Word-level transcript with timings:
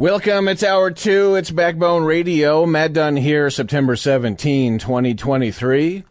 Welcome. 0.00 0.48
It's 0.48 0.62
hour 0.62 0.90
two. 0.90 1.34
It's 1.34 1.50
Backbone 1.50 2.04
Radio. 2.04 2.64
Matt 2.64 2.94
Dunn 2.94 3.16
here, 3.16 3.50
September 3.50 3.96
17, 3.96 4.78
2023. 4.78 6.04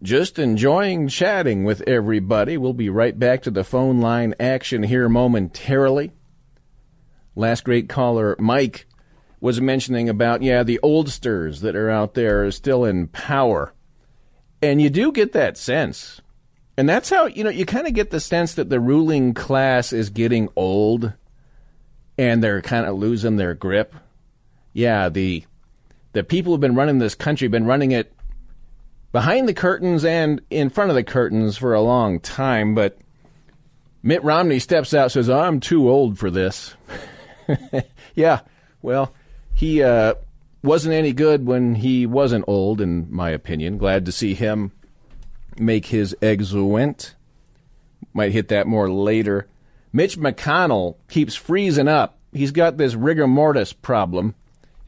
Just 0.00 0.38
enjoying 0.38 1.08
chatting 1.08 1.64
with 1.64 1.82
everybody. 1.88 2.56
We'll 2.56 2.72
be 2.72 2.88
right 2.88 3.18
back 3.18 3.42
to 3.42 3.50
the 3.50 3.64
phone 3.64 4.00
line 4.00 4.36
action 4.38 4.84
here 4.84 5.08
momentarily. 5.08 6.12
Last 7.34 7.64
great 7.64 7.88
caller, 7.88 8.36
Mike, 8.38 8.86
was 9.40 9.60
mentioning 9.60 10.08
about, 10.08 10.42
yeah, 10.42 10.62
the 10.62 10.78
oldsters 10.80 11.62
that 11.62 11.74
are 11.74 11.90
out 11.90 12.14
there 12.14 12.44
are 12.44 12.52
still 12.52 12.84
in 12.84 13.08
power. 13.08 13.74
And 14.62 14.80
you 14.80 14.88
do 14.88 15.10
get 15.10 15.32
that 15.32 15.58
sense. 15.58 16.20
And 16.78 16.88
that's 16.88 17.10
how, 17.10 17.26
you 17.26 17.42
know, 17.42 17.50
you 17.50 17.66
kind 17.66 17.88
of 17.88 17.92
get 17.94 18.10
the 18.10 18.20
sense 18.20 18.54
that 18.54 18.70
the 18.70 18.78
ruling 18.78 19.34
class 19.34 19.92
is 19.92 20.10
getting 20.10 20.48
old 20.54 21.12
and 22.16 22.42
they're 22.42 22.62
kind 22.62 22.86
of 22.86 22.96
losing 22.96 23.36
their 23.36 23.54
grip. 23.54 23.94
Yeah, 24.72 25.08
the 25.08 25.44
the 26.12 26.24
people 26.24 26.52
who've 26.52 26.60
been 26.60 26.74
running 26.74 26.98
this 26.98 27.14
country 27.14 27.48
been 27.48 27.66
running 27.66 27.92
it 27.92 28.12
behind 29.12 29.48
the 29.48 29.54
curtains 29.54 30.04
and 30.04 30.40
in 30.50 30.70
front 30.70 30.90
of 30.90 30.96
the 30.96 31.04
curtains 31.04 31.56
for 31.56 31.74
a 31.74 31.80
long 31.80 32.20
time, 32.20 32.74
but 32.74 32.98
Mitt 34.02 34.22
Romney 34.22 34.58
steps 34.58 34.92
out 34.92 35.12
says, 35.12 35.30
"I'm 35.30 35.60
too 35.60 35.88
old 35.88 36.18
for 36.18 36.30
this." 36.30 36.74
yeah, 38.14 38.40
well, 38.82 39.14
he 39.54 39.82
uh, 39.82 40.14
wasn't 40.62 40.94
any 40.94 41.12
good 41.12 41.46
when 41.46 41.76
he 41.76 42.06
wasn't 42.06 42.44
old, 42.46 42.80
in 42.80 43.06
my 43.10 43.30
opinion. 43.30 43.78
Glad 43.78 44.04
to 44.06 44.12
see 44.12 44.34
him 44.34 44.72
make 45.58 45.86
his 45.86 46.16
exuent. 46.20 47.14
Might 48.12 48.32
hit 48.32 48.48
that 48.48 48.66
more 48.66 48.90
later. 48.90 49.46
Mitch 49.94 50.18
McConnell 50.18 50.96
keeps 51.08 51.36
freezing 51.36 51.86
up. 51.86 52.18
He's 52.32 52.50
got 52.50 52.76
this 52.76 52.96
rigor 52.96 53.28
mortis 53.28 53.72
problem. 53.72 54.34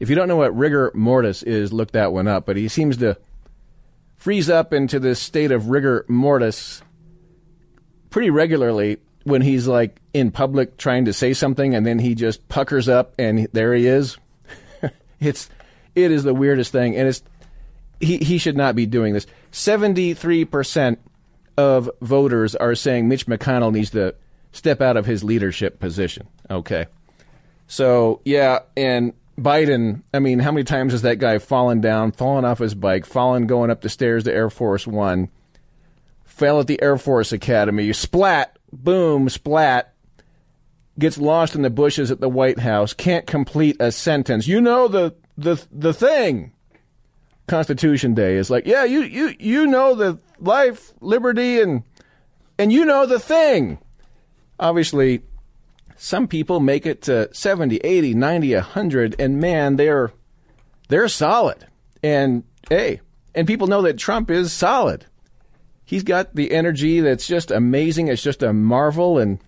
If 0.01 0.09
you 0.09 0.15
don't 0.15 0.27
know 0.27 0.35
what 0.35 0.55
rigor 0.55 0.91
mortis 0.93 1.43
is, 1.43 1.71
look 1.71 1.91
that 1.91 2.11
one 2.11 2.27
up. 2.27 2.45
But 2.45 2.57
he 2.57 2.67
seems 2.67 2.97
to 2.97 3.17
freeze 4.17 4.49
up 4.49 4.73
into 4.73 4.99
this 4.99 5.21
state 5.21 5.53
of 5.53 5.69
rigor 5.69 6.05
mortis 6.09 6.81
pretty 8.09 8.29
regularly 8.29 8.97
when 9.23 9.41
he's 9.41 9.65
like 9.65 10.01
in 10.13 10.29
public 10.29 10.75
trying 10.75 11.05
to 11.05 11.13
say 11.13 11.33
something 11.33 11.73
and 11.73 11.85
then 11.85 11.99
he 11.99 12.13
just 12.13 12.45
puckers 12.49 12.89
up 12.89 13.13
and 13.17 13.47
there 13.53 13.73
he 13.73 13.87
is. 13.87 14.17
it's 15.21 15.49
it 15.95 16.11
is 16.11 16.23
the 16.23 16.33
weirdest 16.33 16.73
thing 16.73 16.97
and 16.97 17.07
it's 17.07 17.23
he 18.01 18.17
he 18.17 18.37
should 18.37 18.57
not 18.57 18.75
be 18.75 18.85
doing 18.85 19.13
this. 19.13 19.25
73% 19.53 20.97
of 21.57 21.89
voters 22.01 22.55
are 22.55 22.75
saying 22.75 23.07
Mitch 23.07 23.25
McConnell 23.25 23.71
needs 23.71 23.91
to 23.91 24.13
step 24.57 24.81
out 24.81 24.97
of 24.97 25.05
his 25.05 25.23
leadership 25.23 25.79
position. 25.79 26.27
Okay. 26.49 26.87
So, 27.67 28.21
yeah, 28.25 28.59
and 28.75 29.13
Biden, 29.37 30.01
I 30.13 30.19
mean, 30.19 30.39
how 30.39 30.51
many 30.51 30.63
times 30.63 30.93
has 30.93 31.03
that 31.03 31.19
guy 31.19 31.37
fallen 31.37 31.79
down, 31.79 32.11
fallen 32.11 32.43
off 32.43 32.59
his 32.59 32.73
bike, 32.73 33.05
fallen 33.05 33.45
going 33.45 33.69
up 33.69 33.81
the 33.81 33.89
stairs 33.89 34.23
to 34.23 34.33
Air 34.33 34.49
Force 34.49 34.87
One, 34.87 35.29
fell 36.23 36.59
at 36.59 36.67
the 36.67 36.81
Air 36.81 36.97
Force 36.97 37.31
Academy, 37.31 37.91
splat, 37.93 38.57
boom, 38.71 39.29
splat, 39.29 39.93
gets 40.97 41.17
lost 41.17 41.55
in 41.55 41.61
the 41.61 41.69
bushes 41.69 42.09
at 42.09 42.19
the 42.19 42.29
White 42.29 42.59
House, 42.59 42.93
can't 42.93 43.27
complete 43.27 43.77
a 43.79 43.91
sentence. 43.91 44.47
You 44.47 44.59
know 44.61 44.87
the 44.87 45.15
the 45.37 45.63
the 45.71 45.93
thing. 45.93 46.53
Constitution 47.47 48.13
Day 48.13 48.35
is 48.35 48.49
like, 48.49 48.65
yeah, 48.65 48.83
you 48.83 49.01
you 49.01 49.33
you 49.39 49.67
know 49.67 49.95
the 49.95 50.19
life, 50.39 50.93
liberty, 50.99 51.61
and 51.61 51.83
and 52.57 52.73
you 52.73 52.83
know 52.83 53.05
the 53.05 53.19
thing 53.19 53.77
obviously 54.59 55.21
some 55.97 56.27
people 56.27 56.59
make 56.59 56.85
it 56.85 57.01
to 57.03 57.33
70, 57.33 57.77
80, 57.77 58.13
90, 58.13 58.55
100 58.55 59.15
and 59.19 59.39
man, 59.39 59.75
they're 59.75 60.11
they're 60.89 61.07
solid. 61.07 61.65
And 62.03 62.43
hey, 62.69 63.01
and 63.35 63.47
people 63.47 63.67
know 63.67 63.81
that 63.81 63.97
Trump 63.97 64.31
is 64.31 64.53
solid. 64.53 65.05
He's 65.83 66.03
got 66.03 66.35
the 66.35 66.51
energy 66.51 66.99
that's 66.99 67.27
just 67.27 67.49
amazing. 67.49 68.07
It's 68.07 68.21
just 68.21 68.43
a 68.43 68.53
marvel 68.53 69.17
and 69.17 69.39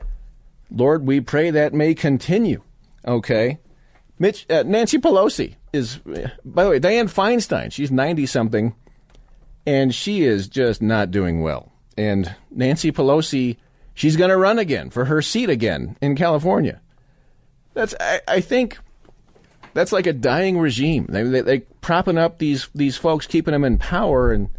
Lord, 0.71 1.05
we 1.05 1.21
pray 1.21 1.51
that 1.51 1.73
may 1.73 1.93
continue. 1.93 2.61
Okay. 3.05 3.59
Mitch 4.17 4.45
uh, 4.49 4.63
Nancy 4.63 4.97
Pelosi 4.97 5.55
is 5.71 5.97
by 6.43 6.63
the 6.63 6.69
way, 6.71 6.79
Dianne 6.79 7.13
Feinstein, 7.13 7.71
she's 7.71 7.91
90 7.91 8.25
something 8.25 8.75
and 9.65 9.93
she 9.93 10.23
is 10.23 10.47
just 10.47 10.81
not 10.81 11.11
doing 11.11 11.41
well. 11.41 11.71
And 11.97 12.35
Nancy 12.49 12.91
Pelosi 12.91 13.57
she's 13.99 14.15
going 14.15 14.29
to 14.29 14.37
run 14.37 14.57
again 14.57 14.89
for 14.89 15.05
her 15.05 15.21
seat 15.21 15.49
again 15.49 15.97
in 16.01 16.15
California. 16.15 16.79
That's 17.73 17.93
I, 17.99 18.21
I 18.27 18.41
think 18.41 18.79
that's 19.73 19.91
like 19.91 20.07
a 20.07 20.13
dying 20.13 20.57
regime. 20.57 21.05
They, 21.09 21.23
they 21.23 21.41
they 21.41 21.59
propping 21.81 22.17
up 22.17 22.39
these 22.39 22.69
these 22.73 22.97
folks, 22.97 23.27
keeping 23.27 23.51
them 23.51 23.65
in 23.65 23.77
power, 23.77 24.31
and 24.31 24.49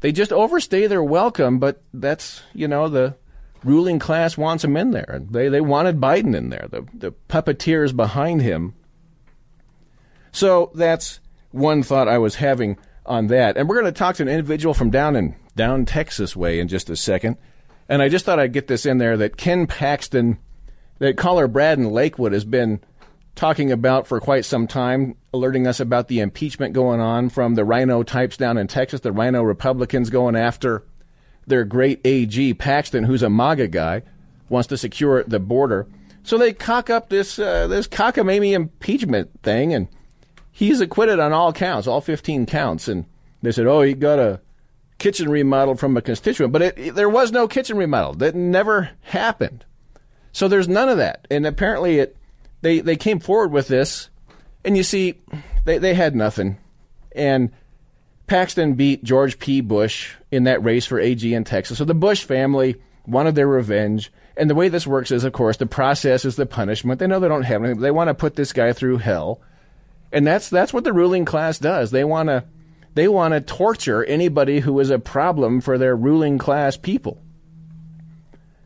they 0.00 0.12
just 0.12 0.32
overstay 0.32 0.86
their 0.86 1.02
welcome. 1.02 1.58
But 1.58 1.82
that's 1.92 2.42
you 2.54 2.68
know 2.68 2.88
the 2.88 3.16
ruling 3.64 3.98
class 3.98 4.38
wants 4.38 4.62
them 4.62 4.76
in 4.76 4.92
there. 4.92 5.20
They 5.28 5.48
they 5.48 5.60
wanted 5.60 6.00
Biden 6.00 6.36
in 6.36 6.50
there. 6.50 6.68
The 6.70 6.86
the 6.94 7.12
puppeteers 7.28 7.94
behind 7.94 8.42
him. 8.42 8.74
So 10.30 10.70
that's 10.74 11.18
one 11.50 11.82
thought 11.82 12.06
I 12.06 12.18
was 12.18 12.36
having 12.36 12.78
on 13.04 13.26
that, 13.26 13.56
and 13.56 13.68
we're 13.68 13.80
going 13.80 13.92
to 13.92 13.98
talk 13.98 14.16
to 14.16 14.22
an 14.22 14.28
individual 14.28 14.72
from 14.72 14.90
down 14.90 15.16
in 15.16 15.34
down 15.56 15.84
Texas 15.84 16.36
way 16.36 16.60
in 16.60 16.68
just 16.68 16.88
a 16.88 16.96
second. 16.96 17.38
And 17.88 18.02
I 18.02 18.08
just 18.08 18.24
thought 18.24 18.38
I'd 18.38 18.52
get 18.52 18.66
this 18.66 18.84
in 18.84 18.98
there 18.98 19.16
that 19.16 19.36
Ken 19.36 19.66
Paxton, 19.66 20.38
that 20.98 21.16
caller 21.16 21.48
Brad 21.48 21.78
in 21.78 21.90
Lakewood 21.90 22.32
has 22.32 22.44
been 22.44 22.80
talking 23.34 23.70
about 23.70 24.06
for 24.06 24.20
quite 24.20 24.44
some 24.44 24.66
time, 24.66 25.14
alerting 25.32 25.66
us 25.66 25.80
about 25.80 26.08
the 26.08 26.20
impeachment 26.20 26.74
going 26.74 27.00
on 27.00 27.28
from 27.28 27.54
the 27.54 27.64
RINO 27.64 28.02
types 28.02 28.36
down 28.36 28.58
in 28.58 28.66
Texas, 28.66 29.00
the 29.00 29.12
RINO 29.12 29.42
Republicans 29.42 30.10
going 30.10 30.36
after 30.36 30.84
their 31.46 31.64
great 31.64 32.00
AG, 32.04 32.54
Paxton, 32.54 33.04
who's 33.04 33.22
a 33.22 33.30
MAGA 33.30 33.68
guy, 33.68 34.02
wants 34.48 34.68
to 34.68 34.76
secure 34.76 35.22
the 35.22 35.38
border. 35.38 35.86
So 36.22 36.36
they 36.36 36.52
cock 36.52 36.90
up 36.90 37.08
this 37.08 37.38
uh, 37.38 37.68
this 37.68 37.88
cockamamie 37.88 38.52
impeachment 38.52 39.42
thing, 39.42 39.72
and 39.72 39.88
he's 40.50 40.80
acquitted 40.80 41.20
on 41.20 41.32
all 41.32 41.52
counts, 41.52 41.86
all 41.86 42.02
15 42.02 42.44
counts. 42.44 42.88
And 42.88 43.06
they 43.40 43.52
said, 43.52 43.66
oh, 43.66 43.82
he 43.82 43.94
got 43.94 44.18
a 44.18 44.40
kitchen 44.98 45.28
remodel 45.28 45.76
from 45.76 45.96
a 45.96 46.02
constituent, 46.02 46.52
but 46.52 46.62
it, 46.62 46.78
it, 46.78 46.94
there 46.94 47.08
was 47.08 47.32
no 47.32 47.48
kitchen 47.48 47.76
remodel. 47.76 48.14
That 48.14 48.34
never 48.34 48.90
happened. 49.02 49.64
So 50.32 50.48
there's 50.48 50.68
none 50.68 50.88
of 50.88 50.98
that. 50.98 51.26
And 51.30 51.46
apparently, 51.46 51.98
it 51.98 52.16
they 52.60 52.80
they 52.80 52.96
came 52.96 53.20
forward 53.20 53.52
with 53.52 53.68
this, 53.68 54.10
and 54.64 54.76
you 54.76 54.82
see, 54.82 55.14
they 55.64 55.78
they 55.78 55.94
had 55.94 56.14
nothing, 56.14 56.58
and 57.12 57.50
Paxton 58.26 58.74
beat 58.74 59.02
George 59.02 59.38
P. 59.38 59.60
Bush 59.60 60.14
in 60.30 60.44
that 60.44 60.62
race 60.62 60.86
for 60.86 61.00
AG 61.00 61.32
in 61.32 61.44
Texas. 61.44 61.78
So 61.78 61.84
the 61.84 61.94
Bush 61.94 62.24
family 62.24 62.76
wanted 63.06 63.34
their 63.34 63.48
revenge. 63.48 64.12
And 64.36 64.48
the 64.48 64.54
way 64.54 64.68
this 64.68 64.86
works 64.86 65.10
is, 65.10 65.24
of 65.24 65.32
course, 65.32 65.56
the 65.56 65.66
process 65.66 66.24
is 66.24 66.36
the 66.36 66.46
punishment. 66.46 67.00
They 67.00 67.08
know 67.08 67.18
they 67.18 67.26
don't 67.26 67.42
have 67.42 67.64
anything. 67.64 67.80
They 67.80 67.90
want 67.90 68.06
to 68.06 68.14
put 68.14 68.36
this 68.36 68.52
guy 68.52 68.72
through 68.72 68.98
hell. 68.98 69.40
And 70.12 70.26
that's 70.26 70.48
that's 70.48 70.72
what 70.72 70.84
the 70.84 70.92
ruling 70.92 71.24
class 71.24 71.58
does. 71.58 71.90
They 71.90 72.04
want 72.04 72.28
to 72.28 72.44
they 72.98 73.08
want 73.08 73.32
to 73.34 73.40
torture 73.40 74.04
anybody 74.04 74.60
who 74.60 74.78
is 74.80 74.90
a 74.90 74.98
problem 74.98 75.60
for 75.60 75.78
their 75.78 75.94
ruling 75.94 76.38
class 76.38 76.76
people. 76.76 77.20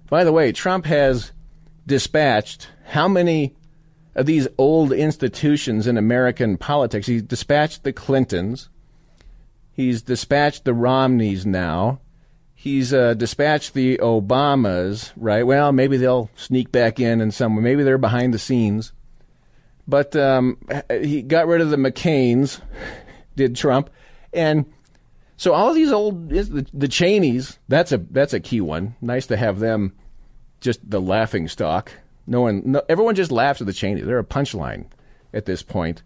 By 0.08 0.24
the 0.24 0.32
way, 0.32 0.52
Trump 0.52 0.86
has 0.86 1.32
dispatched 1.86 2.68
how 2.86 3.08
many 3.08 3.54
of 4.14 4.26
these 4.26 4.48
old 4.58 4.92
institutions 4.92 5.86
in 5.86 5.96
American 5.96 6.56
politics? 6.56 7.06
He's 7.06 7.22
dispatched 7.22 7.82
the 7.82 7.92
Clintons. 7.92 8.68
He's 9.72 10.02
dispatched 10.02 10.64
the 10.64 10.74
Romneys 10.74 11.46
now. 11.46 12.00
He's 12.54 12.94
uh, 12.94 13.14
dispatched 13.14 13.74
the 13.74 13.98
Obamas, 13.98 15.12
right? 15.16 15.44
Well, 15.44 15.72
maybe 15.72 15.96
they'll 15.96 16.30
sneak 16.36 16.70
back 16.70 17.00
in 17.00 17.20
in 17.20 17.32
some 17.32 17.56
way. 17.56 17.62
Maybe 17.62 17.82
they're 17.82 17.98
behind 17.98 18.32
the 18.32 18.38
scenes. 18.38 18.92
But 19.88 20.14
um, 20.14 20.58
he 20.88 21.22
got 21.22 21.48
rid 21.48 21.60
of 21.60 21.70
the 21.70 21.76
McCains, 21.76 22.60
did 23.36 23.56
Trump. 23.56 23.90
And 24.32 24.66
so 25.36 25.52
all 25.52 25.74
these 25.74 25.92
old 25.92 26.28
the, 26.28 26.66
the 26.72 26.88
Cheneys, 26.88 27.58
that's 27.68 27.92
a 27.92 27.98
that's 27.98 28.32
a 28.32 28.40
key 28.40 28.60
one. 28.60 28.96
Nice 29.00 29.26
to 29.26 29.36
have 29.36 29.58
them 29.58 29.92
just 30.60 30.88
the 30.88 31.00
laughing 31.00 31.48
stock. 31.48 31.92
No 32.26 32.42
one, 32.42 32.62
no, 32.64 32.82
everyone 32.88 33.14
just 33.14 33.32
laughs 33.32 33.60
at 33.60 33.66
the 33.66 33.72
Cheneys. 33.72 34.06
They're 34.06 34.18
a 34.18 34.24
punchline 34.24 34.86
at 35.34 35.46
this 35.46 35.62
point. 35.62 36.02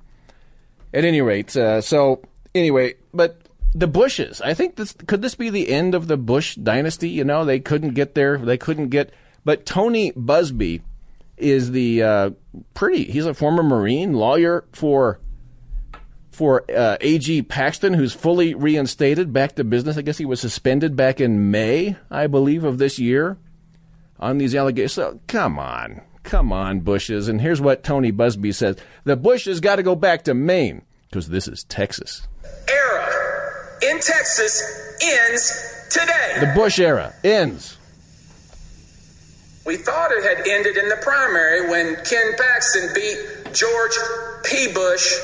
At 0.94 1.05
any 1.05 1.20
rate, 1.20 1.55
uh, 1.55 1.82
so 1.82 2.23
anyway, 2.55 2.94
but 3.12 3.46
the 3.75 3.87
Bushes. 3.87 4.40
I 4.40 4.55
think 4.55 4.76
this 4.76 4.93
could 5.06 5.20
this 5.20 5.34
be 5.34 5.50
the 5.50 5.69
end 5.69 5.94
of 5.94 6.08
the 6.08 6.17
Bush 6.17 6.55
dynasty. 6.55 7.11
You 7.11 7.25
know, 7.25 7.44
they 7.44 7.61
couldn't 7.61 7.94
get 7.94 8.14
there. 8.14 8.38
They 8.38 8.56
couldn't 8.56 8.88
get. 8.88 9.12
But 9.44 9.67
Tony 9.67 10.12
Buzbee 10.12 10.81
is 11.37 11.72
the 11.72 12.02
uh, 12.02 12.31
pretty. 12.72 13.05
He's 13.05 13.26
a 13.26 13.34
former 13.34 13.62
Marine 13.62 14.14
lawyer 14.14 14.64
for 14.72 15.20
for 16.36 16.70
uh, 16.70 16.98
A.G. 17.00 17.44
Paxton, 17.44 17.94
who's 17.94 18.12
fully 18.12 18.52
reinstated 18.52 19.32
back 19.32 19.54
to 19.54 19.64
business. 19.64 19.96
I 19.96 20.02
guess 20.02 20.18
he 20.18 20.26
was 20.26 20.38
suspended 20.38 20.94
back 20.94 21.18
in 21.18 21.50
May, 21.50 21.96
I 22.10 22.26
believe, 22.26 22.62
of 22.62 22.76
this 22.76 22.98
year 22.98 23.38
on 24.20 24.36
these 24.36 24.54
allegations. 24.54 24.92
So, 24.92 25.18
come 25.28 25.58
on. 25.58 26.02
Come 26.24 26.52
on, 26.52 26.80
Bushes. 26.80 27.28
And 27.28 27.40
here's 27.40 27.62
what 27.62 27.82
Tony 27.82 28.12
Buzbee 28.12 28.54
says 28.54 28.76
The 29.04 29.16
Bushes 29.16 29.60
got 29.60 29.76
to 29.76 29.82
go 29.82 29.94
back 29.94 30.24
to 30.24 30.34
Maine 30.34 30.82
because 31.08 31.30
this 31.30 31.48
is 31.48 31.64
Texas. 31.64 32.28
Era 32.68 33.08
in 33.80 33.98
Texas 34.00 34.94
ends 35.02 35.88
today. 35.90 36.40
The 36.40 36.52
Bush 36.54 36.78
era 36.78 37.14
ends. 37.24 37.78
We 39.64 39.78
thought 39.78 40.10
it 40.12 40.22
had 40.22 40.46
ended 40.46 40.76
in 40.76 40.90
the 40.90 40.98
primary 40.98 41.70
when 41.70 41.96
Ken 42.04 42.34
Paxton 42.36 42.90
beat 42.94 43.54
George 43.54 43.96
P. 44.44 44.70
Bush 44.74 45.14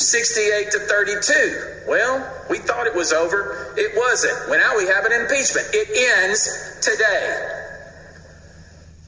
68 0.00 0.70
to 0.70 0.78
32. 0.80 1.84
Well, 1.86 2.44
we 2.48 2.58
thought 2.58 2.86
it 2.86 2.94
was 2.94 3.12
over. 3.12 3.74
It 3.76 3.92
wasn't. 3.96 4.48
Well, 4.48 4.58
now 4.58 4.76
we 4.76 4.86
have 4.86 5.04
an 5.04 5.12
impeachment. 5.12 5.66
It 5.72 5.88
ends 6.22 6.78
today. 6.80 7.56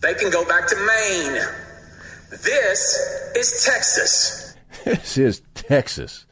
They 0.03 0.15
can 0.15 0.31
go 0.31 0.45
back 0.45 0.67
to 0.69 0.77
Maine. 0.77 1.41
This 2.31 3.33
is 3.35 3.65
Texas. 3.65 4.39
This 4.85 5.17
is 5.17 5.43
Texas. 5.55 6.27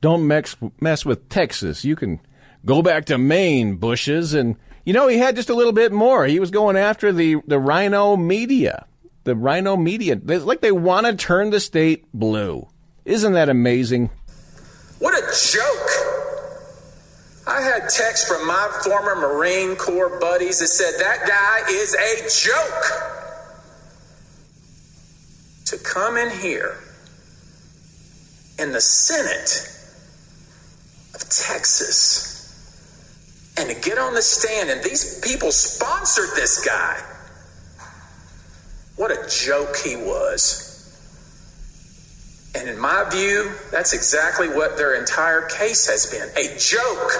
Don't 0.00 0.28
mess, 0.28 0.54
mess 0.80 1.04
with 1.04 1.28
Texas. 1.28 1.84
You 1.84 1.96
can 1.96 2.20
go 2.64 2.80
back 2.80 3.06
to 3.06 3.18
Maine, 3.18 3.74
Bushes. 3.74 4.34
And, 4.34 4.54
you 4.84 4.92
know, 4.92 5.08
he 5.08 5.18
had 5.18 5.34
just 5.34 5.50
a 5.50 5.54
little 5.54 5.72
bit 5.72 5.90
more. 5.90 6.24
He 6.26 6.38
was 6.38 6.52
going 6.52 6.76
after 6.76 7.12
the, 7.12 7.38
the 7.48 7.58
RINO 7.58 8.16
media. 8.16 8.86
The 9.24 9.34
RINO 9.34 9.76
media. 9.76 10.16
It's 10.28 10.44
like 10.44 10.60
they 10.60 10.70
want 10.70 11.06
to 11.06 11.16
turn 11.16 11.50
the 11.50 11.58
state 11.58 12.04
blue. 12.14 12.68
Isn't 13.04 13.32
that 13.32 13.48
amazing? 13.48 14.10
What 14.98 15.14
a 15.14 15.22
joke. 15.50 15.90
I 17.46 17.60
had 17.60 17.88
text 17.88 18.28
from 18.28 18.46
my 18.46 18.80
former 18.84 19.16
Marine 19.16 19.74
Corps 19.74 20.20
buddies 20.20 20.60
that 20.60 20.68
said 20.68 20.94
that 21.00 21.26
guy 21.26 21.72
is 21.72 21.94
a 21.94 22.50
joke. 22.50 22.84
To 25.66 25.78
come 25.78 26.16
in 26.16 26.30
here 26.38 26.78
in 28.58 28.72
the 28.72 28.80
Senate 28.80 29.68
of 31.14 31.28
Texas 31.28 32.32
and 33.58 33.68
to 33.68 33.74
get 33.74 33.98
on 33.98 34.14
the 34.14 34.22
stand, 34.22 34.70
and 34.70 34.82
these 34.82 35.20
people 35.20 35.50
sponsored 35.50 36.30
this 36.36 36.64
guy. 36.64 37.02
What 38.96 39.10
a 39.10 39.28
joke 39.28 39.76
he 39.84 39.96
was. 39.96 40.71
And 42.54 42.68
in 42.68 42.78
my 42.78 43.08
view, 43.10 43.52
that's 43.70 43.92
exactly 43.92 44.48
what 44.48 44.76
their 44.76 44.94
entire 44.94 45.42
case 45.48 45.88
has 45.88 46.06
been 46.06 46.28
a 46.36 46.56
joke. 46.58 47.12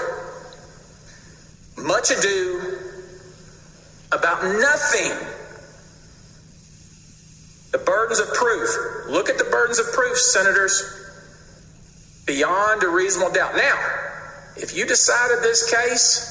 Much 1.78 2.10
ado 2.10 2.78
about 4.12 4.44
nothing. 4.44 5.10
The 7.72 7.78
burdens 7.78 8.18
of 8.18 8.28
proof. 8.34 9.08
Look 9.08 9.30
at 9.30 9.38
the 9.38 9.44
burdens 9.44 9.78
of 9.78 9.90
proof, 9.92 10.18
senators. 10.18 10.82
Beyond 12.26 12.82
a 12.82 12.88
reasonable 12.88 13.32
doubt. 13.32 13.56
Now, 13.56 13.74
if 14.56 14.76
you 14.76 14.86
decided 14.86 15.42
this 15.42 15.70
case 15.74 16.28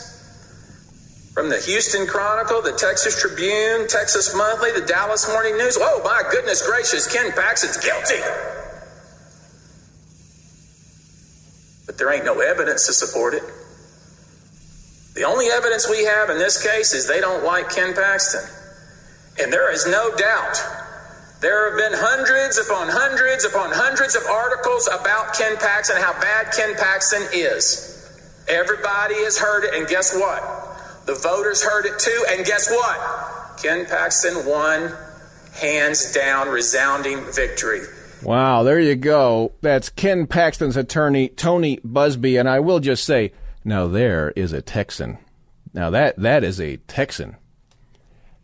from 1.33 1.49
the 1.49 1.59
Houston 1.59 2.05
Chronicle, 2.05 2.61
the 2.61 2.73
Texas 2.73 3.19
Tribune, 3.19 3.87
Texas 3.87 4.35
Monthly, 4.35 4.71
the 4.71 4.85
Dallas 4.85 5.27
Morning 5.27 5.57
News, 5.57 5.77
oh 5.81 6.01
my 6.03 6.21
goodness 6.31 6.65
gracious, 6.65 7.11
Ken 7.11 7.31
Paxton's 7.31 7.77
guilty. 7.77 8.60
But 11.91 11.97
there 11.97 12.13
ain't 12.13 12.23
no 12.23 12.39
evidence 12.39 12.87
to 12.87 12.93
support 12.93 13.33
it. 13.33 13.43
The 15.13 15.23
only 15.23 15.47
evidence 15.47 15.89
we 15.89 16.05
have 16.05 16.29
in 16.29 16.37
this 16.37 16.55
case 16.65 16.93
is 16.93 17.05
they 17.05 17.19
don't 17.19 17.43
like 17.43 17.69
Ken 17.69 17.93
Paxton. 17.93 18.47
And 19.41 19.51
there 19.51 19.69
is 19.73 19.85
no 19.85 20.15
doubt 20.15 20.55
there 21.41 21.69
have 21.69 21.77
been 21.77 21.99
hundreds 21.99 22.57
upon 22.57 22.87
hundreds 22.87 23.43
upon 23.43 23.71
hundreds 23.73 24.15
of 24.15 24.23
articles 24.23 24.87
about 24.87 25.35
Ken 25.35 25.57
Paxton, 25.57 25.97
how 25.97 26.13
bad 26.13 26.53
Ken 26.55 26.75
Paxton 26.77 27.23
is. 27.33 28.09
Everybody 28.47 29.15
has 29.25 29.37
heard 29.37 29.65
it, 29.65 29.73
and 29.75 29.85
guess 29.85 30.15
what? 30.15 30.41
The 31.07 31.15
voters 31.15 31.61
heard 31.61 31.85
it 31.85 31.99
too, 31.99 32.25
and 32.29 32.45
guess 32.45 32.71
what? 32.71 33.59
Ken 33.61 33.85
Paxton 33.85 34.45
won 34.45 34.95
hands 35.59 36.13
down, 36.13 36.47
resounding 36.47 37.19
victory. 37.33 37.81
Wow, 38.23 38.63
there 38.63 38.79
you 38.79 38.95
go. 38.95 39.53
That's 39.61 39.89
Ken 39.89 40.27
Paxton's 40.27 40.77
attorney, 40.77 41.29
Tony 41.29 41.77
Buzbee. 41.77 42.39
and 42.39 42.47
I 42.47 42.59
will 42.59 42.79
just 42.79 43.03
say, 43.03 43.31
now 43.63 43.87
there 43.87 44.31
is 44.35 44.53
a 44.53 44.61
Texan. 44.61 45.17
Now 45.73 45.89
that 45.89 46.17
that 46.17 46.43
is 46.43 46.59
a 46.59 46.77
Texan. 46.77 47.37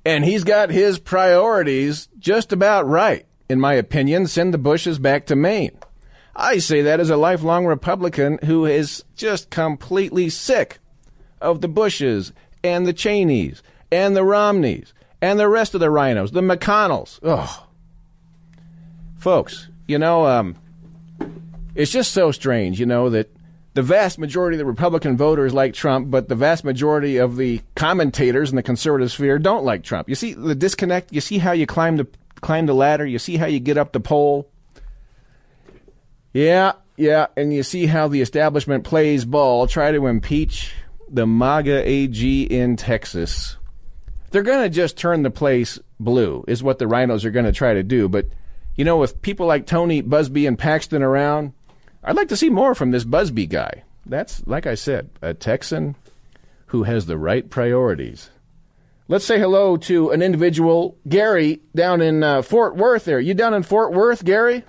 And 0.05 0.23
he's 0.23 0.43
got 0.43 0.69
his 0.69 0.99
priorities 0.99 2.07
just 2.17 2.53
about 2.53 2.87
right, 2.87 3.25
in 3.49 3.59
my 3.59 3.73
opinion. 3.73 4.27
Send 4.27 4.53
the 4.53 4.57
Bushes 4.57 4.99
back 4.99 5.25
to 5.25 5.35
Maine. 5.35 5.77
I 6.35 6.59
say 6.59 6.81
that 6.83 6.99
as 6.99 7.09
a 7.09 7.17
lifelong 7.17 7.65
Republican 7.65 8.39
who 8.45 8.65
is 8.65 9.03
just 9.15 9.49
completely 9.49 10.29
sick 10.29 10.79
of 11.41 11.61
the 11.61 11.67
Bushes 11.67 12.31
and 12.63 12.87
the 12.87 12.93
Cheneys 12.93 13.61
and 13.91 14.15
the 14.15 14.23
Romneys 14.23 14.93
and 15.21 15.39
the 15.39 15.49
rest 15.49 15.73
of 15.73 15.81
the 15.81 15.87
RINOs, 15.87 16.31
the 16.31 16.41
McConnells. 16.41 17.19
Ugh 17.23 17.66
folks, 19.17 19.69
you 19.87 19.97
know, 19.97 20.25
um, 20.25 20.55
it's 21.75 21.91
just 21.91 22.11
so 22.11 22.31
strange, 22.31 22.79
you 22.79 22.85
know, 22.85 23.09
that 23.09 23.31
the 23.73 23.83
vast 23.83 24.17
majority 24.17 24.55
of 24.55 24.59
the 24.59 24.65
Republican 24.65 25.17
voters 25.17 25.53
like 25.53 25.73
Trump, 25.73 26.09
but 26.09 26.27
the 26.27 26.35
vast 26.35 26.63
majority 26.63 27.17
of 27.17 27.37
the 27.37 27.61
commentators 27.75 28.49
in 28.49 28.55
the 28.55 28.63
conservative 28.63 29.11
sphere 29.11 29.37
don't 29.37 29.63
like 29.63 29.83
Trump. 29.83 30.09
You 30.09 30.15
see 30.15 30.33
the 30.33 30.55
disconnect. 30.55 31.13
You 31.13 31.21
see 31.21 31.37
how 31.37 31.51
you 31.51 31.67
climb 31.67 31.97
the 31.97 32.07
climb 32.41 32.65
the 32.65 32.73
ladder. 32.73 33.05
You 33.05 33.19
see 33.19 33.37
how 33.37 33.45
you 33.45 33.59
get 33.59 33.77
up 33.77 33.91
the 33.91 33.99
pole. 33.99 34.49
Yeah, 36.33 36.73
yeah, 36.95 37.27
and 37.37 37.53
you 37.53 37.61
see 37.61 37.85
how 37.85 38.07
the 38.07 38.21
establishment 38.21 38.83
plays 38.83 39.25
ball. 39.25 39.67
Try 39.67 39.91
to 39.91 40.07
impeach 40.07 40.73
the 41.07 41.27
MAGA 41.27 41.87
AG 41.87 42.43
in 42.43 42.75
Texas. 42.75 43.57
They're 44.31 44.41
going 44.43 44.63
to 44.63 44.69
just 44.69 44.97
turn 44.97 45.21
the 45.21 45.29
place 45.29 45.79
blue, 45.99 46.43
is 46.47 46.63
what 46.63 46.79
the 46.79 46.85
RINOs 46.85 47.25
are 47.25 47.31
going 47.31 47.45
to 47.45 47.51
try 47.51 47.75
to 47.75 47.83
do. 47.83 48.09
But 48.09 48.25
you 48.77 48.85
know, 48.85 48.97
with 48.97 49.21
people 49.21 49.45
like 49.47 49.65
Tony 49.65 50.01
Buzbee 50.01 50.47
and 50.47 50.57
Paxton 50.57 51.01
around, 51.03 51.51
I'd 52.03 52.15
like 52.15 52.29
to 52.29 52.37
see 52.37 52.49
more 52.49 52.73
from 52.75 52.91
this 52.91 53.03
Buzbee 53.03 53.49
guy. 53.49 53.83
That's, 54.05 54.45
like 54.47 54.65
I 54.65 54.75
said, 54.75 55.09
a 55.21 55.33
Texan 55.33 55.95
who 56.67 56.83
has 56.83 57.05
the 57.05 57.17
right 57.17 57.49
priorities. 57.49 58.29
Let's 59.09 59.25
say 59.25 59.39
hello 59.39 59.77
to 59.77 60.11
an 60.11 60.21
individual, 60.21 60.97
Gary, 61.07 61.61
down 61.75 62.01
in 62.01 62.23
uh, 62.23 62.41
Fort 62.41 62.75
Worth. 62.75 63.05
There, 63.05 63.19
you 63.19 63.33
down 63.33 63.53
in 63.53 63.63
Fort 63.63 63.93
Worth, 63.93 64.23
Gary? 64.23 64.63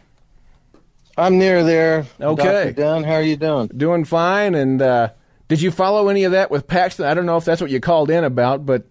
I'm 1.17 1.39
near 1.39 1.65
there. 1.65 2.07
Okay, 2.21 2.45
Dr. 2.45 2.73
Dunn, 2.73 3.05
how 3.05 3.15
are 3.15 3.23
you 3.23 3.37
doing? 3.37 3.67
Doing 3.77 4.05
fine. 4.05 4.55
And 4.55 4.81
uh, 4.81 5.11
did 5.49 5.61
you 5.61 5.73
follow 5.73 6.09
any 6.09 6.23
of 6.25 6.33
that 6.33 6.51
with 6.51 6.69
Paxton? 6.69 7.05
I 7.07 7.15
don't 7.15 7.27
know 7.27 7.37
if 7.37 7.45
that's 7.45 7.61
what 7.61 7.71
you 7.71 7.81
called 7.81 8.11
in 8.11 8.23
about, 8.23 8.65
but 8.65 8.85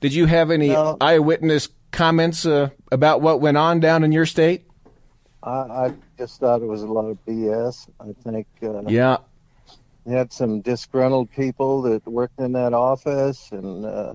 did 0.00 0.14
you 0.14 0.26
have 0.26 0.52
any 0.52 0.68
No. 0.68 0.96
eyewitness 1.00 1.68
comments 1.90 2.46
uh, 2.46 2.70
about 2.92 3.22
what 3.22 3.40
went 3.40 3.56
on 3.56 3.80
down 3.80 4.04
in 4.04 4.12
your 4.12 4.26
state? 4.26 4.66
I, 5.42 5.50
I 5.50 5.94
just 6.18 6.38
thought 6.38 6.62
it 6.62 6.66
was 6.66 6.82
a 6.82 6.86
lot 6.86 7.06
of 7.06 7.18
BS. 7.26 7.88
I 7.98 8.12
think 8.22 8.46
uh, 8.62 8.82
Yeah, 8.82 9.16
you 10.06 10.12
had 10.12 10.32
some 10.32 10.60
disgruntled 10.60 11.30
people 11.32 11.82
that 11.82 12.06
worked 12.06 12.38
in 12.38 12.52
that 12.52 12.74
office, 12.74 13.50
and 13.50 13.84
uh, 13.84 14.14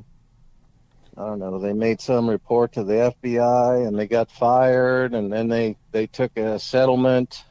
I 1.17 1.25
don't 1.25 1.39
know. 1.39 1.59
They 1.59 1.73
made 1.73 1.99
some 1.99 2.29
report 2.29 2.73
to 2.73 2.83
the 2.83 3.13
FBI, 3.23 3.87
and 3.87 3.97
they 3.97 4.07
got 4.07 4.31
fired, 4.31 5.13
and 5.13 5.33
then 5.33 5.47
they 5.47 5.75
they 5.91 6.07
took 6.07 6.37
a 6.37 6.59
settlement 6.59 7.43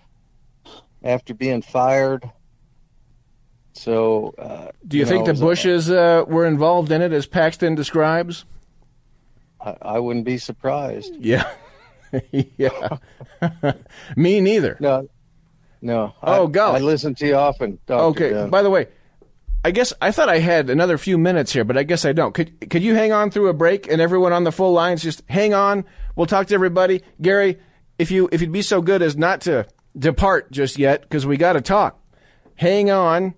after 1.02 1.34
being 1.34 1.60
fired. 1.60 2.30
So, 3.72 4.34
uh, 4.38 4.70
Do 4.88 4.96
you, 4.96 5.04
know, 5.04 5.10
think 5.10 5.28
it 5.28 5.34
the 5.34 5.40
Bushes 5.40 5.90
uh, 5.90 6.24
were 6.26 6.46
involved 6.46 6.90
in 6.90 7.02
it, 7.02 7.12
as 7.12 7.26
Paxton 7.26 7.74
describes? 7.74 8.46
I, 9.66 9.76
I 9.82 9.98
wouldn't 9.98 10.24
be 10.24 10.38
surprised. 10.38 11.14
Yeah, 11.18 11.50
yeah. 12.30 12.98
Me 14.16 14.40
neither. 14.40 14.76
No, 14.80 15.08
no. 15.82 16.14
Oh, 16.22 16.46
I, 16.46 16.50
golly. 16.50 16.80
I 16.80 16.82
listen 16.82 17.14
to 17.16 17.26
you 17.26 17.34
often. 17.34 17.78
Dr. 17.86 18.02
Okay. 18.04 18.30
Dunn. 18.30 18.50
By 18.50 18.62
the 18.62 18.70
way, 18.70 18.86
I 19.64 19.72
guess 19.72 19.92
I 20.00 20.12
thought 20.12 20.28
I 20.28 20.38
had 20.38 20.70
another 20.70 20.96
few 20.98 21.18
minutes 21.18 21.52
here, 21.52 21.64
but 21.64 21.76
I 21.76 21.82
guess 21.82 22.04
I 22.04 22.12
don't. 22.12 22.32
Could 22.32 22.70
could 22.70 22.82
you 22.82 22.94
hang 22.94 23.12
on 23.12 23.30
through 23.30 23.48
a 23.48 23.52
break 23.52 23.90
and 23.90 24.00
everyone 24.00 24.32
on 24.32 24.44
the 24.44 24.52
full 24.52 24.72
lines 24.72 25.02
just 25.02 25.22
hang 25.28 25.52
on? 25.52 25.84
We'll 26.14 26.26
talk 26.26 26.46
to 26.46 26.54
everybody. 26.54 27.02
Gary, 27.20 27.58
if 27.98 28.10
you 28.10 28.28
if 28.30 28.40
you'd 28.40 28.52
be 28.52 28.62
so 28.62 28.80
good 28.80 29.02
as 29.02 29.16
not 29.16 29.40
to 29.42 29.66
depart 29.98 30.52
just 30.52 30.78
yet 30.78 31.02
because 31.02 31.26
we 31.26 31.36
got 31.36 31.54
to 31.54 31.60
talk. 31.60 32.00
Hang 32.54 32.90
on. 32.90 33.34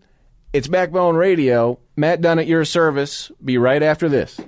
It's 0.52 0.68
Backbone 0.68 1.16
Radio. 1.16 1.78
Matt 1.96 2.20
Dunn 2.20 2.38
at 2.38 2.46
your 2.46 2.64
service. 2.64 3.30
Be 3.44 3.58
right 3.58 3.82
after 3.82 4.08
this. 4.08 4.40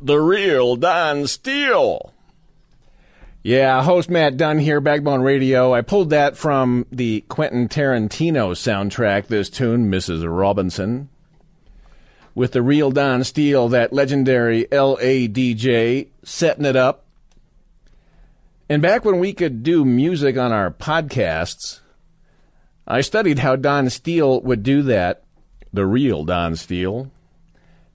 The 0.00 0.20
real 0.20 0.76
Don 0.76 1.26
Steele. 1.26 2.14
Yeah, 3.42 3.82
host 3.82 4.08
Matt 4.08 4.36
Dunn 4.36 4.60
here, 4.60 4.80
Backbone 4.80 5.22
Radio. 5.22 5.74
I 5.74 5.80
pulled 5.80 6.10
that 6.10 6.36
from 6.36 6.86
the 6.92 7.22
Quentin 7.22 7.68
Tarantino 7.68 8.52
soundtrack, 8.52 9.26
this 9.26 9.50
tune, 9.50 9.90
Mrs. 9.90 10.24
Robinson. 10.24 11.08
With 12.36 12.52
the 12.52 12.62
real 12.62 12.92
Don 12.92 13.24
Steele, 13.24 13.68
that 13.70 13.92
legendary 13.92 14.68
LA 14.70 15.26
DJ, 15.26 16.06
setting 16.22 16.64
it 16.64 16.76
up. 16.76 17.04
And 18.68 18.80
back 18.80 19.04
when 19.04 19.18
we 19.18 19.32
could 19.32 19.64
do 19.64 19.84
music 19.84 20.36
on 20.36 20.52
our 20.52 20.70
podcasts, 20.70 21.80
I 22.86 23.00
studied 23.00 23.40
how 23.40 23.56
Don 23.56 23.90
Steele 23.90 24.40
would 24.42 24.62
do 24.62 24.82
that, 24.82 25.24
the 25.72 25.86
real 25.86 26.24
Don 26.24 26.54
Steele. 26.54 27.10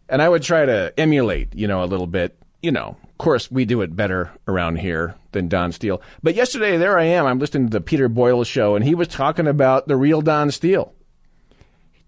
And 0.10 0.22
I 0.22 0.30
would 0.30 0.44
try 0.44 0.66
to 0.66 0.94
emulate, 0.98 1.56
you 1.56 1.68
know, 1.68 1.84
a 1.84 1.86
little 1.86 2.08
bit, 2.08 2.38
you 2.62 2.72
know, 2.72 2.98
of 3.02 3.18
course, 3.18 3.50
we 3.50 3.66
do 3.66 3.82
it 3.82 3.96
better 3.96 4.32
around 4.48 4.78
here 4.78 5.16
than 5.32 5.48
Don 5.48 5.72
Steele. 5.72 6.02
But 6.22 6.36
yesterday, 6.36 6.78
there 6.78 6.98
I 6.98 7.06
am. 7.06 7.26
I'm 7.26 7.40
listening 7.40 7.68
to 7.68 7.72
the 7.72 7.82
Peter 7.82 8.10
Boyle 8.10 8.44
show, 8.44 8.76
and 8.76 8.84
he 8.84 8.96
was 8.96 9.08
talking 9.08 9.48
about 9.48 9.88
the 9.88 9.96
real 9.96 10.22
Don 10.22 10.52
Steele. 10.52 10.94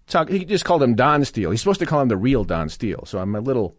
Talk, 0.06 0.28
he 0.28 0.44
just 0.44 0.64
called 0.64 0.82
him 0.82 0.94
Don 0.94 1.24
Steele. 1.24 1.50
He's 1.50 1.60
supposed 1.60 1.80
to 1.80 1.86
call 1.86 2.00
him 2.00 2.08
the 2.08 2.16
real 2.16 2.44
Don 2.44 2.68
Steele. 2.68 3.04
So 3.06 3.18
I'm 3.18 3.34
a 3.34 3.40
little, 3.40 3.76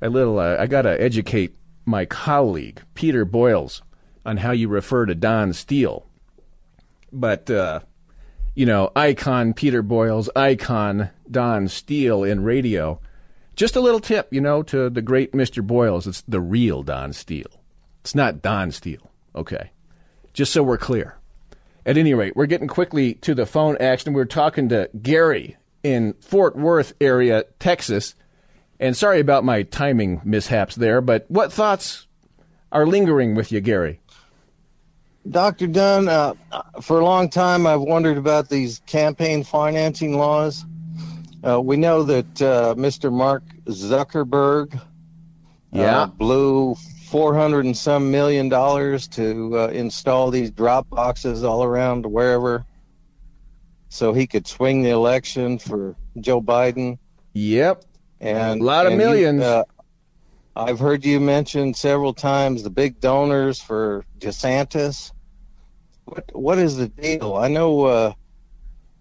a 0.00 0.08
little. 0.08 0.38
Uh, 0.38 0.56
I 0.58 0.66
got 0.66 0.82
to 0.82 1.00
educate 1.00 1.54
my 1.84 2.04
colleague 2.04 2.82
Peter 2.94 3.24
Boyles 3.24 3.82
on 4.24 4.38
how 4.38 4.50
you 4.50 4.68
refer 4.68 5.06
to 5.06 5.14
Don 5.14 5.52
Steele. 5.52 6.04
But 7.12 7.50
uh, 7.50 7.80
you 8.56 8.66
know, 8.66 8.90
icon 8.96 9.52
Peter 9.54 9.82
Boyles, 9.82 10.28
icon 10.34 11.10
Don 11.30 11.68
Steele 11.68 12.24
in 12.24 12.42
radio. 12.42 12.98
Just 13.56 13.74
a 13.74 13.80
little 13.80 14.00
tip, 14.00 14.28
you 14.30 14.40
know, 14.42 14.62
to 14.64 14.90
the 14.90 15.00
great 15.00 15.32
Mr. 15.32 15.66
Boyles. 15.66 16.06
It's 16.06 16.20
the 16.28 16.40
real 16.40 16.82
Don 16.82 17.14
Steele. 17.14 17.62
It's 18.02 18.14
not 18.14 18.42
Don 18.42 18.70
Steele. 18.70 19.10
Okay. 19.34 19.70
Just 20.34 20.52
so 20.52 20.62
we're 20.62 20.76
clear. 20.76 21.16
At 21.86 21.96
any 21.96 22.12
rate, 22.12 22.36
we're 22.36 22.46
getting 22.46 22.68
quickly 22.68 23.14
to 23.14 23.34
the 23.34 23.46
phone 23.46 23.78
action. 23.78 24.12
We're 24.12 24.26
talking 24.26 24.68
to 24.68 24.90
Gary 25.00 25.56
in 25.82 26.12
Fort 26.20 26.56
Worth 26.56 26.92
area, 27.00 27.44
Texas. 27.58 28.14
And 28.78 28.94
sorry 28.94 29.20
about 29.20 29.44
my 29.44 29.62
timing 29.62 30.20
mishaps 30.22 30.74
there, 30.74 31.00
but 31.00 31.24
what 31.28 31.50
thoughts 31.50 32.06
are 32.72 32.86
lingering 32.86 33.34
with 33.34 33.52
you, 33.52 33.62
Gary? 33.62 34.00
Dr. 35.30 35.66
Dunn, 35.66 36.08
uh, 36.08 36.34
for 36.82 37.00
a 37.00 37.04
long 37.04 37.30
time 37.30 37.66
I've 37.66 37.80
wondered 37.80 38.18
about 38.18 38.50
these 38.50 38.80
campaign 38.86 39.42
financing 39.44 40.18
laws. 40.18 40.66
Uh, 41.46 41.60
we 41.60 41.76
know 41.76 42.02
that 42.02 42.42
uh, 42.42 42.74
Mr. 42.76 43.12
Mark 43.12 43.44
Zuckerberg 43.66 44.74
uh, 44.74 44.80
yeah. 45.70 46.06
blew 46.06 46.74
400 47.06 47.64
and 47.64 47.76
some 47.76 48.10
million 48.10 48.48
dollars 48.48 49.06
to 49.08 49.56
uh, 49.56 49.66
install 49.68 50.30
these 50.30 50.50
drop 50.50 50.88
boxes 50.90 51.44
all 51.44 51.62
around 51.62 52.04
wherever 52.04 52.64
so 53.88 54.12
he 54.12 54.26
could 54.26 54.46
swing 54.46 54.82
the 54.82 54.90
election 54.90 55.58
for 55.58 55.94
Joe 56.20 56.42
Biden. 56.42 56.98
Yep. 57.34 57.84
And 58.20 58.60
a 58.60 58.64
lot 58.64 58.86
of 58.86 58.94
millions. 58.94 59.40
You, 59.40 59.46
uh, 59.46 59.64
I've 60.56 60.80
heard 60.80 61.04
you 61.04 61.20
mention 61.20 61.74
several 61.74 62.14
times 62.14 62.62
the 62.62 62.70
big 62.70 62.98
donors 62.98 63.60
for 63.60 64.04
DeSantis. 64.18 65.12
What 66.06 66.30
what 66.32 66.58
is 66.58 66.76
the 66.76 66.88
deal? 66.88 67.34
I 67.36 67.48
know 67.48 67.84
uh, 67.84 68.12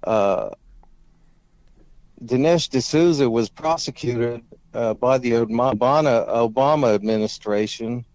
uh, 0.04 0.50
Dinesh 2.24 2.70
D'Souza 2.70 3.30
was 3.30 3.50
prosecuted 3.50 4.42
uh, 4.74 4.94
by 4.94 5.18
the 5.18 5.32
Obama, 5.32 6.28
Obama 6.28 6.94
administration 6.94 8.06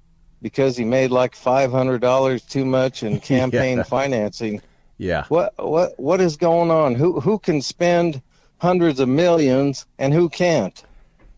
because 0.43 0.77
he 0.77 0.85
made 0.85 1.11
like 1.11 1.35
five 1.35 1.71
hundred 1.71 2.01
dollars 2.01 2.43
too 2.43 2.65
much 2.65 3.03
in 3.03 3.21
campaign 3.35 3.79
yeah. 3.79 3.85
financing. 3.85 4.63
Yeah. 4.99 5.25
What 5.29 5.55
what 5.59 5.99
what 5.99 6.21
is 6.21 6.37
going 6.37 6.71
on? 6.71 6.95
Who 6.95 7.21
who 7.21 7.39
can 7.39 7.63
spend 7.63 8.23
hundreds 8.59 9.01
of 9.01 9.09
millions 9.09 9.87
and 9.99 10.13
who 10.13 10.29
can't? 10.29 10.83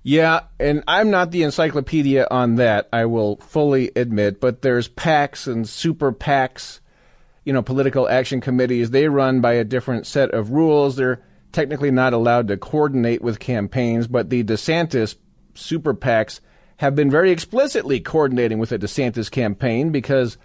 Yeah, 0.04 0.40
and 0.58 0.82
I'm 0.88 1.10
not 1.10 1.30
the 1.30 1.44
encyclopedia 1.44 2.26
on 2.28 2.56
that. 2.56 2.88
I 2.92 3.04
will 3.04 3.36
fully 3.36 3.92
admit, 3.94 4.40
but 4.40 4.62
there's 4.62 4.88
PACs 4.88 5.46
and 5.46 5.68
super 5.68 6.12
PACs, 6.12 6.80
you 7.44 7.52
know, 7.52 7.62
political 7.62 8.08
action 8.08 8.40
committees. 8.40 8.90
They 8.90 9.06
run 9.06 9.40
by 9.40 9.52
a 9.52 9.64
different 9.64 10.08
set 10.08 10.32
of 10.32 10.50
rules. 10.50 10.96
They're 10.96 11.22
technically 11.52 11.90
not 11.90 12.12
allowed 12.12 12.48
to 12.48 12.56
coordinate 12.56 13.22
with 13.22 13.38
campaigns, 13.38 14.06
but 14.06 14.30
the 14.30 14.42
DeSantis 14.42 15.16
super 15.54 15.94
PACs 15.94 16.40
have 16.78 16.94
been 16.94 17.10
very 17.10 17.30
explicitly 17.30 18.00
coordinating 18.00 18.58
with 18.58 18.70
the 18.70 18.78
DeSantis 18.78 19.30
campaign 19.30 19.90
because 19.90 20.38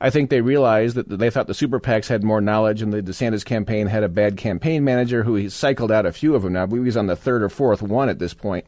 I 0.00 0.10
think 0.10 0.30
they 0.30 0.40
realized 0.40 0.96
that 0.96 1.08
they 1.08 1.30
thought 1.30 1.46
the 1.46 1.54
super 1.54 1.80
PACs 1.80 2.08
had 2.08 2.22
more 2.22 2.40
knowledge 2.40 2.80
and 2.80 2.92
the 2.92 3.02
DeSantis 3.02 3.44
campaign 3.44 3.86
had 3.86 4.02
a 4.02 4.08
bad 4.08 4.36
campaign 4.36 4.84
manager 4.84 5.24
who 5.24 5.34
he 5.34 5.48
cycled 5.48 5.90
out 5.90 6.06
a 6.06 6.12
few 6.12 6.34
of 6.34 6.42
them 6.42 6.54
now. 6.54 6.62
I 6.62 6.66
believe 6.66 6.84
he's 6.84 6.96
on 6.96 7.06
the 7.06 7.16
third 7.16 7.42
or 7.42 7.48
fourth 7.48 7.82
one 7.82 8.08
at 8.08 8.18
this 8.18 8.34
point. 8.34 8.64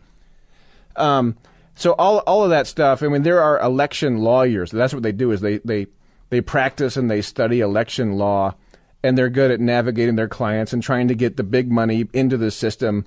Um, 0.96 1.37
so 1.75 1.94
all 1.94 2.18
all 2.20 2.44
of 2.44 2.50
that 2.50 2.66
stuff. 2.66 3.02
I 3.02 3.08
mean, 3.08 3.22
there 3.22 3.40
are 3.40 3.58
election 3.61 4.18
lawyers. 4.18 4.70
That's 4.70 4.92
what 4.92 5.02
they 5.02 5.12
do 5.12 5.30
is 5.30 5.40
they 5.40 5.58
they 5.58 5.87
they 6.28 6.40
practice 6.40 6.96
and 6.96 7.11
they 7.11 7.22
study 7.22 7.61
election 7.61 8.12
law 8.12 8.54
and 9.02 9.16
they're 9.16 9.28
good 9.28 9.50
at 9.50 9.61
navigating 9.61 10.16
their 10.16 10.28
clients 10.28 10.73
and 10.73 10.82
trying 10.82 11.09
to 11.09 11.14
get 11.14 11.37
the 11.37 11.42
big 11.42 11.71
money 11.71 12.06
into 12.12 12.37
the 12.37 12.50
system 12.50 13.04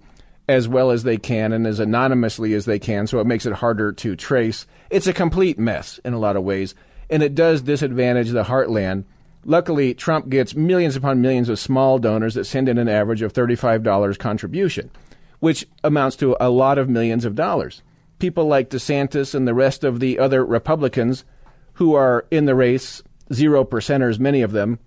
as 0.47 0.67
well 0.67 0.91
as 0.91 1.03
they 1.03 1.17
can 1.17 1.53
and 1.53 1.65
as 1.65 1.79
anonymously 1.79 2.53
as 2.53 2.65
they 2.65 2.77
can, 2.77 3.07
so 3.07 3.19
it 3.19 3.27
makes 3.27 3.45
it 3.45 3.53
harder 3.53 3.91
to 3.91 4.15
trace. 4.15 4.67
It's 4.89 5.07
a 5.07 5.13
complete 5.13 5.57
mess 5.57 5.99
in 6.05 6.13
a 6.13 6.19
lot 6.19 6.35
of 6.35 6.43
ways, 6.43 6.75
and 7.09 7.23
it 7.23 7.33
does 7.33 7.61
disadvantage 7.61 8.29
the 8.29 8.43
heartland. 8.43 9.05
Luckily, 9.43 9.93
Trump 9.93 10.29
gets 10.29 10.55
millions 10.55 10.95
upon 10.95 11.21
millions 11.21 11.49
of 11.49 11.59
small 11.59 11.97
donors 11.99 12.35
that 12.35 12.45
send 12.45 12.69
in 12.69 12.77
an 12.77 12.89
average 12.89 13.21
of 13.21 13.33
$35 13.33 14.17
contribution, 14.17 14.91
which 15.39 15.67
amounts 15.83 16.15
to 16.17 16.35
a 16.39 16.49
lot 16.49 16.77
of 16.77 16.89
millions 16.89 17.25
of 17.25 17.35
dollars. 17.35 17.81
People 18.19 18.45
like 18.45 18.69
DeSantis 18.69 19.35
and 19.35 19.47
the 19.47 19.53
rest 19.53 19.83
of 19.83 19.99
the 19.99 20.19
other 20.19 20.45
Republicans 20.45 21.25
who 21.73 21.93
are 21.95 22.25
in 22.31 22.45
the 22.45 22.55
race, 22.55 23.03
zero 23.33 23.63
percenters, 23.63 24.19
many 24.19 24.41
of 24.41 24.51
them, 24.51 24.79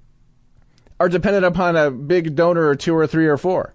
are 1.00 1.09
dependent 1.09 1.45
upon 1.45 1.76
a 1.76 1.90
big 1.90 2.35
donor 2.35 2.69
or 2.69 2.75
two 2.75 2.95
or 2.95 3.07
three 3.07 3.26
or 3.26 3.37
four. 3.37 3.75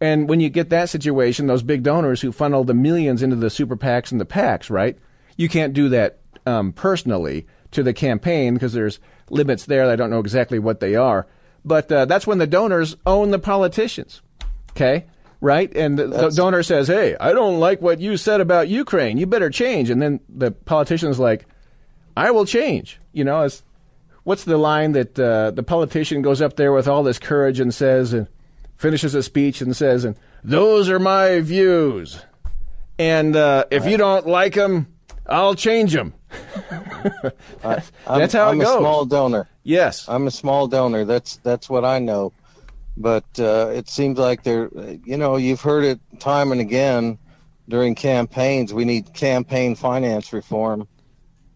And 0.00 0.28
when 0.28 0.40
you 0.40 0.50
get 0.50 0.70
that 0.70 0.90
situation, 0.90 1.46
those 1.46 1.62
big 1.62 1.82
donors 1.82 2.20
who 2.20 2.32
funnel 2.32 2.64
the 2.64 2.74
millions 2.74 3.22
into 3.22 3.36
the 3.36 3.50
super 3.50 3.76
PACs 3.76 4.12
and 4.12 4.20
the 4.20 4.26
PACs, 4.26 4.70
right? 4.70 4.98
You 5.36 5.48
can't 5.48 5.72
do 5.72 5.88
that 5.90 6.18
um, 6.46 6.72
personally 6.72 7.46
to 7.70 7.82
the 7.82 7.92
campaign 7.92 8.54
because 8.54 8.72
there's 8.72 9.00
limits 9.30 9.66
there. 9.66 9.88
I 9.88 9.96
don't 9.96 10.10
know 10.10 10.20
exactly 10.20 10.58
what 10.58 10.80
they 10.80 10.94
are. 10.94 11.26
But 11.64 11.90
uh, 11.90 12.04
that's 12.04 12.26
when 12.26 12.38
the 12.38 12.46
donors 12.46 12.96
own 13.06 13.30
the 13.30 13.38
politicians. 13.38 14.20
Okay? 14.70 15.06
Right? 15.40 15.74
And 15.74 15.98
the, 15.98 16.06
the, 16.06 16.30
donor 16.30 16.62
says, 16.62 16.88
hey, 16.88 17.16
I 17.18 17.32
don't 17.32 17.60
like 17.60 17.80
what 17.80 18.00
you 18.00 18.16
said 18.16 18.40
about 18.40 18.68
Ukraine. 18.68 19.18
You 19.18 19.26
better 19.26 19.50
change. 19.50 19.90
And 19.90 20.00
then 20.00 20.20
the 20.28 20.50
politician's 20.50 21.18
like, 21.18 21.46
I 22.16 22.30
will 22.30 22.46
change. 22.46 22.98
You 23.12 23.24
know, 23.24 23.40
as 23.40 23.62
what's 24.24 24.44
the 24.44 24.58
line 24.58 24.92
that 24.92 25.18
uh, 25.18 25.50
the 25.52 25.62
politician 25.62 26.22
goes 26.22 26.42
up 26.42 26.56
there 26.56 26.72
with 26.72 26.88
all 26.88 27.02
this 27.02 27.18
courage 27.18 27.60
and 27.60 27.72
says, 27.72 28.12
and 28.12 28.26
finishes 28.76 29.14
a 29.14 29.22
speech 29.22 29.60
and 29.60 29.76
says, 29.76 30.04
and 30.04 30.16
those 30.42 30.90
are 30.90 30.98
my 30.98 31.40
views. 31.40 32.20
And 32.98 33.36
uh, 33.36 33.64
if 33.70 33.86
you 33.86 33.96
don't 33.96 34.26
like 34.26 34.54
them, 34.54 34.88
I'll 35.26 35.54
change 35.54 35.92
them. 35.92 36.14
that's, 37.62 37.92
that's 38.06 38.32
how 38.32 38.48
I'm 38.48 38.60
it 38.60 38.64
goes. 38.64 38.74
I'm 38.74 38.76
a 38.76 38.80
small 38.80 39.04
donor. 39.04 39.48
Yes, 39.62 40.08
I'm 40.08 40.26
a 40.26 40.30
small 40.30 40.68
donor. 40.68 41.04
That's 41.04 41.36
that's 41.38 41.70
what 41.70 41.84
I 41.84 41.98
know. 41.98 42.32
But 42.96 43.24
uh, 43.38 43.72
it 43.74 43.88
seems 43.88 44.18
like 44.18 44.44
they're, 44.44 44.70
you 45.04 45.16
know, 45.16 45.36
you've 45.36 45.60
heard 45.60 45.84
it 45.84 45.98
time 46.20 46.52
and 46.52 46.60
again 46.60 47.18
during 47.68 47.94
campaigns. 47.94 48.72
We 48.72 48.84
need 48.84 49.12
campaign 49.14 49.74
finance 49.74 50.32
reform, 50.32 50.86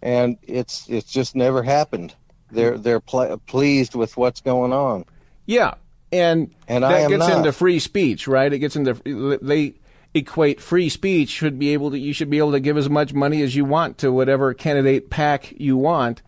and 0.02 0.36
it's 0.42 0.88
it's 0.88 1.12
just 1.12 1.36
never 1.36 1.62
happened 1.62 2.14
they're 2.50 2.76
hmm. 2.76 2.82
they're 2.82 3.00
pl- 3.00 3.40
pleased 3.46 3.94
with 3.94 4.16
what's 4.16 4.40
going 4.40 4.72
on. 4.72 5.04
Yeah, 5.46 5.74
and, 6.12 6.54
and 6.66 6.84
that 6.84 7.08
gets 7.08 7.26
not. 7.26 7.38
into 7.38 7.52
free 7.52 7.78
speech, 7.78 8.28
right? 8.28 8.52
It 8.52 8.58
gets 8.58 8.76
into 8.76 9.38
they 9.40 9.74
equate 10.14 10.60
free 10.60 10.88
speech 10.88 11.28
should 11.28 11.58
be 11.58 11.72
able 11.74 11.90
to 11.90 11.98
you 11.98 12.12
should 12.12 12.30
be 12.30 12.38
able 12.38 12.52
to 12.52 12.60
give 12.60 12.76
as 12.76 12.88
much 12.88 13.12
money 13.12 13.42
as 13.42 13.54
you 13.54 13.64
want 13.64 13.98
to 13.98 14.10
whatever 14.10 14.54
candidate 14.54 15.10
pack 15.10 15.52
you 15.58 15.76
want, 15.76 16.22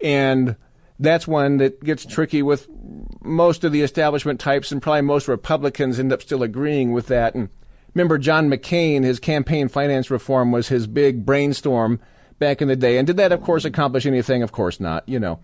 and 0.00 0.56
that's 0.98 1.26
one 1.26 1.58
that 1.58 1.82
gets 1.82 2.06
tricky 2.06 2.42
with 2.42 2.68
most 3.22 3.64
of 3.64 3.72
the 3.72 3.82
establishment 3.82 4.40
types, 4.40 4.72
and 4.72 4.80
probably 4.80 5.02
most 5.02 5.28
Republicans 5.28 5.98
end 5.98 6.12
up 6.12 6.22
still 6.22 6.42
agreeing 6.42 6.92
with 6.92 7.08
that. 7.08 7.34
And 7.34 7.48
remember, 7.94 8.18
John 8.18 8.48
McCain, 8.48 9.04
his 9.04 9.20
campaign 9.20 9.68
finance 9.68 10.10
reform 10.10 10.52
was 10.52 10.68
his 10.68 10.86
big 10.86 11.26
brainstorm 11.26 12.00
back 12.38 12.62
in 12.62 12.68
the 12.68 12.76
day. 12.76 12.98
And 12.98 13.06
did 13.06 13.16
that, 13.18 13.32
of 13.32 13.42
course, 13.42 13.64
accomplish 13.64 14.06
anything? 14.06 14.42
Of 14.42 14.52
course 14.52 14.80
not, 14.80 15.08
you 15.08 15.18
know. 15.18 15.38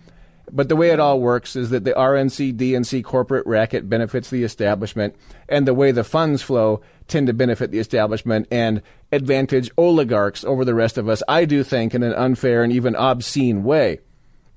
But 0.54 0.68
the 0.68 0.76
way 0.76 0.90
it 0.90 1.00
all 1.00 1.18
works 1.18 1.56
is 1.56 1.70
that 1.70 1.84
the 1.84 1.94
RNC 1.94 2.56
DNC 2.56 3.02
corporate 3.02 3.46
racket 3.46 3.88
benefits 3.88 4.28
the 4.28 4.44
establishment, 4.44 5.16
and 5.48 5.66
the 5.66 5.72
way 5.72 5.92
the 5.92 6.04
funds 6.04 6.42
flow 6.42 6.82
tend 7.08 7.26
to 7.28 7.32
benefit 7.32 7.70
the 7.70 7.78
establishment 7.78 8.46
and 8.50 8.82
advantage 9.10 9.70
oligarchs 9.78 10.44
over 10.44 10.66
the 10.66 10.74
rest 10.74 10.98
of 10.98 11.08
us, 11.08 11.22
I 11.26 11.46
do 11.46 11.64
think, 11.64 11.94
in 11.94 12.02
an 12.02 12.12
unfair 12.12 12.62
and 12.62 12.70
even 12.70 12.94
obscene 12.94 13.64
way. 13.64 14.00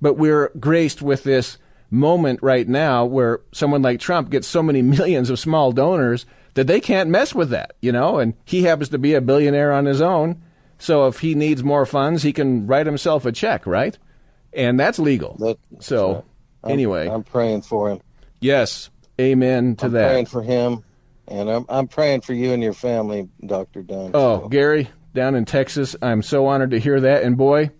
But 0.02 0.16
we're 0.16 0.52
graced 0.60 1.02
with 1.02 1.24
this 1.24 1.58
moment 1.90 2.44
right 2.44 2.68
now 2.68 3.06
where 3.06 3.40
someone 3.54 3.82
like 3.82 4.02
Trump 4.02 4.30
gets 4.30 4.48
so 4.48 4.62
many 4.62 4.82
millions 4.84 5.30
of 5.30 5.40
small 5.40 5.72
donors 5.72 6.25
that 6.56 6.68
they 6.68 6.82
can't 6.82 7.10
mess 7.10 7.34
with 7.34 7.50
that, 7.52 7.75
you 7.82 7.94
know, 7.94 8.20
and 8.20 8.34
he 8.44 8.64
happens 8.64 8.90
to 8.90 8.98
be 8.98 9.14
a 9.14 9.22
billionaire 9.22 9.72
on 9.72 9.86
his 9.86 10.02
own. 10.02 10.42
So 10.78 11.08
if 11.08 11.20
he 11.20 11.36
needs 11.36 11.64
more 11.64 11.86
funds, 11.86 12.24
he 12.24 12.34
can 12.34 12.68
write 12.68 12.86
himself 12.86 13.25
a 13.25 13.32
check, 13.32 13.66
right? 13.66 13.98
And 14.55 14.79
that's 14.79 15.00
legal. 15.00 15.35
That- 15.39 15.57
so 15.79 16.24
I'm- 16.63 16.71
anyway, 16.71 17.09
I'm 17.09 17.24
praying 17.24 17.62
for 17.63 17.89
him. 17.91 18.00
yes, 18.39 18.89
amen 19.19 19.75
to 19.77 19.85
I'm 19.88 19.91
that. 19.93 20.07
praying 20.09 20.25
for 20.27 20.41
him, 20.41 20.83
and 21.27 21.50
I'm 21.50 21.65
I'm 21.69 21.88
praying 21.88 22.21
for 22.21 22.33
you 22.33 22.53
and 22.53 22.63
your 22.63 22.74
family, 22.74 23.27
Doctor 23.45 23.81
Dunn. 23.83 24.12
Oh, 24.13 24.41
So, 24.43 24.47
Gary, 24.50 24.89
down 25.13 25.35
in 25.35 25.45
Texas, 25.45 25.95
I'm 26.01 26.21
so 26.21 26.47
honored 26.47 26.71
to 26.71 26.79
hear 26.79 27.00
that. 27.01 27.24
And 27.24 27.38
boy, 27.38 27.71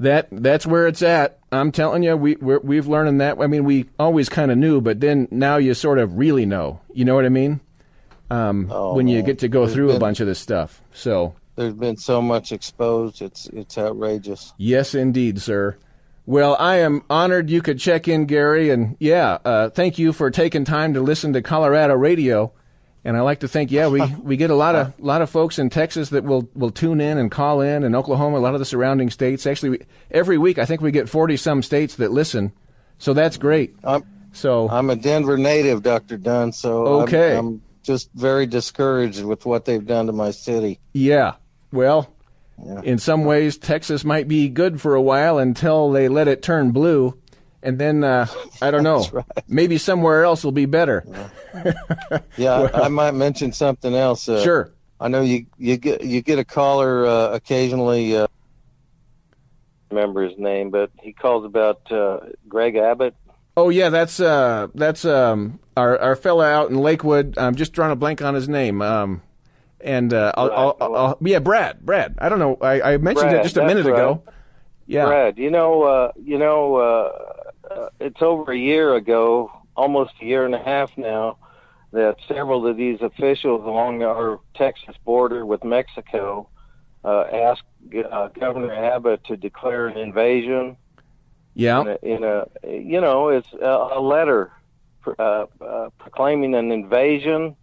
that 0.00 0.28
that's 0.30 0.66
where 0.66 0.86
it's 0.86 1.02
at. 1.02 1.38
I'm 1.52 1.72
telling 1.72 2.02
you, 2.02 2.16
we 2.16 2.36
we're, 2.36 2.58
we've 2.60 2.86
learned 2.86 3.20
that. 3.20 3.38
I 3.40 3.46
mean, 3.46 3.64
we 3.64 3.86
always 3.98 4.28
kind 4.28 4.50
of 4.50 4.58
knew, 4.58 4.80
but 4.80 5.00
then 5.00 5.28
now 5.30 5.56
you 5.56 5.74
sort 5.74 5.98
of 5.98 6.18
really 6.18 6.44
know. 6.46 6.80
You 6.92 7.04
know 7.04 7.14
what 7.14 7.24
I 7.24 7.28
mean? 7.30 7.60
Um, 8.30 8.68
Oh, 8.72 8.94
when 8.94 9.06
you 9.08 9.22
get 9.22 9.38
to 9.40 9.48
go 9.48 9.60
There's 9.66 9.74
through 9.74 9.92
a 9.92 9.98
bunch 10.00 10.18
of 10.20 10.26
this 10.26 10.38
stuff. 10.40 10.82
So 10.92 11.34
there's 11.54 11.74
been 11.74 11.96
so 11.96 12.20
much 12.20 12.50
exposed. 12.52 13.22
It's 13.22 13.46
it's 13.52 13.78
outrageous. 13.78 14.52
yes, 14.58 14.94
indeed, 14.94 15.40
sir. 15.40 15.76
Well, 16.26 16.56
I 16.58 16.76
am 16.78 17.02
honored 17.08 17.50
you 17.50 17.62
could 17.62 17.78
check 17.78 18.08
in, 18.08 18.26
Gary, 18.26 18.70
and 18.70 18.96
yeah, 18.98 19.38
uh, 19.44 19.70
thank 19.70 19.96
you 19.98 20.12
for 20.12 20.30
taking 20.32 20.64
time 20.64 20.94
to 20.94 21.00
listen 21.00 21.32
to 21.34 21.42
Colorado 21.42 21.94
radio. 21.94 22.52
And 23.04 23.16
I 23.16 23.20
like 23.20 23.40
to 23.40 23.48
think, 23.48 23.70
yeah, 23.70 23.86
we, 23.86 24.04
we 24.22 24.36
get 24.36 24.50
a 24.50 24.56
lot 24.56 24.74
of 24.74 24.98
lot 24.98 25.22
of 25.22 25.30
folks 25.30 25.60
in 25.60 25.70
Texas 25.70 26.08
that 26.10 26.24
will, 26.24 26.48
will 26.54 26.72
tune 26.72 27.00
in 27.00 27.18
and 27.18 27.30
call 27.30 27.60
in, 27.60 27.84
and 27.84 27.94
Oklahoma, 27.94 28.38
a 28.38 28.40
lot 28.40 28.54
of 28.54 28.58
the 28.58 28.64
surrounding 28.64 29.10
states. 29.10 29.46
Actually, 29.46 29.70
we, 29.70 29.78
every 30.10 30.36
week 30.36 30.58
I 30.58 30.64
think 30.64 30.80
we 30.80 30.90
get 30.90 31.08
forty 31.08 31.36
some 31.36 31.62
states 31.62 31.94
that 31.96 32.10
listen, 32.10 32.52
so 32.98 33.14
that's 33.14 33.36
great. 33.36 33.76
I'm 33.84 34.02
So 34.32 34.68
I'm 34.68 34.90
a 34.90 34.96
Denver 34.96 35.38
native, 35.38 35.84
Doctor 35.84 36.16
Dunn. 36.16 36.50
So 36.52 36.86
I'm- 36.86 37.02
Okay. 37.04 37.36
I'm, 37.36 37.62
just 37.84 38.10
very 38.14 38.46
discouraged 38.46 39.22
with 39.22 39.46
what 39.46 39.64
they've 39.64 39.86
done 39.86 40.06
to 40.06 40.12
my 40.12 40.32
city. 40.32 40.80
yeah, 40.92 41.34
well, 41.70 42.12
Yeah. 42.64 42.80
in 42.82 42.98
some 42.98 43.24
ways 43.24 43.58
Texas 43.58 44.04
might 44.04 44.28
be 44.28 44.48
good 44.48 44.80
for 44.80 44.94
a 44.94 45.02
while 45.02 45.38
until 45.38 45.90
they 45.90 46.08
let 46.08 46.26
it 46.28 46.42
turn 46.42 46.70
blue, 46.72 47.18
and 47.62 47.78
then 47.78 48.02
uh, 48.02 48.26
I 48.62 48.70
don't 48.70 48.82
know, 48.90 49.06
right. 49.12 49.24
maybe 49.46 49.76
somewhere 49.78 50.24
else 50.24 50.42
will 50.42 50.52
be 50.52 50.66
better. 50.66 51.04
Yeah, 52.36 52.70
I, 52.74 52.84
I 52.84 52.88
might 52.88 53.12
mention 53.12 53.52
something 53.52 53.94
else. 53.94 54.28
Uh, 54.28 54.42
Sure. 54.42 54.72
I 54.98 55.08
know 55.08 55.20
you 55.20 55.44
you 55.58 55.76
get 55.76 56.02
you 56.02 56.22
get 56.22 56.38
a 56.38 56.44
caller 56.44 57.04
uh, 57.06 57.28
occasionally. 57.34 58.16
Uh, 58.16 58.26
remember 59.90 60.22
his 60.28 60.38
name, 60.38 60.70
but 60.70 60.90
he 61.02 61.12
calls 61.12 61.44
about 61.44 61.90
uh, 61.92 62.20
Greg 62.48 62.76
Abbott. 62.76 63.14
Oh 63.58 63.68
yeah, 63.68 63.90
that's 63.90 64.20
uh, 64.20 64.68
that's 64.74 65.04
um, 65.04 65.58
our 65.76 65.98
our 65.98 66.16
fella 66.16 66.46
out 66.50 66.70
in 66.70 66.78
Lakewood. 66.78 67.36
I'm 67.36 67.54
just 67.54 67.72
drawing 67.74 67.92
a 67.92 67.96
blank 67.96 68.22
on 68.22 68.34
his 68.34 68.48
name. 68.48 68.80
Um, 68.80 69.20
and 69.86 70.12
uh, 70.12 70.32
I'll, 70.36 70.50
I'll, 70.52 70.76
I'll, 70.80 70.96
I'll, 70.96 71.18
yeah, 71.20 71.38
Brad. 71.38 71.80
Brad. 71.80 72.16
I 72.18 72.28
don't 72.28 72.38
know. 72.38 72.58
I, 72.60 72.94
I 72.94 72.96
mentioned 72.98 73.32
it 73.32 73.42
just 73.42 73.56
a 73.56 73.64
minute 73.64 73.86
ago. 73.86 74.22
Yeah. 74.86 75.06
Brad, 75.06 75.38
you 75.38 75.50
know, 75.50 75.82
uh, 75.82 76.12
you 76.16 76.38
know, 76.38 76.76
uh, 76.76 77.72
uh, 77.72 77.88
it's 77.98 78.22
over 78.22 78.52
a 78.52 78.58
year 78.58 78.94
ago, 78.94 79.50
almost 79.76 80.12
a 80.20 80.24
year 80.24 80.44
and 80.44 80.54
a 80.54 80.62
half 80.62 80.96
now, 80.96 81.38
that 81.92 82.16
several 82.28 82.66
of 82.66 82.76
these 82.76 83.00
officials 83.00 83.64
along 83.64 84.02
our 84.02 84.40
Texas 84.54 84.94
border 85.04 85.46
with 85.46 85.64
Mexico 85.64 86.48
uh, 87.04 87.22
asked 87.32 87.62
uh, 88.10 88.28
Governor 88.28 88.72
Abbott 88.72 89.24
to 89.24 89.36
declare 89.36 89.86
an 89.88 89.96
invasion. 89.98 90.76
Yeah. 91.54 91.80
In 91.80 91.88
a, 91.88 91.98
in 92.02 92.24
a 92.24 92.46
you 92.68 93.00
know, 93.00 93.28
it's 93.28 93.52
a, 93.54 93.88
a 93.94 94.00
letter 94.00 94.52
proclaiming 95.02 96.54
an 96.54 96.70
invasion. 96.70 97.56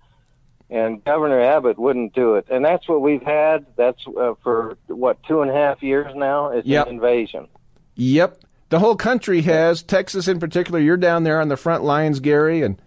And 0.69 1.03
Governor 1.03 1.39
Abbott 1.39 1.77
wouldn't 1.77 2.13
do 2.13 2.35
it, 2.35 2.47
and 2.49 2.65
that's 2.65 2.87
what 2.87 3.01
we've 3.01 3.21
had. 3.21 3.65
That's 3.75 3.99
uh, 4.07 4.33
for 4.41 4.77
what 4.87 5.21
two 5.23 5.41
and 5.41 5.51
a 5.51 5.53
half 5.53 5.83
years 5.83 6.11
now. 6.15 6.49
It's 6.49 6.65
Yep. 6.67 6.87
an 6.87 6.93
invasion. 6.95 7.47
Yep. 7.95 8.39
The 8.69 8.79
whole 8.79 8.95
country 8.95 9.41
has, 9.43 9.83
Texas 9.83 10.27
in 10.27 10.39
particular. 10.39 10.79
You're 10.79 10.97
down 10.97 11.23
there 11.23 11.39
on 11.39 11.49
the 11.49 11.57
front 11.57 11.83
lines, 11.83 12.19
Gary, 12.19 12.63
and 12.63 12.81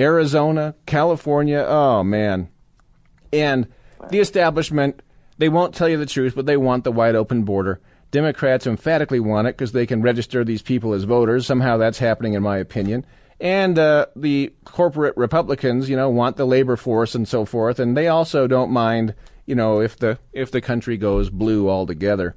Arizona, 0.00 0.74
California. 0.86 1.62
Oh, 1.68 2.02
man. 2.02 2.48
And 3.32 3.66
the 4.08 4.20
establishment, 4.20 5.02
they 5.36 5.50
won't 5.50 5.74
tell 5.74 5.88
you 5.90 5.98
the 5.98 6.06
truth, 6.06 6.34
but 6.34 6.46
they 6.46 6.56
want 6.56 6.84
the 6.84 6.92
wide 6.92 7.14
open 7.16 7.42
border. 7.42 7.80
Democrats 8.12 8.66
emphatically 8.66 9.20
want 9.20 9.48
it 9.48 9.56
because 9.58 9.72
they 9.72 9.84
can 9.84 10.00
register 10.00 10.42
these 10.42 10.62
people 10.62 10.94
as 10.94 11.04
voters. 11.04 11.44
Somehow 11.44 11.76
that's 11.76 11.98
happening, 11.98 12.32
in 12.32 12.42
my 12.42 12.56
opinion. 12.56 13.04
And 13.40 13.78
uh, 13.78 14.06
the 14.16 14.52
corporate 14.64 15.16
Republicans, 15.16 15.90
you 15.90 15.96
know, 15.96 16.08
want 16.08 16.36
the 16.36 16.46
labor 16.46 16.76
force 16.76 17.14
and 17.14 17.28
so 17.28 17.44
forth, 17.44 17.78
and 17.78 17.96
they 17.96 18.08
also 18.08 18.46
don't 18.46 18.70
mind, 18.70 19.14
you 19.44 19.54
know, 19.54 19.80
if 19.80 19.96
the 19.98 20.18
if 20.32 20.50
the 20.50 20.60
country 20.62 20.96
goes 20.96 21.28
blue 21.28 21.68
altogether. 21.68 22.34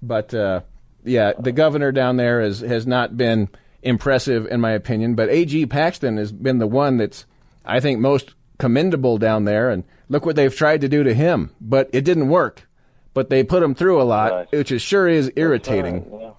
But 0.00 0.32
uh, 0.32 0.60
yeah, 1.04 1.32
the 1.38 1.50
governor 1.52 1.90
down 1.90 2.16
there 2.16 2.40
has 2.40 2.60
has 2.60 2.86
not 2.86 3.16
been 3.16 3.48
impressive 3.82 4.46
in 4.46 4.60
my 4.60 4.70
opinion. 4.72 5.14
But 5.16 5.30
A.G. 5.30 5.66
Paxton 5.66 6.16
has 6.16 6.30
been 6.30 6.58
the 6.58 6.66
one 6.68 6.96
that's 6.96 7.26
I 7.64 7.80
think 7.80 7.98
most 7.98 8.34
commendable 8.58 9.18
down 9.18 9.44
there. 9.46 9.68
And 9.70 9.82
look 10.08 10.24
what 10.24 10.36
they've 10.36 10.54
tried 10.54 10.80
to 10.82 10.88
do 10.88 11.02
to 11.02 11.12
him, 11.12 11.50
but 11.60 11.90
it 11.92 12.04
didn't 12.04 12.28
work. 12.28 12.68
But 13.14 13.30
they 13.30 13.42
put 13.42 13.62
him 13.62 13.74
through 13.74 14.00
a 14.00 14.04
lot, 14.04 14.30
Right. 14.32 14.52
which 14.52 14.70
is 14.70 14.80
sure 14.82 15.08
is 15.08 15.32
irritating. 15.36 16.06
Yeah. 16.20 16.30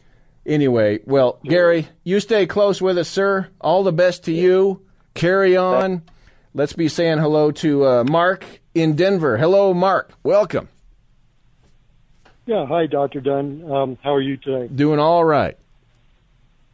Anyway, 0.47 0.99
well, 1.05 1.39
Gary, 1.43 1.89
you 2.05 2.21
stay 2.21 2.47
close 2.47 2.81
with 2.81 2.97
us, 2.97 3.09
sir. 3.09 3.49
All 3.59 3.83
the 3.83 3.91
best 3.91 4.23
to 4.23 4.31
you. 4.31 4.81
Carry 5.13 5.57
on. 5.57 6.03
Let's 6.53 6.71
be 6.71 6.87
saying 6.87 7.17
hello 7.17 7.51
to 7.51 7.85
uh, 7.85 8.03
Mark 8.05 8.45
in 8.73 8.95
Denver. 8.95 9.37
Hello, 9.37 9.73
Mark. 9.73 10.13
Welcome. 10.23 10.69
Yeah, 12.45 12.65
hi, 12.65 12.87
Dr. 12.87 13.19
Dunn. 13.19 13.69
Um, 13.69 13.97
how 14.01 14.13
are 14.15 14.21
you 14.21 14.37
today? 14.37 14.73
Doing 14.73 14.99
all 14.99 15.25
right. 15.25 15.57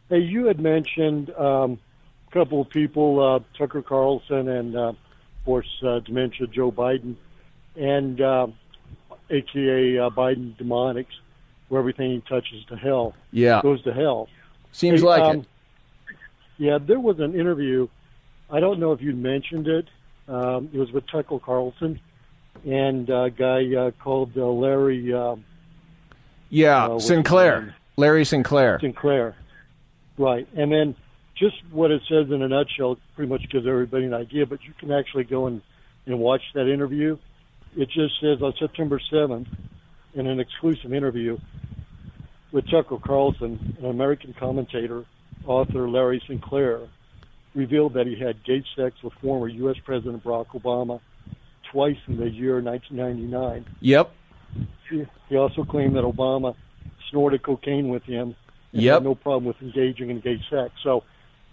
Hey, 0.08 0.20
you 0.20 0.46
had 0.46 0.60
mentioned 0.60 1.30
um, 1.30 1.80
a 2.28 2.30
couple 2.32 2.60
of 2.60 2.68
people, 2.70 3.20
uh, 3.20 3.58
Tucker 3.58 3.82
Carlson 3.82 4.48
and, 4.48 4.76
uh, 4.76 4.88
of 4.90 4.96
course, 5.44 5.82
uh, 5.84 5.98
dementia 5.98 6.46
Joe 6.46 6.70
Biden, 6.70 7.16
and 7.74 8.20
uh, 8.20 8.46
AKA 9.30 9.98
uh, 9.98 10.10
Biden 10.10 10.56
demonics, 10.56 11.06
where 11.74 11.80
everything 11.80 12.12
he 12.12 12.20
touches 12.28 12.64
to 12.68 12.76
hell 12.76 13.14
Yeah, 13.32 13.60
goes 13.60 13.82
to 13.82 13.92
hell. 13.92 14.28
seems 14.70 15.00
Hey, 15.00 15.06
like 15.06 15.22
um, 15.22 15.36
it. 15.40 15.46
Yeah, 16.56 16.78
there 16.78 17.00
was 17.00 17.18
an 17.18 17.34
interview. 17.34 17.88
I 18.48 18.60
don't 18.60 18.78
know 18.78 18.92
if 18.92 19.02
you 19.02 19.12
mentioned 19.12 19.66
it. 19.66 19.88
Um, 20.28 20.70
it 20.72 20.78
was 20.78 20.92
with 20.92 21.04
Tucker 21.08 21.40
Carlson 21.40 21.98
and 22.64 23.10
a 23.10 23.28
guy 23.28 23.74
uh, 23.74 23.90
called 24.02 24.30
uh, 24.36 24.46
Larry. 24.46 25.12
Um, 25.12 25.44
Yeah, 26.48 26.86
uh, 26.86 26.98
Sinclair. 27.00 27.74
Larry 27.96 28.24
Sinclair. 28.24 28.78
Sinclair. 28.80 29.34
Right. 30.16 30.46
And 30.56 30.70
then 30.70 30.94
just 31.36 31.56
what 31.72 31.90
it 31.90 32.02
says 32.08 32.30
in 32.30 32.40
a 32.40 32.46
nutshell 32.48 32.98
pretty 33.16 33.28
much 33.28 33.50
gives 33.50 33.66
everybody 33.66 34.04
an 34.04 34.14
idea, 34.14 34.46
but 34.46 34.62
you 34.62 34.72
can 34.78 34.92
actually 34.92 35.24
go 35.24 35.48
and, 35.48 35.60
and 36.06 36.20
watch 36.20 36.42
that 36.54 36.72
interview. 36.72 37.18
It 37.76 37.88
just 37.90 38.20
says 38.20 38.40
on 38.42 38.54
September 38.60 39.00
7th, 39.12 39.48
in 40.14 40.26
an 40.26 40.40
exclusive 40.40 40.92
interview 40.92 41.38
with 42.52 42.68
Tucker 42.70 42.98
Carlson, 42.98 43.76
an 43.80 43.86
American 43.86 44.32
commentator, 44.32 45.04
author 45.46 45.88
Larry 45.88 46.22
Sinclair, 46.26 46.80
revealed 47.54 47.94
that 47.94 48.06
he 48.06 48.16
had 48.16 48.42
gay 48.44 48.64
sex 48.76 49.02
with 49.02 49.12
former 49.14 49.48
U.S. 49.48 49.76
President 49.84 50.22
Barack 50.24 50.46
Obama 50.48 51.00
twice 51.70 51.98
in 52.06 52.16
the 52.16 52.30
year 52.30 52.60
1999. 52.60 53.66
Yep. 53.80 54.12
He 55.28 55.36
also 55.36 55.64
claimed 55.64 55.96
that 55.96 56.04
Obama 56.04 56.54
snorted 57.10 57.42
cocaine 57.42 57.88
with 57.88 58.04
him 58.04 58.36
and 58.72 58.82
Yep. 58.82 58.94
had 58.94 59.04
no 59.04 59.14
problem 59.14 59.44
with 59.44 59.60
engaging 59.62 60.10
in 60.10 60.20
gay 60.20 60.40
sex. 60.50 60.72
So 60.82 61.02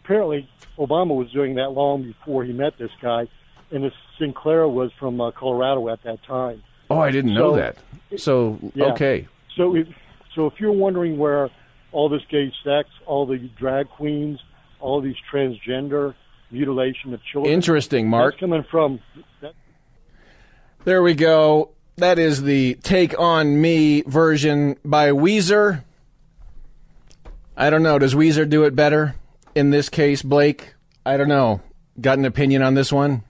apparently, 0.03 0.47
Obama 0.77 1.15
was 1.15 1.31
doing 1.31 1.55
that 1.55 1.71
long 1.71 2.03
before 2.03 2.43
he 2.43 2.53
met 2.53 2.77
this 2.77 2.91
guy, 3.01 3.27
and 3.71 3.83
this 3.83 3.93
Sinclair 4.19 4.67
was 4.67 4.91
from 4.99 5.19
uh, 5.19 5.31
Colorado 5.31 5.89
at 5.89 6.03
that 6.03 6.23
time. 6.23 6.63
Oh, 6.91 6.99
I 6.99 7.11
didn't 7.11 7.33
know 7.33 7.51
So- 7.51 7.55
that. 7.57 7.77
So 8.17 8.59
Yeah. 8.75 8.85
okay. 8.93 9.27
So, 9.55 9.75
if, 9.75 9.87
so 10.35 10.47
if 10.47 10.53
you're 10.59 10.71
wondering 10.71 11.17
where 11.17 11.49
all 11.91 12.09
this 12.09 12.21
gay 12.29 12.51
sex, 12.63 12.89
all 13.05 13.25
the 13.25 13.37
drag 13.57 13.89
queens, 13.89 14.39
all 14.79 15.01
these 15.01 15.15
transgender 15.31 16.13
mutilation 16.51 17.13
of 17.13 17.21
children. 17.23 17.53
Interesting, 17.53 18.09
Mark. 18.09 18.33
That's 18.33 18.39
coming 18.39 18.63
from. 18.69 18.99
That, 19.41 19.53
There 20.85 21.01
we 21.03 21.13
go. 21.13 21.69
That 21.97 22.17
is 22.17 22.43
the 22.43 22.75
Take 22.83 23.17
On 23.19 23.61
Me 23.61 24.01
version 24.01 24.77
by 24.83 25.11
Weezer. 25.11 25.83
I 27.55 27.69
don't 27.69 27.83
know. 27.83 27.99
Does 27.99 28.15
Weezer 28.15 28.49
do 28.49 28.63
it 28.63 28.75
better 28.75 29.15
in 29.53 29.69
this 29.69 29.89
case, 29.89 30.21
Blake? 30.23 30.73
I 31.05 31.17
don't 31.17 31.27
know. 31.27 31.61
Got 31.99 32.17
an 32.17 32.25
opinion 32.25 32.63
on 32.63 32.73
this 32.73 32.91
one? 32.91 33.23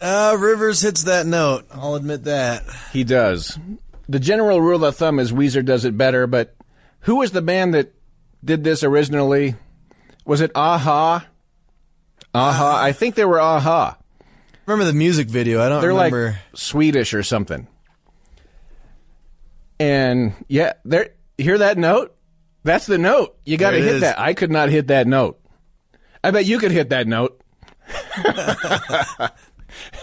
Uh, 0.00 0.36
Rivers 0.38 0.82
hits 0.82 1.04
that 1.04 1.26
note. 1.26 1.66
I'll 1.72 1.94
admit 1.94 2.24
that. 2.24 2.64
He 2.92 3.04
does. 3.04 3.58
The 4.08 4.20
general 4.20 4.60
rule 4.60 4.84
of 4.84 4.96
thumb 4.96 5.18
is 5.18 5.32
Weezer 5.32 5.64
does 5.64 5.84
it 5.84 5.96
better, 5.96 6.26
but 6.26 6.54
who 7.00 7.16
was 7.16 7.30
the 7.32 7.42
band 7.42 7.74
that 7.74 7.94
did 8.44 8.62
this 8.62 8.84
originally? 8.84 9.54
Was 10.24 10.40
it 10.40 10.50
Aha? 10.54 11.26
Aha. 12.34 12.82
I 12.82 12.92
think 12.92 13.14
they 13.14 13.24
were 13.24 13.40
Aha. 13.40 13.96
Remember 14.66 14.84
the 14.84 14.92
music 14.92 15.28
video? 15.28 15.62
I 15.62 15.68
don't 15.68 15.80
They're 15.80 15.90
remember. 15.90 16.26
like 16.32 16.36
Swedish 16.58 17.14
or 17.14 17.22
something. 17.22 17.66
And 19.78 20.34
yeah, 20.48 20.74
there. 20.84 21.10
Hear 21.38 21.58
that 21.58 21.78
note? 21.78 22.16
That's 22.64 22.86
the 22.86 22.98
note. 22.98 23.36
You 23.44 23.56
got 23.58 23.72
to 23.72 23.78
hit 23.78 23.96
is. 23.96 24.00
that. 24.00 24.18
I 24.18 24.34
could 24.34 24.50
not 24.50 24.70
hit 24.70 24.88
that 24.88 25.06
note. 25.06 25.38
I 26.24 26.30
bet 26.30 26.46
you 26.46 26.58
could 26.58 26.72
hit 26.72 26.88
that 26.90 27.06
note. 27.06 27.40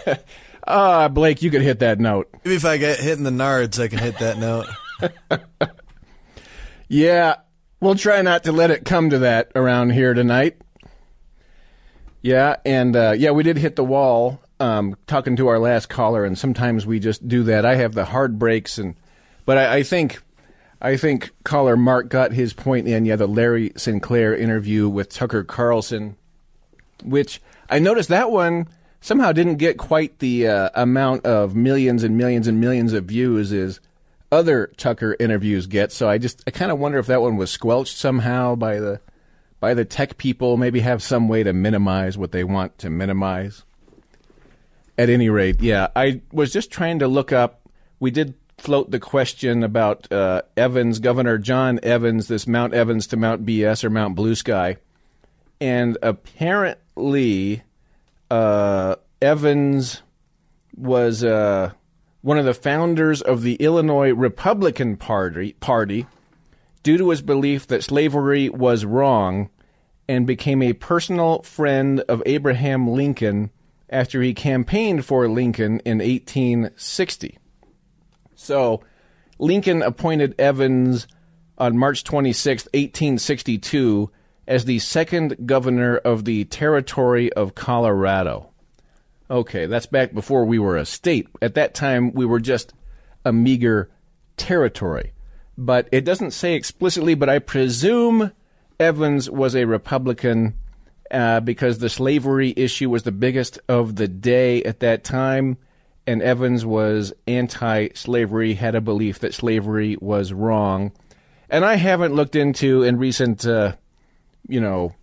Ah, 0.66 1.08
Blake, 1.08 1.42
you 1.42 1.50
could 1.50 1.60
hit 1.60 1.80
that 1.80 2.00
note. 2.00 2.26
Maybe 2.42 2.56
if 2.56 2.64
I 2.64 2.78
get 2.78 2.98
hit 2.98 3.18
in 3.18 3.22
the 3.22 3.28
nards, 3.28 3.78
I 3.78 3.88
can 3.88 3.98
hit 3.98 4.18
that 4.20 4.38
note. 4.38 4.66
Yeah, 6.88 7.36
we'll 7.80 7.94
try 7.94 8.22
not 8.22 8.44
to 8.44 8.52
let 8.52 8.70
it 8.70 8.84
come 8.84 9.10
to 9.10 9.20
that 9.20 9.50
around 9.54 9.90
here 9.90 10.14
tonight. 10.14 10.58
Yeah, 12.22 12.56
and 12.64 12.94
uh, 12.94 13.14
yeah, 13.16 13.32
we 13.32 13.42
did 13.42 13.58
hit 13.58 13.76
the 13.76 13.84
wall 13.84 14.40
um, 14.60 14.96
talking 15.06 15.36
to 15.36 15.48
our 15.48 15.58
last 15.58 15.88
caller, 15.88 16.24
and 16.24 16.38
sometimes 16.38 16.86
we 16.86 16.98
just 16.98 17.26
do 17.26 17.42
that. 17.44 17.64
I 17.64 17.74
have 17.76 17.94
the 17.94 18.04
hard 18.04 18.38
breaks, 18.38 18.78
and 18.78 18.94
but 19.44 19.58
I, 19.58 19.78
I 19.78 19.82
think 19.82 20.22
I 20.80 20.96
think 20.96 21.32
caller 21.44 21.76
Mark 21.76 22.08
got 22.08 22.32
his 22.32 22.52
point 22.52 22.86
in. 22.86 23.04
Yeah, 23.04 23.16
the 23.16 23.26
Larry 23.26 23.72
Sinclair 23.76 24.36
interview 24.36 24.88
with 24.88 25.08
Tucker 25.08 25.44
Carlson, 25.44 26.16
which 27.02 27.42
I 27.68 27.78
noticed 27.78 28.08
that 28.10 28.30
one 28.30 28.68
somehow 29.04 29.32
didn't 29.32 29.56
get 29.56 29.76
quite 29.76 30.18
the 30.18 30.48
uh, 30.48 30.70
amount 30.74 31.26
of 31.26 31.54
millions 31.54 32.02
and 32.02 32.16
millions 32.16 32.48
and 32.48 32.58
millions 32.58 32.94
of 32.94 33.04
views 33.04 33.52
as 33.52 33.78
other 34.32 34.72
Tucker 34.78 35.14
interviews 35.20 35.66
get. 35.66 35.92
So 35.92 36.08
I 36.08 36.16
just 36.16 36.42
I 36.46 36.50
kind 36.50 36.72
of 36.72 36.78
wonder 36.78 36.98
if 36.98 37.06
that 37.08 37.20
one 37.20 37.36
was 37.36 37.50
squelched 37.50 37.98
somehow 37.98 38.54
by 38.54 38.80
the 38.80 39.00
by 39.60 39.74
the 39.74 39.84
tech 39.84 40.16
people. 40.16 40.56
Maybe 40.56 40.80
have 40.80 41.02
some 41.02 41.28
way 41.28 41.42
to 41.42 41.52
minimize 41.52 42.16
what 42.16 42.32
they 42.32 42.44
want 42.44 42.78
to 42.78 42.90
minimize. 42.90 43.64
At 44.96 45.10
any 45.10 45.28
rate, 45.28 45.60
yeah, 45.60 45.88
I 45.94 46.22
was 46.32 46.52
just 46.52 46.70
trying 46.70 47.00
to 47.00 47.08
look 47.08 47.30
up. 47.30 47.68
We 48.00 48.10
did 48.10 48.34
float 48.56 48.90
the 48.90 49.00
question 49.00 49.64
about 49.64 50.10
uh, 50.10 50.42
Evans, 50.56 51.00
Governor 51.00 51.36
John 51.36 51.78
Evans, 51.82 52.28
this 52.28 52.46
Mount 52.46 52.72
Evans 52.72 53.08
to 53.08 53.16
Mount 53.18 53.44
BS 53.44 53.84
or 53.84 53.90
Mount 53.90 54.14
Blue 54.14 54.34
Sky, 54.34 54.76
and 55.60 55.98
apparently 56.00 57.64
uh, 58.30 58.96
Evans 59.20 60.02
was 60.76 61.24
uh, 61.24 61.72
one 62.22 62.38
of 62.38 62.44
the 62.44 62.54
founders 62.54 63.22
of 63.22 63.42
the 63.42 63.54
Illinois 63.56 64.12
Republican 64.12 64.96
Party, 64.96 65.52
Party 65.54 66.06
due 66.82 66.98
to 66.98 67.10
his 67.10 67.22
belief 67.22 67.66
that 67.66 67.82
slavery 67.82 68.48
was 68.48 68.84
wrong 68.84 69.50
and 70.08 70.26
became 70.26 70.62
a 70.62 70.74
personal 70.74 71.42
friend 71.42 72.00
of 72.00 72.22
Abraham 72.26 72.88
Lincoln 72.88 73.50
after 73.88 74.22
he 74.22 74.34
campaigned 74.34 75.04
for 75.04 75.28
Lincoln 75.28 75.80
in 75.80 75.98
1860. 75.98 77.38
So, 78.34 78.82
Lincoln 79.38 79.82
appointed 79.82 80.34
Evans 80.38 81.06
on 81.56 81.78
March 81.78 82.04
26, 82.04 82.64
1862, 82.66 84.10
as 84.46 84.64
the 84.64 84.78
second 84.78 85.46
governor 85.46 85.96
of 85.96 86.24
the 86.24 86.44
Territory 86.44 87.32
of 87.32 87.54
Colorado. 87.54 88.50
Okay, 89.30 89.66
that's 89.66 89.86
back 89.86 90.12
before 90.12 90.44
we 90.44 90.58
were 90.58 90.76
a 90.76 90.84
state. 90.84 91.28
At 91.40 91.54
that 91.54 91.74
time, 91.74 92.12
we 92.12 92.26
were 92.26 92.40
just 92.40 92.74
a 93.24 93.32
meager 93.32 93.90
territory. 94.36 95.12
But 95.56 95.88
it 95.92 96.04
doesn't 96.04 96.32
say 96.32 96.54
explicitly, 96.54 97.14
but 97.14 97.28
I 97.28 97.38
presume 97.38 98.32
Evans 98.78 99.30
was 99.30 99.54
a 99.54 99.64
Republican 99.64 100.54
uh, 101.10 101.40
because 101.40 101.78
the 101.78 101.88
slavery 101.88 102.52
issue 102.56 102.90
was 102.90 103.04
the 103.04 103.12
biggest 103.12 103.58
of 103.68 103.96
the 103.96 104.08
day 104.08 104.62
at 104.64 104.80
that 104.80 105.04
time, 105.04 105.56
and 106.06 106.20
Evans 106.20 106.66
was 106.66 107.12
anti 107.26 107.88
slavery, 107.94 108.54
had 108.54 108.74
a 108.74 108.80
belief 108.80 109.20
that 109.20 109.34
slavery 109.34 109.96
was 110.00 110.32
wrong. 110.32 110.92
And 111.48 111.64
I 111.64 111.76
haven't 111.76 112.14
looked 112.14 112.36
into 112.36 112.82
in 112.82 112.98
recent, 112.98 113.46
uh, 113.46 113.76
you 114.48 114.60
know, 114.60 114.94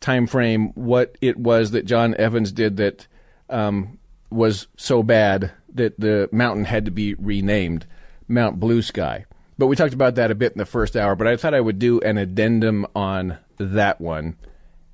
time 0.00 0.26
frame 0.26 0.68
what 0.74 1.16
it 1.20 1.36
was 1.38 1.70
that 1.70 1.86
John 1.86 2.14
Evans 2.16 2.52
did 2.52 2.76
that 2.76 3.06
um, 3.48 3.98
was 4.30 4.66
so 4.76 5.02
bad 5.02 5.52
that 5.74 5.98
the 5.98 6.28
mountain 6.32 6.64
had 6.64 6.84
to 6.84 6.90
be 6.90 7.14
renamed 7.14 7.86
Mount 8.28 8.60
Blue 8.60 8.82
Sky. 8.82 9.26
But 9.56 9.66
we 9.66 9.76
talked 9.76 9.94
about 9.94 10.16
that 10.16 10.30
a 10.30 10.34
bit 10.34 10.52
in 10.52 10.58
the 10.58 10.66
first 10.66 10.96
hour, 10.96 11.14
but 11.14 11.26
I 11.26 11.36
thought 11.36 11.54
I 11.54 11.60
would 11.60 11.78
do 11.78 12.00
an 12.00 12.18
addendum 12.18 12.86
on 12.94 13.38
that 13.58 14.00
one. 14.00 14.36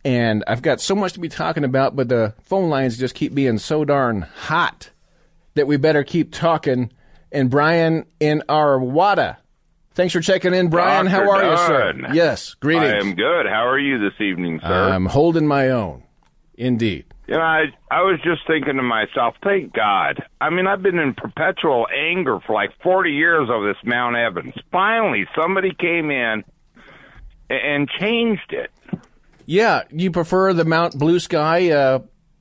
And 0.05 0.45
I've 0.47 0.63
got 0.63 0.81
so 0.81 0.95
much 0.95 1.15
to 1.15 1.21
be 1.21 1.29
talking 1.29 1.65
about, 1.65 1.97
but 1.97 2.09
the 2.09 2.35
phone 2.43 2.71
lines 2.71 2.99
just 2.99 3.15
keep 3.15 3.35
being 3.35 3.59
so 3.59 3.85
darn 3.85 4.23
hot 4.23 4.91
that 5.55 5.67
we 5.67 5.77
better 5.77 6.05
keep 6.05 6.33
talking. 6.33 6.93
And 7.33 7.51
Brian 7.51 8.07
in 8.19 8.43
Arvada. 8.49 9.37
Thanks 9.95 10.13
for 10.13 10.21
checking 10.21 10.55
in, 10.55 10.69
Brian. 10.71 11.07
Dr. 11.07 11.25
How 11.25 11.31
are 11.31 11.51
you, 11.51 11.57
sir? 11.57 12.15
Yes, 12.15 12.55
greetings. 12.55 12.93
I 12.93 12.97
am 12.99 13.15
good. 13.15 13.47
How 13.47 13.67
are 13.67 13.79
you 13.79 13.99
this 13.99 14.19
evening, 14.21 14.61
sir? 14.63 14.89
I'm 14.91 15.07
holding 15.07 15.47
my 15.47 15.71
own. 15.71 16.05
Indeed. 16.55 17.07
you 17.27 17.35
know, 17.35 17.41
I 17.41 17.65
I 17.91 18.03
was 18.03 18.21
just 18.23 18.47
thinking 18.47 18.77
to 18.77 18.83
myself, 18.83 19.35
thank 19.43 19.73
God. 19.73 20.23
I 20.41 20.51
mean, 20.51 20.67
I've 20.67 20.83
been 20.83 20.99
in 20.99 21.15
perpetual 21.15 21.87
anger 21.95 22.39
for 22.47 22.53
like 22.53 22.71
40 22.83 23.11
years 23.13 23.49
over 23.51 23.67
this 23.67 23.83
Mount 23.83 24.15
Evans. 24.17 24.55
Finally, 24.71 25.27
somebody 25.35 25.73
came 25.75 26.11
in 26.11 26.45
and 27.49 27.89
changed 27.99 28.53
it. 28.53 28.71
Yeah, 29.47 29.83
you 29.91 30.11
prefer 30.11 30.53
the 30.53 30.65
Mount 30.67 30.99
Blue 30.99 31.19
Sky. 31.19 31.71
Uh, 31.71 32.01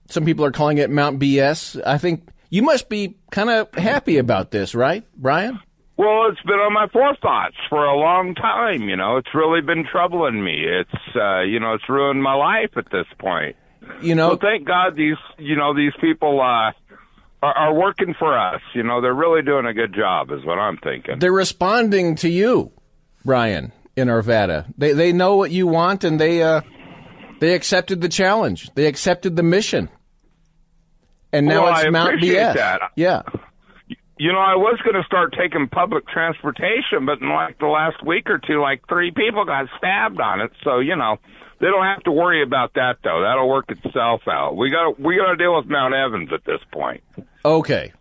some 0.10 0.26
people 0.26 0.44
are 0.46 0.52
calling 0.52 0.78
it 0.80 0.90
Mount 0.90 1.18
BS. 1.20 1.82
I 1.86 1.98
think 1.98 2.28
you 2.50 2.62
must 2.62 2.90
be 2.90 3.16
kind 3.32 3.50
of 3.50 3.74
happy 3.74 4.18
about 4.18 4.52
this, 4.52 4.76
right, 4.76 5.04
Brian? 5.16 5.60
Well, 6.00 6.30
it's 6.32 6.42
been 6.44 6.56
on 6.60 6.72
my 6.74 6.88
forethoughts 6.94 7.58
for 7.68 7.84
a 7.84 7.94
long 7.98 8.34
time. 8.34 8.88
You 8.88 8.96
know, 8.96 9.18
it's 9.18 9.36
really 9.36 9.60
been 9.60 9.84
troubling 9.92 10.42
me. 10.42 10.64
It's 10.66 11.16
uh, 11.16 11.42
you 11.42 11.60
know, 11.60 11.74
it's 11.74 11.90
ruined 11.90 12.24
my 12.24 12.36
life 12.36 12.72
at 12.78 12.90
this 12.90 13.06
point. 13.20 13.58
You 14.02 14.16
know, 14.16 14.30
So 14.32 14.38
thank 14.38 14.66
God 14.66 14.96
these 14.96 15.18
you 15.38 15.58
know 15.58 15.76
these 15.76 15.92
people 16.00 16.40
uh, 16.40 16.72
are, 17.44 17.54
are 17.64 17.74
working 17.74 18.14
for 18.18 18.38
us. 18.38 18.62
You 18.74 18.84
know, 18.84 19.02
they're 19.02 19.14
really 19.14 19.42
doing 19.42 19.66
a 19.66 19.74
good 19.74 19.94
job, 19.94 20.32
is 20.32 20.46
what 20.46 20.58
I'm 20.58 20.78
thinking. 20.78 21.20
they're 21.20 21.34
responding 21.34 22.16
to 22.18 22.30
you, 22.30 22.72
Brian, 23.26 23.74
in 23.98 24.08
Arvada. 24.08 24.68
They 24.78 24.94
they 24.94 25.12
know 25.12 25.36
what 25.36 25.52
you 25.52 25.68
want, 25.68 26.06
and 26.06 26.18
they 26.18 26.42
uh, 26.42 26.62
they 27.42 27.54
accepted 27.56 28.00
the 28.00 28.10
challenge. 28.10 28.70
They 28.76 28.86
accepted 28.86 29.36
the 29.36 29.44
mission, 29.44 29.90
and 31.34 31.46
now 31.46 31.64
Well, 31.66 31.74
it's 31.76 31.86
I 31.88 31.90
Mount 31.90 32.22
BS. 32.22 32.54
that. 32.56 32.82
Yeah, 32.96 33.24
You 34.20 34.34
know, 34.34 34.40
I 34.40 34.56
was 34.56 34.78
going 34.84 35.02
to 35.02 35.04
start 35.06 35.34
taking 35.34 35.70
public 35.70 36.06
transportation, 36.10 37.06
but 37.06 37.22
in 37.22 37.30
like 37.30 37.58
the 37.58 37.68
last 37.68 38.06
week 38.06 38.30
or 38.30 38.38
two, 38.38 38.62
like 38.62 38.82
three 38.90 39.12
people 39.12 39.46
got 39.46 39.68
stabbed 39.78 40.20
on 40.20 40.42
it. 40.42 40.52
So 40.62 40.80
you 40.80 40.98
know, 40.98 41.18
they 41.62 41.68
don't 41.68 41.86
have 41.86 42.04
to 42.04 42.12
worry 42.12 42.44
about 42.44 42.74
that 42.74 42.98
though. 43.02 43.22
That'll 43.22 43.48
work 43.48 43.72
itself 43.72 44.24
out. 44.28 44.58
We 44.58 44.72
got 44.72 45.00
we 45.00 45.16
got 45.16 45.32
to 45.32 45.38
deal 45.38 45.56
with 45.56 45.68
Mount 45.68 45.94
Evans 45.94 46.32
at 46.34 46.44
this 46.44 46.60
point. 46.74 47.02
Okay. 47.46 47.94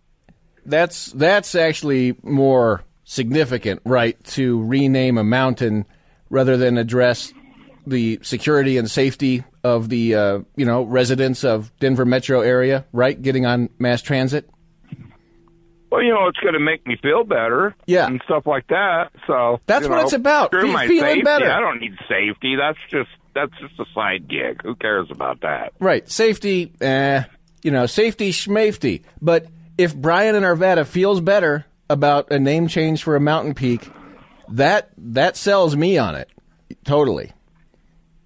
That's 0.66 1.12
that's 1.12 1.54
actually 1.54 2.16
more 2.24 2.82
significant, 3.04 3.80
right, 3.84 4.22
to 4.24 4.62
rename 4.64 5.18
a 5.18 5.24
mountain 5.24 5.86
rather 6.30 6.56
than 6.56 6.78
address 6.78 7.32
the 7.86 8.18
security 8.22 8.76
and 8.76 8.90
safety 8.90 9.44
of 9.64 9.88
the 9.88 10.14
uh, 10.16 10.40
you 10.56 10.66
know 10.66 10.82
residents 10.82 11.44
of 11.44 11.72
Denver 11.78 12.04
metro 12.04 12.40
area, 12.40 12.86
right? 12.92 13.20
Getting 13.20 13.46
on 13.46 13.70
mass 13.78 14.02
transit. 14.02 14.50
Well, 15.90 16.02
you 16.02 16.10
know, 16.12 16.28
it's 16.28 16.38
going 16.38 16.54
to 16.54 16.60
make 16.60 16.86
me 16.86 16.96
feel 17.02 17.24
better, 17.24 17.74
Yeah. 17.86 18.06
and 18.06 18.20
stuff 18.24 18.46
like 18.46 18.66
that. 18.68 19.10
So 19.26 19.60
That's 19.66 19.84
you 19.84 19.90
what 19.90 19.96
know, 19.98 20.02
it's 20.04 20.12
about, 20.12 20.48
Screw 20.50 20.70
my 20.72 20.86
feeling 20.86 21.04
safety. 21.10 21.22
better. 21.22 21.50
I 21.50 21.60
don't 21.60 21.80
need 21.80 21.96
safety. 22.08 22.56
That's 22.56 22.78
just 22.90 23.08
that's 23.34 23.52
just 23.60 23.78
a 23.78 23.84
side 23.94 24.28
gig. 24.28 24.60
Who 24.64 24.74
cares 24.74 25.08
about 25.10 25.40
that? 25.42 25.72
Right. 25.78 26.08
Safety, 26.10 26.72
eh, 26.80 27.22
you 27.62 27.70
know, 27.70 27.86
safety 27.86 28.32
schmafety. 28.32 29.02
But 29.22 29.46
if 29.78 29.94
Brian 29.96 30.34
in 30.34 30.42
Arvada 30.42 30.84
feels 30.86 31.20
better 31.20 31.64
about 31.88 32.30
a 32.32 32.38
name 32.38 32.66
change 32.68 33.02
for 33.02 33.14
a 33.16 33.20
mountain 33.20 33.54
peak, 33.54 33.88
that 34.50 34.90
that 34.98 35.36
sells 35.36 35.76
me 35.76 35.98
on 35.98 36.16
it. 36.16 36.28
Totally. 36.84 37.32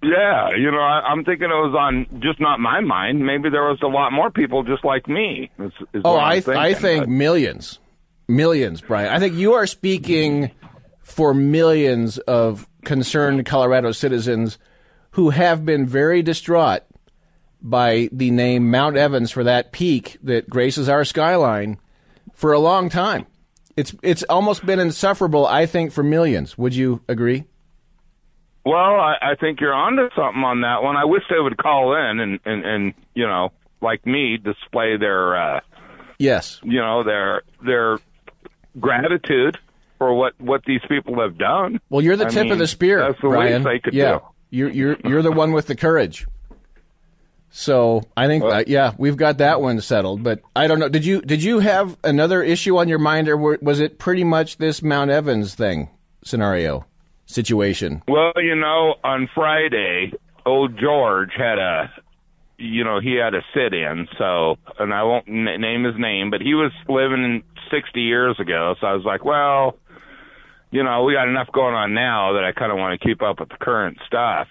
Yeah, 0.03 0.49
you 0.55 0.69
know, 0.69 0.79
I, 0.81 0.99
I'm 1.07 1.23
thinking 1.23 1.45
it 1.45 1.53
was 1.53 1.73
on 1.79 2.19
just 2.21 2.39
not 2.39 2.59
my 2.59 2.81
mind. 2.81 3.25
Maybe 3.25 3.49
there 3.49 3.63
was 3.63 3.79
a 3.81 3.87
lot 3.87 4.11
more 4.11 4.29
people 4.29 4.63
just 4.63 4.83
like 4.83 5.07
me. 5.07 5.49
Is, 5.59 5.71
is 5.93 6.01
Oh, 6.03 6.17
I 6.17 6.41
I 6.47 6.73
think 6.73 7.03
but- 7.03 7.09
millions, 7.09 7.79
millions, 8.27 8.81
Brian. 8.81 9.09
I 9.13 9.19
think 9.19 9.35
you 9.35 9.53
are 9.53 9.65
speaking 9.65 10.51
for 11.01 11.33
millions 11.33 12.17
of 12.19 12.67
concerned 12.83 13.45
Colorado 13.45 13.91
citizens 13.93 14.57
who 15.11 15.29
have 15.29 15.65
been 15.65 15.85
very 15.85 16.21
distraught 16.21 16.81
by 17.61 18.09
the 18.11 18.29
name 18.31 18.69
Mount 18.69 18.97
Evans 18.97 19.31
for 19.31 19.43
that 19.45 19.71
peak 19.71 20.17
that 20.23 20.49
graces 20.49 20.89
our 20.89 21.05
skyline 21.05 21.77
for 22.33 22.51
a 22.51 22.59
long 22.59 22.89
time. 22.89 23.25
It's 23.77 23.95
it's 24.03 24.23
almost 24.23 24.65
been 24.65 24.79
insufferable, 24.79 25.47
I 25.47 25.65
think, 25.65 25.91
for 25.93 26.03
millions. 26.03 26.57
Would 26.57 26.75
you 26.75 27.01
agree? 27.07 27.45
Well, 28.65 28.75
I, 28.75 29.15
I 29.21 29.35
think 29.39 29.59
you're 29.59 29.73
onto 29.73 30.09
something 30.15 30.41
on 30.43 30.61
that 30.61 30.83
one. 30.83 30.95
I 30.95 31.05
wish 31.05 31.23
they 31.29 31.39
would 31.39 31.57
call 31.57 31.95
in 31.95 32.19
and 32.19 32.39
and 32.45 32.65
and 32.65 32.93
you 33.13 33.27
know, 33.27 33.51
like 33.81 34.05
me, 34.05 34.37
display 34.37 34.97
their 34.97 35.35
uh, 35.35 35.59
Yes. 36.17 36.59
you 36.63 36.79
know 36.79 37.03
their 37.03 37.41
their 37.65 37.99
gratitude 38.79 39.57
for 39.97 40.13
what 40.13 40.33
what 40.39 40.63
these 40.65 40.81
people 40.87 41.19
have 41.21 41.37
done. 41.37 41.79
Well, 41.89 42.01
you're 42.01 42.15
the 42.15 42.27
I 42.27 42.29
tip 42.29 42.43
mean, 42.43 42.51
of 42.53 42.57
the 42.59 42.67
spear, 42.67 42.99
That's 42.99 43.21
the 43.21 43.27
Brian. 43.29 43.53
least 43.53 43.65
they 43.65 43.79
could 43.79 43.93
yeah, 43.93 44.19
do. 44.19 44.21
you're 44.51 44.69
you're 44.69 44.97
you're 45.03 45.21
the 45.21 45.31
one 45.31 45.51
with 45.51 45.67
the 45.67 45.75
courage. 45.75 46.25
So 47.55 48.01
I 48.17 48.25
think, 48.25 48.43
uh, 48.43 48.63
yeah, 48.65 48.93
we've 48.97 49.15
got 49.15 49.37
that 49.37 49.61
one 49.61 49.79
settled. 49.79 50.23
But 50.23 50.41
I 50.55 50.65
don't 50.65 50.79
know. 50.79 50.89
Did 50.89 51.05
you 51.05 51.21
did 51.21 51.43
you 51.43 51.59
have 51.59 51.97
another 52.03 52.41
issue 52.41 52.77
on 52.77 52.87
your 52.87 52.97
mind, 52.97 53.29
or 53.29 53.37
was 53.37 53.79
it 53.79 53.99
pretty 53.99 54.23
much 54.23 54.57
this 54.57 54.81
Mount 54.81 55.11
Evans 55.11 55.53
thing 55.53 55.89
scenario 56.23 56.85
situation? 57.33 58.01
Well, 58.07 58.33
you 58.37 58.55
know, 58.55 58.95
on 59.03 59.29
Friday, 59.33 60.13
old 60.45 60.77
George 60.79 61.31
had 61.37 61.57
a, 61.59 61.91
you 62.57 62.83
know, 62.83 62.99
he 62.99 63.15
had 63.15 63.33
a 63.33 63.41
sit-in. 63.53 64.07
So, 64.17 64.57
and 64.79 64.93
I 64.93 65.03
won't 65.03 65.27
n- 65.27 65.59
name 65.59 65.83
his 65.83 65.95
name, 65.97 66.29
but 66.31 66.41
he 66.41 66.53
was 66.53 66.71
living 66.87 67.43
60 67.71 67.99
years 68.01 68.39
ago. 68.39 68.75
So 68.79 68.87
I 68.87 68.93
was 68.93 69.03
like, 69.05 69.25
well, 69.25 69.77
you 70.71 70.83
know, 70.83 71.03
we 71.03 71.13
got 71.13 71.27
enough 71.27 71.51
going 71.53 71.75
on 71.75 71.93
now 71.93 72.33
that 72.33 72.43
I 72.43 72.51
kind 72.51 72.71
of 72.71 72.77
want 72.77 72.99
to 72.99 73.07
keep 73.07 73.21
up 73.21 73.39
with 73.39 73.49
the 73.49 73.57
current 73.59 73.97
stuff. 74.07 74.47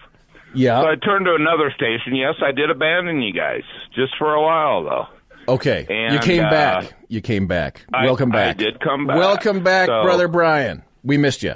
Yeah. 0.55 0.81
So 0.81 0.87
I 0.87 0.95
turned 0.95 1.25
to 1.25 1.35
another 1.35 1.71
station. 1.75 2.15
Yes, 2.15 2.35
I 2.45 2.51
did 2.51 2.69
abandon 2.69 3.21
you 3.21 3.33
guys 3.33 3.63
just 3.95 4.13
for 4.17 4.33
a 4.33 4.41
while, 4.41 4.83
though. 4.83 5.05
Okay, 5.45 5.85
And, 5.89 6.13
you 6.13 6.19
came 6.21 6.45
uh, 6.45 6.49
back. 6.49 6.93
You 7.09 7.19
came 7.19 7.47
back. 7.47 7.85
I- 7.93 8.05
Welcome 8.05 8.29
back. 8.29 8.51
I 8.55 8.63
did 8.63 8.79
come 8.79 9.07
back. 9.07 9.17
Welcome 9.17 9.61
back, 9.63 9.87
So- 9.87 10.03
brother 10.03 10.27
Brian. 10.29 10.83
We 11.03 11.17
missed 11.17 11.43
you 11.43 11.55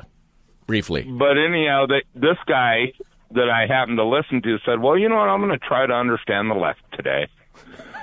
briefly. 0.68 1.04
But 1.04 1.38
anyhow, 1.38 1.86
they, 1.88 2.04
this 2.14 2.38
guy 2.46 2.94
that 3.32 3.50
I 3.50 3.66
happened 3.68 3.98
to 3.98 4.06
listen 4.06 4.42
to 4.44 4.58
said, 4.66 4.80
"Well, 4.80 4.98
you 4.98 5.10
know 5.10 5.16
what? 5.16 5.30
I'm 5.30 5.42
going 5.42 5.58
to 5.58 5.66
try 5.66 5.88
to 5.88 5.94
understand 5.94 6.52
the 6.52 6.56
left 6.56 6.82
today. 6.94 7.28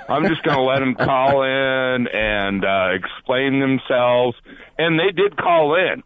I'm 0.09 0.27
just 0.27 0.43
going 0.43 0.57
to 0.57 0.63
let 0.63 0.79
them 0.79 0.95
call 0.95 1.43
in 1.43 2.07
and 2.07 2.65
uh, 2.65 2.89
explain 2.93 3.59
themselves." 3.59 4.35
And 4.77 4.99
they 4.99 5.11
did 5.11 5.37
call 5.37 5.75
in, 5.75 6.03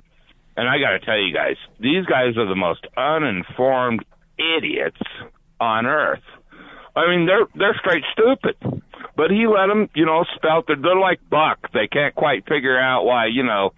and 0.55 0.69
I 0.69 0.77
got 0.79 0.91
to 0.91 0.99
tell 0.99 1.17
you 1.17 1.33
guys, 1.33 1.55
these 1.79 2.05
guys 2.05 2.37
are 2.37 2.47
the 2.47 2.55
most 2.55 2.85
uninformed 2.95 4.05
idiots 4.37 5.01
on 5.59 5.85
earth. 5.85 6.23
I 6.95 7.07
mean, 7.09 7.25
they're 7.25 7.47
they're 7.55 7.79
straight 7.79 8.03
stupid. 8.13 8.83
But 9.15 9.31
he 9.31 9.47
let 9.47 9.67
them, 9.67 9.89
you 9.95 10.05
know, 10.05 10.23
spout. 10.35 10.63
They're, 10.67 10.77
they're 10.77 10.95
like 10.95 11.19
Buck. 11.29 11.71
They 11.73 11.87
can't 11.87 12.15
quite 12.15 12.47
figure 12.47 12.79
out 12.79 13.03
why, 13.03 13.25
you 13.25 13.43
know, 13.43 13.73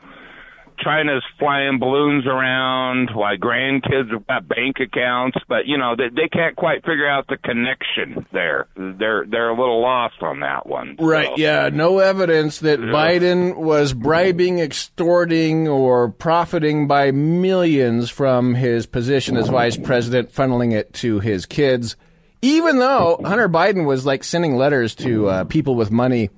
China's 0.83 1.23
flying 1.37 1.79
balloons 1.79 2.25
around, 2.25 3.11
why 3.13 3.35
grandkids 3.37 4.11
have 4.11 4.25
got 4.27 4.47
bank 4.47 4.77
accounts, 4.79 5.37
but 5.47 5.65
you 5.65 5.77
know 5.77 5.95
they 5.95 6.09
they 6.09 6.27
can't 6.27 6.55
quite 6.55 6.83
figure 6.85 7.07
out 7.07 7.27
the 7.27 7.37
connection 7.37 8.25
there. 8.31 8.67
They're 8.75 9.25
they're 9.25 9.49
a 9.49 9.57
little 9.59 9.81
lost 9.81 10.21
on 10.21 10.39
that 10.41 10.65
one. 10.65 10.95
so. 10.99 11.05
Right, 11.05 11.37
yeah. 11.37 11.69
No 11.71 11.99
evidence 11.99 12.59
that 12.59 12.79
Biden 12.79 13.57
was 13.57 13.93
bribing, 13.93 14.59
extorting, 14.59 15.67
or 15.67 16.09
profiting 16.09 16.87
by 16.87 17.11
millions 17.11 18.09
from 18.09 18.55
his 18.55 18.85
position 18.85 19.37
as 19.37 19.47
vice 19.47 19.77
president, 19.77 20.33
funneling 20.33 20.73
it 20.73 20.93
to 20.93 21.19
his 21.19 21.45
kids. 21.45 21.95
Even 22.41 22.79
though 22.79 23.19
Hunter 23.23 23.47
Biden 23.47 23.85
was 23.85 24.05
like 24.05 24.23
sending 24.23 24.55
letters 24.55 24.95
to 24.95 25.27
uh, 25.27 25.43
people 25.43 25.75
with 25.75 25.91
money 25.91 26.31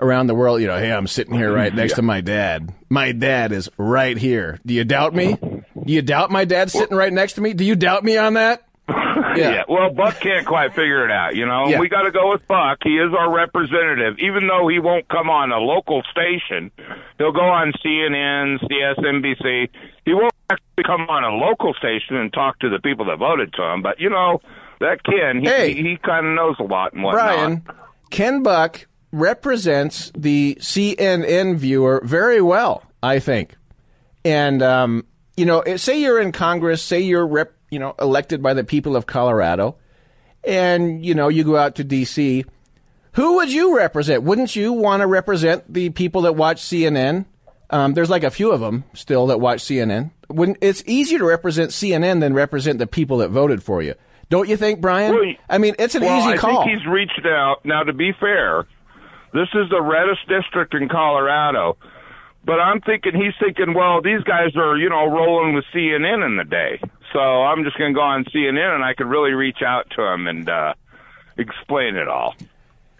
around 0.00 0.26
the 0.26 0.34
world, 0.34 0.60
you 0.60 0.66
know, 0.66 0.78
hey, 0.78 0.92
I'm 0.92 1.06
sitting 1.06 1.34
here 1.34 1.52
right 1.52 1.74
next 1.74 1.94
to 1.94 2.02
my 2.02 2.20
dad. 2.20 2.72
My 2.88 3.12
dad 3.12 3.52
is 3.52 3.68
right 3.76 4.16
here. 4.16 4.58
Do 4.66 4.74
you 4.74 4.84
doubt 4.84 5.14
me? 5.14 5.34
Do 5.34 5.92
you 5.92 6.02
doubt 6.02 6.30
my 6.30 6.44
dad 6.44 6.70
sitting 6.70 6.96
right 6.96 7.12
next 7.12 7.34
to 7.34 7.40
me? 7.40 7.52
Do 7.52 7.64
you 7.64 7.76
doubt 7.76 8.04
me 8.04 8.16
on 8.16 8.34
that? 8.34 8.62
Yeah. 9.36 9.62
Well, 9.68 9.90
Buck 9.94 10.18
can't 10.18 10.44
quite 10.44 10.74
figure 10.74 11.04
it 11.04 11.12
out. 11.12 11.36
You 11.36 11.46
know, 11.46 11.68
Yeah. 11.68 11.78
we 11.78 11.88
got 11.88 12.02
to 12.02 12.10
go 12.10 12.30
with 12.32 12.46
Buck. 12.48 12.78
He 12.82 12.96
is 12.98 13.14
our 13.16 13.32
representative, 13.32 14.18
even 14.18 14.48
though 14.48 14.66
he 14.66 14.80
won't 14.80 15.06
come 15.08 15.30
on 15.30 15.52
a 15.52 15.58
local 15.58 16.02
station. 16.10 16.72
He'll 17.16 17.30
go 17.30 17.40
on 17.48 17.72
CNN, 17.84 18.58
CSNBC. 18.68 19.68
He 20.04 20.14
won't 20.14 20.32
actually 20.50 20.82
come 20.84 21.02
on 21.02 21.22
a 21.22 21.30
local 21.30 21.74
station 21.74 22.16
and 22.16 22.32
talk 22.32 22.58
to 22.58 22.68
the 22.70 22.80
people 22.80 23.06
that 23.06 23.18
voted 23.18 23.52
to 23.54 23.62
him. 23.62 23.82
But 23.82 24.00
you 24.00 24.10
know, 24.10 24.40
that 24.80 25.04
Ken, 25.04 25.40
he 25.40 25.46
Hey. 25.48 25.74
he, 25.74 25.82
he 25.90 25.96
kind 25.96 26.26
of 26.26 26.34
knows 26.34 26.56
a 26.58 26.64
lot 26.64 26.92
and 26.92 27.04
whatnot. 27.04 27.22
Brian, 27.36 27.62
Ken 28.10 28.42
Buck 28.42 28.86
represents 29.12 30.12
the 30.16 30.56
CNN 30.60 31.56
viewer 31.56 32.00
very 32.04 32.40
well, 32.40 32.82
I 33.02 33.18
think. 33.18 33.56
And 34.24 34.62
um, 34.62 35.04
you 35.36 35.46
know, 35.46 35.62
say 35.76 36.00
you're 36.00 36.20
in 36.20 36.32
Congress, 36.32 36.82
say 36.82 37.00
you're 37.00 37.26
rep, 37.26 37.52
you 37.70 37.78
know, 37.78 37.94
elected 38.00 38.42
by 38.42 38.54
the 38.54 38.64
people 38.64 38.96
of 38.96 39.06
Colorado, 39.06 39.76
and 40.44 41.04
you 41.04 41.14
know 41.14 41.28
you 41.28 41.44
go 41.44 41.56
out 41.56 41.76
to 41.76 41.84
D.C. 41.84 42.44
Who 43.12 43.36
would 43.36 43.52
you 43.52 43.76
represent? 43.76 44.22
Wouldn't 44.22 44.54
you 44.54 44.72
want 44.72 45.00
to 45.00 45.06
represent 45.06 45.72
the 45.72 45.90
people 45.90 46.22
that 46.22 46.34
watch 46.36 46.62
CNN? 46.62 47.26
Um, 47.70 47.94
there's 47.94 48.10
like 48.10 48.24
a 48.24 48.30
few 48.30 48.52
of 48.52 48.60
them 48.60 48.84
still 48.94 49.28
that 49.28 49.40
watch 49.40 49.60
CNN. 49.60 50.10
When 50.28 50.56
it's 50.60 50.82
easier 50.86 51.18
to 51.18 51.24
represent 51.24 51.70
CNN 51.70 52.20
than 52.20 52.34
represent 52.34 52.78
the 52.78 52.86
people 52.86 53.18
that 53.18 53.30
voted 53.30 53.62
for 53.62 53.82
you, 53.82 53.94
don't 54.28 54.48
you 54.48 54.56
think, 54.56 54.80
Brian? 54.80 55.14
Well, 55.14 55.32
I 55.48 55.58
mean, 55.58 55.74
it's 55.78 55.94
an 55.96 56.02
well, 56.02 56.28
easy 56.28 56.38
call. 56.38 56.60
I 56.60 56.64
think 56.64 56.78
he's 56.78 56.86
reached 56.86 57.26
out. 57.26 57.64
Now, 57.64 57.82
to 57.82 57.92
be 57.92 58.12
fair, 58.12 58.66
this 59.32 59.48
is 59.54 59.70
the 59.70 59.80
reddest 59.80 60.26
district 60.28 60.74
in 60.74 60.88
Colorado. 60.88 61.76
But 62.44 62.58
I'm 62.58 62.80
thinking 62.80 63.14
he's 63.14 63.34
thinking, 63.38 63.74
well, 63.74 64.00
these 64.00 64.22
guys 64.22 64.56
are, 64.56 64.76
you 64.76 64.88
know, 64.88 65.06
rolling 65.06 65.54
with 65.54 65.64
CNN 65.74 66.24
in 66.24 66.36
the 66.36 66.44
day. 66.44 66.80
So 67.12 67.18
I'm 67.18 67.64
just 67.64 67.76
going 67.76 67.92
to 67.92 67.94
go 67.94 68.02
on 68.02 68.24
CNN 68.24 68.74
and 68.74 68.84
I 68.84 68.94
could 68.94 69.06
really 69.06 69.32
reach 69.32 69.62
out 69.64 69.90
to 69.96 70.02
him 70.02 70.26
and 70.26 70.48
uh, 70.48 70.74
explain 71.36 71.96
it 71.96 72.08
all. 72.08 72.34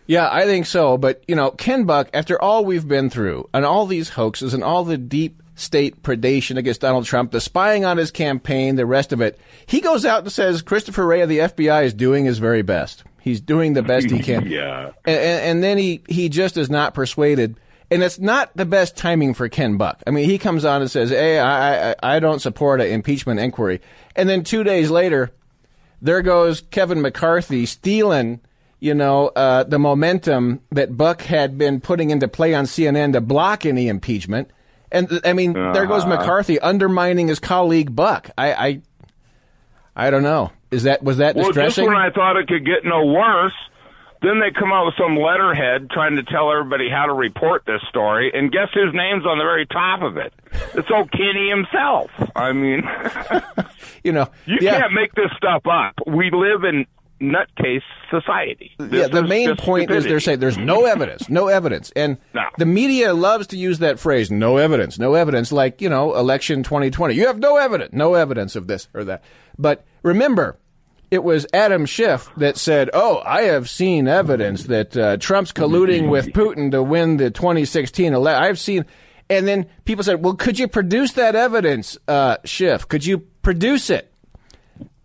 Yeah, 0.06 0.28
I 0.30 0.44
think 0.44 0.66
so. 0.66 0.98
But, 0.98 1.22
you 1.26 1.36
know, 1.36 1.52
Ken 1.52 1.84
Buck, 1.84 2.10
after 2.12 2.40
all 2.40 2.64
we've 2.64 2.86
been 2.86 3.08
through 3.10 3.48
and 3.54 3.64
all 3.64 3.86
these 3.86 4.10
hoaxes 4.10 4.52
and 4.52 4.62
all 4.62 4.84
the 4.84 4.98
deep 4.98 5.40
state 5.54 6.02
predation 6.02 6.56
against 6.56 6.80
Donald 6.80 7.04
Trump, 7.04 7.30
the 7.30 7.40
spying 7.40 7.84
on 7.84 7.96
his 7.96 8.10
campaign, 8.10 8.76
the 8.76 8.86
rest 8.86 9.12
of 9.12 9.20
it, 9.20 9.38
he 9.66 9.80
goes 9.80 10.04
out 10.04 10.22
and 10.22 10.32
says 10.32 10.62
Christopher 10.62 11.06
Wray 11.06 11.20
of 11.20 11.28
the 11.28 11.38
FBI 11.38 11.84
is 11.84 11.94
doing 11.94 12.24
his 12.24 12.38
very 12.38 12.62
best. 12.62 13.04
He's 13.20 13.40
doing 13.40 13.74
the 13.74 13.82
best 13.82 14.10
he 14.10 14.18
can. 14.22 14.46
Yeah. 14.46 14.90
And, 15.04 15.16
and, 15.16 15.42
and 15.44 15.62
then 15.62 15.78
he, 15.78 16.02
he 16.08 16.28
just 16.28 16.56
is 16.56 16.70
not 16.70 16.94
persuaded. 16.94 17.56
And 17.92 18.02
it's 18.04 18.20
not 18.20 18.50
the 18.56 18.64
best 18.66 18.96
timing 18.96 19.34
for 19.34 19.48
Ken 19.48 19.76
Buck. 19.76 20.00
I 20.06 20.10
mean, 20.10 20.24
he 20.28 20.38
comes 20.38 20.64
on 20.64 20.80
and 20.80 20.90
says, 20.90 21.10
hey, 21.10 21.38
I, 21.40 21.90
I, 21.90 21.94
I 22.02 22.18
don't 22.20 22.38
support 22.38 22.80
an 22.80 22.86
impeachment 22.86 23.40
inquiry. 23.40 23.80
And 24.14 24.28
then 24.28 24.44
two 24.44 24.62
days 24.62 24.90
later, 24.90 25.32
there 26.00 26.22
goes 26.22 26.60
Kevin 26.70 27.02
McCarthy 27.02 27.66
stealing, 27.66 28.40
you 28.78 28.94
know, 28.94 29.28
uh, 29.34 29.64
the 29.64 29.78
momentum 29.80 30.60
that 30.70 30.96
Buck 30.96 31.22
had 31.22 31.58
been 31.58 31.80
putting 31.80 32.10
into 32.10 32.28
play 32.28 32.54
on 32.54 32.64
CNN 32.66 33.12
to 33.14 33.20
block 33.20 33.66
any 33.66 33.88
impeachment. 33.88 34.50
And 34.92 35.20
I 35.24 35.32
mean, 35.32 35.52
there 35.54 35.86
goes 35.86 36.04
Uh-huh. 36.04 36.16
McCarthy 36.16 36.60
undermining 36.60 37.26
his 37.28 37.40
colleague 37.40 37.94
Buck. 37.96 38.30
I, 38.38 38.52
I, 38.52 38.82
I 39.96 40.10
don't 40.10 40.22
know. 40.22 40.52
Is 40.70 40.84
that 40.84 41.02
was 41.02 41.18
that 41.18 41.34
Well, 41.36 41.46
just 41.46 41.54
distressing? 41.56 41.86
when 41.86 41.96
I 41.96 42.10
thought 42.10 42.36
it 42.36 42.46
could 42.48 42.64
get 42.64 42.84
no 42.84 43.04
worse, 43.06 43.54
then 44.22 44.38
they 44.38 44.50
come 44.50 44.70
out 44.72 44.86
with 44.86 44.94
some 44.98 45.16
letterhead 45.16 45.88
trying 45.90 46.16
to 46.16 46.22
tell 46.22 46.52
everybody 46.52 46.88
how 46.90 47.06
to 47.06 47.12
report 47.14 47.64
this 47.66 47.80
story, 47.88 48.30
and 48.34 48.52
guess 48.52 48.68
whose 48.74 48.92
name's 48.94 49.24
on 49.26 49.38
the 49.38 49.44
very 49.44 49.66
top 49.66 50.02
of 50.02 50.16
it? 50.16 50.32
It's 50.74 50.88
old 50.90 51.10
Kenny 51.10 51.48
himself. 51.48 52.10
I 52.36 52.52
mean, 52.52 52.82
you 54.04 54.12
know, 54.12 54.28
you 54.46 54.58
yeah. 54.60 54.80
can't 54.80 54.92
make 54.92 55.14
this 55.14 55.30
stuff 55.36 55.62
up. 55.66 55.94
We 56.06 56.30
live 56.30 56.64
in 56.64 56.86
nutcase 57.20 57.82
society. 58.10 58.72
yeah, 58.90 59.08
the 59.08 59.22
main 59.22 59.56
point 59.56 59.90
is 59.90 60.04
they're 60.04 60.20
saying 60.20 60.40
there's 60.40 60.56
no 60.58 60.84
evidence, 60.94 61.28
no 61.28 61.48
evidence, 61.48 61.92
and 61.94 62.16
No. 62.34 62.42
the 62.58 62.66
media 62.66 63.12
loves 63.14 63.46
to 63.48 63.56
use 63.56 63.78
that 63.80 63.98
phrase, 63.98 64.30
"no 64.30 64.56
evidence, 64.56 64.98
no 64.98 65.14
evidence," 65.14 65.52
like 65.52 65.80
you 65.82 65.88
know, 65.88 66.14
election 66.16 66.62
2020. 66.62 67.14
You 67.14 67.26
have 67.26 67.38
no 67.38 67.56
evidence, 67.56 67.92
no 67.92 68.14
evidence 68.14 68.56
of 68.56 68.66
this 68.66 68.88
or 68.94 69.04
that. 69.04 69.22
But 69.58 69.84
remember, 70.02 70.58
it 71.10 71.22
was 71.24 71.46
Adam 71.52 71.86
Schiff 71.86 72.30
that 72.38 72.56
said, 72.56 72.88
"Oh, 72.94 73.20
I 73.26 73.42
have 73.42 73.68
seen 73.68 74.08
evidence 74.08 74.64
that 74.64 74.96
uh, 74.96 75.16
Trump's 75.18 75.52
colluding 75.52 76.08
with 76.08 76.28
Putin 76.28 76.70
to 76.70 76.82
win 76.82 77.16
the 77.18 77.30
2016 77.30 78.14
election. 78.14 78.42
I've 78.42 78.58
seen." 78.58 78.86
And 79.28 79.46
then 79.46 79.66
people 79.84 80.02
said, 80.04 80.24
"Well, 80.24 80.34
could 80.34 80.58
you 80.58 80.66
produce 80.68 81.12
that 81.12 81.36
evidence, 81.36 81.98
uh, 82.08 82.38
Schiff? 82.44 82.88
Could 82.88 83.04
you 83.04 83.18
produce 83.42 83.90
it?" 83.90 84.06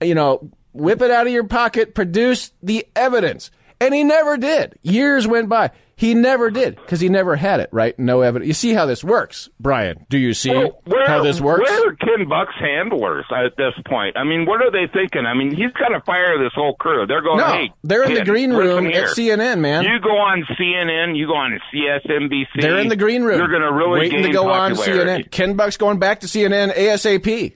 you 0.01 0.13
know, 0.15 0.49
whip 0.75 1.01
it 1.01 1.11
out 1.11 1.27
of 1.27 1.33
your 1.33 1.45
pocket, 1.45 1.95
produce 1.95 2.51
the 2.61 2.85
evidence. 2.95 3.51
And 3.79 3.93
he 3.93 4.03
never 4.03 4.37
did. 4.37 4.77
Years 4.81 5.27
went 5.27 5.49
by. 5.49 5.71
He 5.97 6.13
never 6.13 6.51
did 6.51 6.75
because 6.75 6.99
he 6.99 7.07
never 7.07 7.37
had 7.37 7.61
it, 7.61 7.69
right? 7.71 7.97
No 7.97 8.19
evidence. 8.19 8.47
You 8.47 8.53
see 8.53 8.73
how 8.73 8.85
this 8.85 9.01
works, 9.01 9.49
Brian? 9.61 10.05
Do 10.09 10.17
you 10.17 10.33
see 10.33 10.49
Well, 10.51 10.81
where, 10.83 11.07
how 11.07 11.23
this 11.23 11.39
works? 11.39 11.69
Where 11.69 11.89
are 11.89 11.95
Ken 11.95 12.27
Buck's 12.27 12.55
handlers 12.59 13.25
at 13.31 13.55
this 13.55 13.73
point? 13.87 14.17
I 14.17 14.25
mean, 14.25 14.45
what 14.45 14.61
are 14.61 14.71
they 14.71 14.91
thinking? 14.91 15.25
I 15.25 15.33
mean, 15.33 15.51
he's 15.51 15.71
going 15.71 15.93
to 15.93 16.01
fire 16.05 16.37
this 16.37 16.51
whole 16.53 16.75
crew. 16.75 17.05
They're 17.07 17.21
going, 17.21 17.37
No, 17.37 17.47
hey, 17.47 17.71
they're 17.83 18.03
in 18.03 18.13
the 18.13 18.25
green 18.25 18.51
room 18.51 18.87
at 18.87 19.07
CNN, 19.15 19.59
man. 19.59 19.85
You 19.85 19.99
go 20.01 20.17
on 20.17 20.43
CNN, 20.59 21.17
you 21.17 21.27
go 21.27 21.35
on 21.35 21.57
CSNBC. 21.73 22.61
They're 22.61 22.79
in 22.79 22.89
the 22.89 22.97
green 22.97 23.23
room. 23.23 23.39
You're 23.39 23.47
going 23.47 23.61
to 23.61 23.71
really 23.71 23.99
waiting 24.01 24.23
to 24.23 24.31
go 24.31 24.49
on. 24.49 24.73
CNN. 24.73 25.31
Ken 25.31 25.55
Buck's 25.55 25.77
going 25.77 25.99
back 25.99 26.21
to 26.21 26.27
CNN 26.27 26.73
ASAP. 26.73 27.55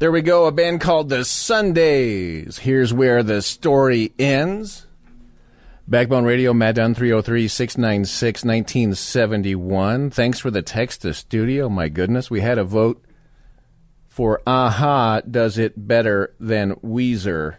There 0.00 0.10
we 0.10 0.22
go. 0.22 0.46
A 0.46 0.52
band 0.52 0.80
called 0.80 1.08
the 1.08 1.24
Sundays. 1.24 2.58
Here's 2.58 2.92
where 2.92 3.22
the 3.22 3.40
story 3.40 4.12
ends. 4.18 4.88
Backbone 5.86 6.24
Radio, 6.24 6.52
Down 6.52 6.94
303 6.94 7.46
696 7.46 8.44
1971. 8.44 10.10
Thanks 10.10 10.40
for 10.40 10.50
the 10.50 10.62
text 10.62 11.02
to 11.02 11.14
studio. 11.14 11.68
My 11.68 11.88
goodness, 11.88 12.28
we 12.28 12.40
had 12.40 12.58
a 12.58 12.64
vote 12.64 13.04
for 14.08 14.42
Aha 14.46 15.20
does 15.20 15.58
it 15.58 15.86
better 15.86 16.34
than 16.40 16.74
Weezer. 16.76 17.56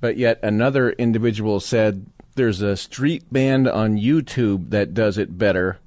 But 0.00 0.18
yet 0.18 0.40
another 0.42 0.90
individual 0.90 1.60
said 1.60 2.04
there's 2.34 2.60
a 2.60 2.76
street 2.76 3.32
band 3.32 3.68
on 3.68 3.96
YouTube 3.96 4.68
that 4.68 4.92
does 4.92 5.16
it 5.16 5.38
better, 5.38 5.78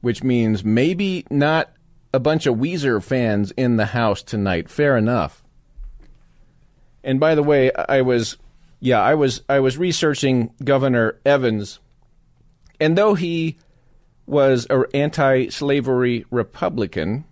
which 0.00 0.22
means 0.22 0.64
maybe 0.64 1.26
not 1.30 1.72
a 2.12 2.20
bunch 2.20 2.46
of 2.46 2.56
Weezer 2.56 3.02
fans 3.02 3.52
in 3.52 3.76
the 3.76 3.86
house 3.86 4.22
tonight. 4.22 4.68
Fair 4.68 4.96
enough. 4.96 5.44
And 7.02 7.18
by 7.18 7.34
the 7.34 7.42
way, 7.42 7.72
I 7.72 8.02
was 8.02 8.36
yeah, 8.80 9.00
I 9.00 9.14
was 9.14 9.42
I 9.48 9.60
was 9.60 9.78
researching 9.78 10.52
Governor 10.64 11.18
Evans, 11.24 11.80
and 12.80 12.96
though 12.96 13.14
he 13.14 13.58
was 14.26 14.66
an 14.70 14.84
anti-slavery 14.94 16.24
Republican, 16.30 17.24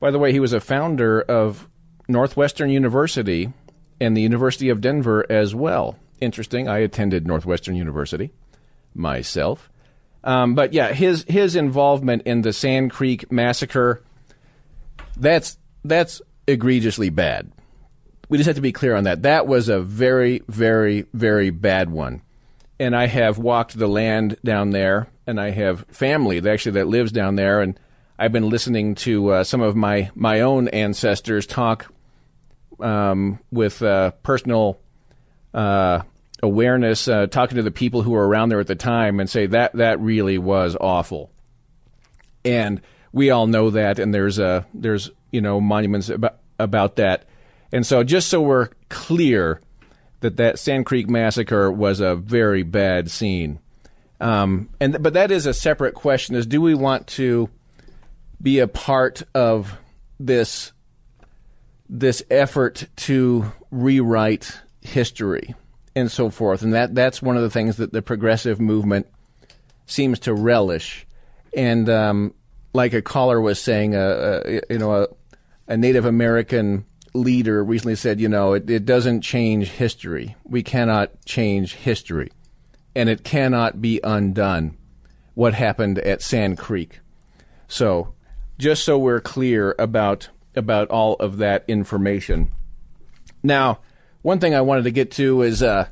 by 0.00 0.10
the 0.10 0.18
way, 0.18 0.32
he 0.32 0.40
was 0.40 0.52
a 0.52 0.60
founder 0.60 1.20
of 1.20 1.68
Northwestern 2.08 2.70
University 2.70 3.52
and 4.00 4.16
the 4.16 4.22
University 4.22 4.68
of 4.68 4.80
Denver 4.80 5.24
as 5.30 5.54
well. 5.54 5.96
Interesting. 6.20 6.68
I 6.68 6.78
attended 6.78 7.26
Northwestern 7.26 7.76
University 7.76 8.32
myself. 8.94 9.70
Um, 10.24 10.54
but 10.54 10.72
yeah, 10.72 10.92
his 10.92 11.24
his 11.28 11.56
involvement 11.56 12.22
in 12.26 12.42
the 12.42 12.52
Sand 12.52 12.90
Creek 12.90 13.30
massacre 13.30 14.02
that's 15.20 15.58
that's 15.84 16.20
egregiously 16.46 17.10
bad. 17.10 17.52
We 18.28 18.38
just 18.38 18.46
have 18.46 18.56
to 18.56 18.62
be 18.62 18.72
clear 18.72 18.94
on 18.94 19.04
that. 19.04 19.22
That 19.22 19.46
was 19.46 19.68
a 19.68 19.80
very, 19.80 20.42
very, 20.48 21.06
very 21.12 21.50
bad 21.50 21.90
one. 21.90 22.22
And 22.78 22.94
I 22.94 23.06
have 23.06 23.38
walked 23.38 23.78
the 23.78 23.88
land 23.88 24.36
down 24.44 24.70
there, 24.70 25.08
and 25.26 25.40
I 25.40 25.50
have 25.50 25.84
family 25.90 26.40
that 26.40 26.50
actually 26.50 26.72
that 26.72 26.86
lives 26.86 27.12
down 27.12 27.36
there, 27.36 27.60
and 27.60 27.78
I've 28.18 28.32
been 28.32 28.48
listening 28.48 28.94
to 28.96 29.30
uh, 29.30 29.44
some 29.44 29.60
of 29.60 29.76
my 29.76 30.10
my 30.14 30.40
own 30.40 30.68
ancestors 30.68 31.46
talk 31.46 31.92
um, 32.80 33.38
with 33.50 33.82
uh, 33.82 34.12
personal 34.22 34.78
uh, 35.52 36.02
awareness, 36.42 37.08
uh, 37.08 37.26
talking 37.26 37.56
to 37.56 37.62
the 37.62 37.70
people 37.70 38.02
who 38.02 38.12
were 38.12 38.26
around 38.26 38.48
there 38.48 38.60
at 38.60 38.66
the 38.66 38.74
time, 38.74 39.20
and 39.20 39.28
say 39.28 39.46
that 39.46 39.72
that 39.74 40.00
really 40.00 40.38
was 40.38 40.76
awful. 40.80 41.30
And 42.44 42.80
we 43.12 43.30
all 43.30 43.46
know 43.46 43.70
that, 43.70 43.98
and 43.98 44.14
there's 44.14 44.38
a 44.38 44.66
there's 44.74 45.10
you 45.30 45.40
know 45.40 45.60
monuments 45.60 46.08
about 46.08 46.38
about 46.58 46.96
that. 46.96 47.24
And 47.72 47.86
so, 47.86 48.02
just 48.02 48.28
so 48.28 48.40
we're 48.40 48.68
clear 48.88 49.60
that 50.20 50.36
that 50.36 50.58
Sand 50.58 50.86
Creek 50.86 51.08
massacre 51.08 51.70
was 51.70 52.00
a 52.00 52.16
very 52.16 52.62
bad 52.62 53.10
scene, 53.10 53.58
um, 54.20 54.68
and 54.80 55.02
but 55.02 55.14
that 55.14 55.30
is 55.30 55.46
a 55.46 55.54
separate 55.54 55.94
question: 55.94 56.34
is 56.34 56.46
do 56.46 56.60
we 56.60 56.74
want 56.74 57.06
to 57.08 57.48
be 58.40 58.58
a 58.58 58.68
part 58.68 59.22
of 59.34 59.76
this 60.18 60.72
this 61.88 62.22
effort 62.30 62.86
to 62.96 63.52
rewrite 63.70 64.60
history 64.80 65.54
and 65.94 66.10
so 66.10 66.30
forth? 66.30 66.62
And 66.62 66.72
that 66.74 66.94
that's 66.94 67.20
one 67.20 67.36
of 67.36 67.42
the 67.42 67.50
things 67.50 67.76
that 67.78 67.92
the 67.92 68.02
progressive 68.02 68.60
movement 68.60 69.06
seems 69.86 70.20
to 70.20 70.34
relish. 70.34 71.06
And 71.52 71.88
um, 71.88 72.34
like 72.72 72.92
a 72.92 73.02
caller 73.02 73.40
was 73.40 73.60
saying, 73.60 73.94
uh, 73.94 74.42
uh, 74.44 74.60
you 74.70 74.78
know, 74.78 75.02
a, 75.02 75.08
a 75.68 75.76
Native 75.76 76.04
American 76.04 76.84
leader 77.14 77.64
recently 77.64 77.96
said, 77.96 78.20
you 78.20 78.28
know, 78.28 78.52
it, 78.54 78.68
it 78.70 78.84
doesn't 78.84 79.22
change 79.22 79.68
history. 79.68 80.36
We 80.44 80.62
cannot 80.62 81.24
change 81.24 81.74
history. 81.74 82.30
And 82.94 83.08
it 83.08 83.24
cannot 83.24 83.80
be 83.80 84.00
undone 84.02 84.76
what 85.34 85.54
happened 85.54 85.98
at 86.00 86.22
Sand 86.22 86.58
Creek. 86.58 87.00
So, 87.68 88.14
just 88.58 88.84
so 88.84 88.98
we're 88.98 89.20
clear 89.20 89.74
about 89.78 90.28
about 90.56 90.90
all 90.90 91.14
of 91.14 91.38
that 91.38 91.64
information. 91.68 92.52
Now, 93.42 93.78
one 94.22 94.40
thing 94.40 94.54
I 94.54 94.60
wanted 94.60 94.84
to 94.84 94.90
get 94.90 95.12
to 95.12 95.42
is 95.42 95.62
uh, 95.62 95.86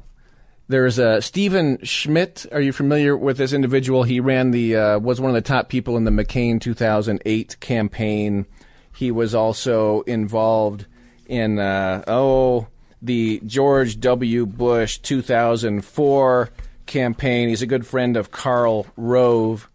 there's 0.68 0.98
uh, 0.98 1.20
Stephen 1.20 1.78
Schmidt. 1.83 2.46
Are 2.52 2.61
you 2.61 2.72
familiar 2.72 3.16
with 3.16 3.38
this 3.38 3.52
individual? 3.52 4.02
He 4.02 4.20
ran 4.20 4.50
the 4.50 4.76
uh, 4.76 4.98
was 4.98 5.20
one 5.20 5.31
of 5.31 5.35
the 5.35 5.40
top 5.40 5.68
people 5.68 5.96
in 5.96 6.04
the 6.04 6.11
McCain 6.11 6.61
2008 6.61 7.59
campaign. 7.61 8.46
He 8.94 9.11
was 9.11 9.35
also 9.35 10.02
involved 10.02 10.87
in 11.26 11.59
uh, 11.59 12.04
oh 12.07 12.68
the 13.00 13.40
George 13.46 13.98
W. 14.00 14.44
Bush 14.44 14.98
2004 14.98 16.50
campaign. 16.85 17.48
He's 17.48 17.62
a 17.62 17.66
good 17.66 17.87
friend 17.87 18.16
of 18.16 18.31
Karl 18.31 18.87
Rove, 18.96 19.70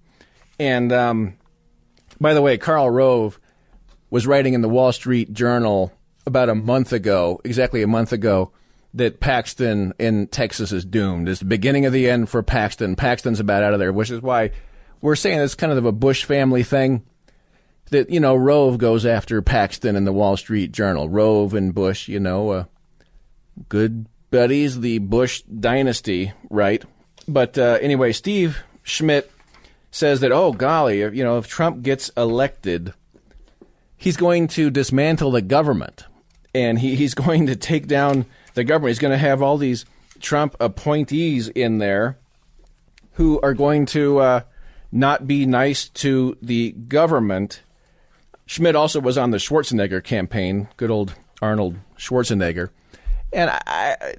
and 0.59 0.91
um, 0.91 1.37
by 2.21 2.35
the 2.35 2.41
way, 2.41 2.57
Karl 2.57 2.89
Rove 2.89 3.39
was 4.11 4.27
writing 4.27 4.53
in 4.53 4.61
the 4.61 4.69
Wall 4.69 4.91
Street 4.91 5.33
Journal 5.33 5.91
about 6.27 6.49
a 6.49 6.55
month 6.55 6.93
ago, 6.93 7.41
exactly 7.43 7.81
a 7.81 7.87
month 7.87 8.13
ago, 8.13 8.51
that 8.93 9.19
Paxton 9.19 9.93
in 9.97 10.27
Texas 10.27 10.71
is 10.71 10.85
doomed. 10.85 11.27
It's 11.27 11.39
the 11.39 11.45
beginning 11.45 11.85
of 11.85 11.93
the 11.93 12.09
end 12.09 12.29
for 12.29 12.43
Paxton. 12.43 12.95
Paxton's 12.95 13.39
about 13.39 13.63
out 13.63 13.73
of 13.73 13.79
there, 13.79 13.93
which 13.93 14.11
is 14.11 14.21
why 14.21 14.51
we're 15.01 15.15
saying 15.15 15.39
it's 15.39 15.55
kind 15.55 15.73
of 15.73 15.85
a 15.85 15.91
Bush 15.91 16.23
family 16.23 16.63
thing. 16.63 17.03
That 17.89 18.09
you 18.09 18.19
know, 18.19 18.35
Rove 18.35 18.77
goes 18.77 19.05
after 19.05 19.41
Paxton 19.41 19.95
in 19.95 20.05
the 20.05 20.13
Wall 20.13 20.37
Street 20.37 20.71
Journal. 20.71 21.09
Rove 21.09 21.53
and 21.53 21.75
Bush, 21.75 22.07
you 22.07 22.19
know, 22.19 22.49
uh, 22.49 22.63
good 23.69 24.07
buddies, 24.31 24.79
the 24.79 24.99
Bush 24.99 25.41
dynasty, 25.43 26.31
right? 26.49 26.83
But 27.27 27.57
uh, 27.57 27.77
anyway, 27.81 28.13
Steve 28.13 28.63
Schmidt 28.81 29.31
says 29.91 30.21
that, 30.21 30.31
oh 30.31 30.53
golly, 30.53 30.99
you 30.99 31.23
know, 31.23 31.37
if 31.37 31.47
Trump 31.47 31.83
gets 31.83 32.09
elected, 32.17 32.93
he's 33.95 34.17
going 34.17 34.47
to 34.49 34.69
dismantle 34.69 35.31
the 35.31 35.41
government, 35.41 36.05
and 36.55 36.79
he, 36.79 36.95
he's 36.95 37.13
going 37.13 37.45
to 37.47 37.55
take 37.55 37.87
down 37.87 38.25
the 38.53 38.63
government. 38.63 38.91
He's 38.91 38.99
going 38.99 39.11
to 39.11 39.17
have 39.17 39.41
all 39.41 39.57
these 39.57 39.85
Trump 40.19 40.55
appointees 40.59 41.49
in 41.49 41.77
there 41.77 42.17
who 43.13 43.39
are 43.41 43.53
going 43.53 43.85
to 43.87 44.19
uh, 44.19 44.41
not 44.91 45.27
be 45.27 45.45
nice 45.45 45.89
to 45.89 46.37
the 46.41 46.71
government. 46.71 47.61
Schmidt 48.45 48.75
also 48.75 48.99
was 48.99 49.17
on 49.17 49.31
the 49.31 49.37
Schwarzenegger 49.37 50.03
campaign, 50.03 50.67
good 50.77 50.91
old 50.91 51.15
Arnold 51.41 51.77
Schwarzenegger. 51.97 52.69
And 53.31 53.49
I, 53.49 54.15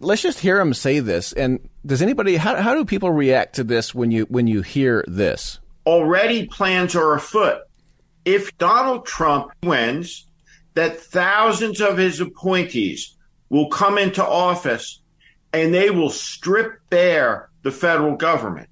let's 0.00 0.22
just 0.22 0.40
hear 0.40 0.60
him 0.60 0.74
say 0.74 1.00
this. 1.00 1.32
And 1.32 1.68
does 1.84 2.02
anybody? 2.02 2.36
How, 2.36 2.60
how 2.60 2.74
do 2.74 2.84
people 2.84 3.10
react 3.10 3.56
to 3.56 3.64
this 3.64 3.94
when 3.94 4.10
you 4.10 4.24
when 4.24 4.46
you 4.46 4.62
hear 4.62 5.04
this? 5.06 5.60
Already, 5.86 6.46
plans 6.46 6.96
are 6.96 7.14
afoot. 7.14 7.62
If 8.24 8.58
Donald 8.58 9.06
Trump 9.06 9.52
wins, 9.62 10.26
that 10.74 10.98
thousands 10.98 11.80
of 11.80 11.96
his 11.96 12.20
appointees 12.20 13.15
will 13.48 13.68
come 13.68 13.98
into 13.98 14.24
office 14.24 15.00
and 15.52 15.72
they 15.72 15.90
will 15.90 16.10
strip 16.10 16.80
bare 16.90 17.48
the 17.62 17.70
federal 17.70 18.16
government. 18.16 18.68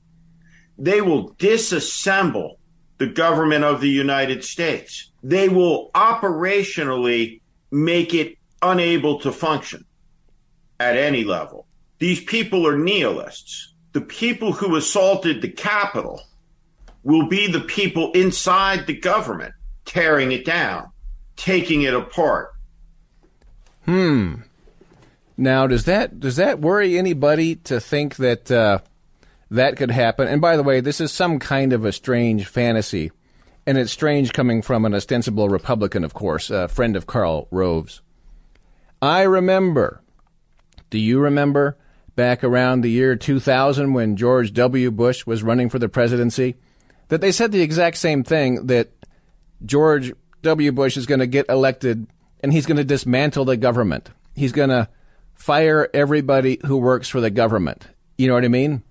They 0.78 1.00
will 1.00 1.34
disassemble 1.34 2.56
the 2.98 3.06
government 3.06 3.64
of 3.64 3.80
the 3.80 3.88
United 3.88 4.44
States. 4.44 5.10
They 5.22 5.48
will 5.48 5.90
operationally 5.94 7.40
make 7.70 8.14
it 8.14 8.36
unable 8.62 9.20
to 9.20 9.32
function 9.32 9.84
at 10.80 10.96
any 10.96 11.24
level. 11.24 11.66
These 11.98 12.24
people 12.24 12.66
are 12.66 12.78
nihilists. 12.78 13.74
The 13.92 14.00
people 14.00 14.52
who 14.52 14.76
assaulted 14.76 15.40
the 15.40 15.48
Capitol 15.48 16.20
will 17.02 17.28
be 17.28 17.46
the 17.46 17.60
people 17.60 18.12
inside 18.12 18.86
the 18.86 18.96
government 18.96 19.54
tearing 19.84 20.32
it 20.32 20.44
down, 20.44 20.90
taking 21.36 21.82
it 21.82 21.94
apart. 21.94 22.50
Hmm. 23.84 24.36
Now, 25.36 25.66
does 25.66 25.84
that 25.84 26.20
does 26.20 26.36
that 26.36 26.60
worry 26.60 26.96
anybody 26.96 27.56
to 27.56 27.80
think 27.80 28.16
that 28.16 28.50
uh, 28.50 28.78
that 29.50 29.76
could 29.76 29.90
happen? 29.90 30.28
And 30.28 30.40
by 30.40 30.56
the 30.56 30.62
way, 30.62 30.80
this 30.80 31.00
is 31.00 31.12
some 31.12 31.38
kind 31.38 31.72
of 31.72 31.84
a 31.84 31.92
strange 31.92 32.46
fantasy, 32.46 33.10
and 33.66 33.76
it's 33.76 33.92
strange 33.92 34.32
coming 34.32 34.62
from 34.62 34.84
an 34.84 34.94
ostensible 34.94 35.48
Republican, 35.48 36.04
of 36.04 36.14
course, 36.14 36.50
a 36.50 36.68
friend 36.68 36.94
of 36.94 37.06
Karl 37.06 37.48
Rove's. 37.50 38.00
I 39.02 39.22
remember. 39.22 40.00
Do 40.90 40.98
you 40.98 41.18
remember 41.18 41.76
back 42.14 42.44
around 42.44 42.82
the 42.82 42.90
year 42.90 43.16
2000 43.16 43.92
when 43.92 44.16
George 44.16 44.52
W. 44.52 44.92
Bush 44.92 45.26
was 45.26 45.42
running 45.42 45.68
for 45.68 45.80
the 45.80 45.88
presidency? 45.88 46.54
That 47.08 47.20
they 47.20 47.32
said 47.32 47.50
the 47.50 47.60
exact 47.60 47.96
same 47.96 48.22
thing 48.22 48.66
that 48.66 48.90
George 49.64 50.12
W. 50.42 50.70
Bush 50.70 50.96
is 50.96 51.06
going 51.06 51.18
to 51.18 51.26
get 51.26 51.48
elected 51.48 52.06
and 52.40 52.52
he's 52.52 52.66
going 52.66 52.76
to 52.76 52.84
dismantle 52.84 53.46
the 53.46 53.56
government. 53.56 54.10
He's 54.34 54.52
going 54.52 54.68
to 54.68 54.88
fire 55.44 55.90
everybody 55.92 56.58
who 56.64 56.78
works 56.78 57.06
for 57.06 57.20
the 57.20 57.28
government. 57.28 57.86
You 58.16 58.28
know 58.28 58.32
what 58.32 58.46
I 58.46 58.48
mean? 58.48 58.82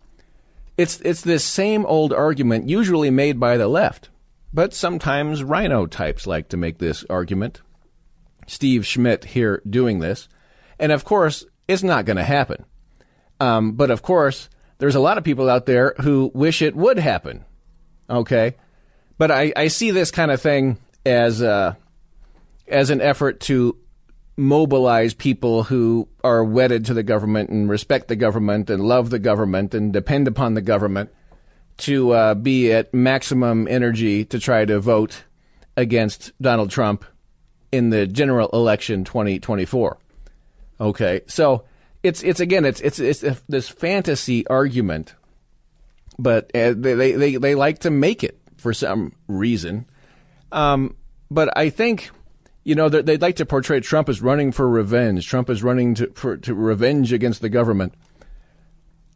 It's 0.78 1.02
it's 1.02 1.22
this 1.22 1.44
same 1.44 1.84
old 1.88 2.14
argument 2.14 2.70
usually 2.70 3.10
made 3.10 3.40
by 3.40 3.58
the 3.58 3.68
left, 3.68 4.10
but 4.54 4.72
sometimes 4.72 5.44
RINO 5.44 5.88
types 5.88 6.28
like 6.28 6.50
to 6.50 6.58
make 6.58 6.78
this 6.78 7.04
argument. 7.10 7.62
Steve 8.46 8.86
Schmidt 8.86 9.26
here 9.26 9.64
doing 9.68 9.98
this, 9.98 10.30
and 10.78 10.92
of 10.92 11.04
course 11.04 11.44
it's 11.68 11.82
not 11.82 12.06
going 12.06 12.18
to 12.18 12.24
happen. 12.24 12.66
Um, 13.40 13.72
but 13.72 13.90
of 13.90 14.04
course, 14.04 14.48
there's 14.78 14.96
a 14.96 15.00
lot 15.00 15.18
of 15.18 15.24
people 15.24 15.50
out 15.50 15.66
there 15.66 15.96
who 16.02 16.30
wish 16.36 16.62
it 16.62 16.76
would 16.76 17.00
happen. 17.00 17.46
Okay, 18.08 18.58
but 19.18 19.32
I, 19.32 19.54
I 19.56 19.70
see 19.70 19.90
this 19.90 20.12
kind 20.12 20.30
of 20.30 20.40
thing 20.40 20.78
as 21.04 21.42
uh, 21.42 21.74
as 22.68 22.92
an 22.92 23.02
effort 23.02 23.40
to 23.42 23.76
mobilize 24.36 25.14
people 25.14 25.64
who 25.64 26.08
are 26.24 26.44
wedded 26.44 26.86
to 26.86 26.94
the 26.94 27.04
government 27.04 27.50
and 27.50 27.70
respect 27.70 28.08
the 28.08 28.16
government 28.16 28.70
and 28.70 28.84
love 28.84 29.10
the 29.10 29.20
government 29.20 29.74
and 29.74 29.94
depend 29.94 30.28
upon 30.28 30.54
the 30.54 30.62
government 30.62 31.12
to 31.78 32.12
uh, 32.12 32.34
be 32.34 32.72
at 32.72 32.94
maximum 32.94 33.68
energy 33.68 34.26
to 34.26 34.40
try 34.40 34.66
to 34.66 34.80
vote 34.80 35.24
against 35.76 36.32
Donald 36.42 36.70
Trump 36.70 37.06
in 37.72 37.90
the 37.90 38.08
general 38.08 38.50
election 38.54 39.04
2024. 39.04 39.98
Okay, 40.80 41.22
so 41.28 41.66
it's 42.02 42.24
it's 42.24 42.40
again 42.40 42.66
it's 42.66 42.82
it's 42.82 43.00
it's 43.00 43.24
this 43.48 43.70
fantasy 43.70 44.46
argument, 44.48 45.16
but 46.20 46.52
uh, 46.56 46.74
they, 46.76 47.14
they 47.14 47.36
they 47.38 47.56
like 47.56 47.80
to 47.80 47.90
make 47.90 48.24
it 48.24 48.40
for 48.58 48.74
some 48.74 49.14
reason. 49.28 49.86
Um, 50.52 50.96
but 51.32 51.56
I 51.58 51.70
think 51.70 52.12
you 52.64 52.76
know, 52.76 52.88
they'd 52.88 53.22
like 53.22 53.36
to 53.38 53.46
portray 53.46 53.82
Trump 53.82 54.08
as 54.08 54.22
running 54.22 54.52
for 54.52 54.68
revenge. 54.68 55.28
Trump 55.28 55.50
is 55.50 55.64
running 55.64 55.96
to, 55.96 56.08
for, 56.14 56.38
to 56.38 56.56
revenge 56.56 57.12
against 57.12 57.42
the 57.42 57.50
government. 57.50 57.94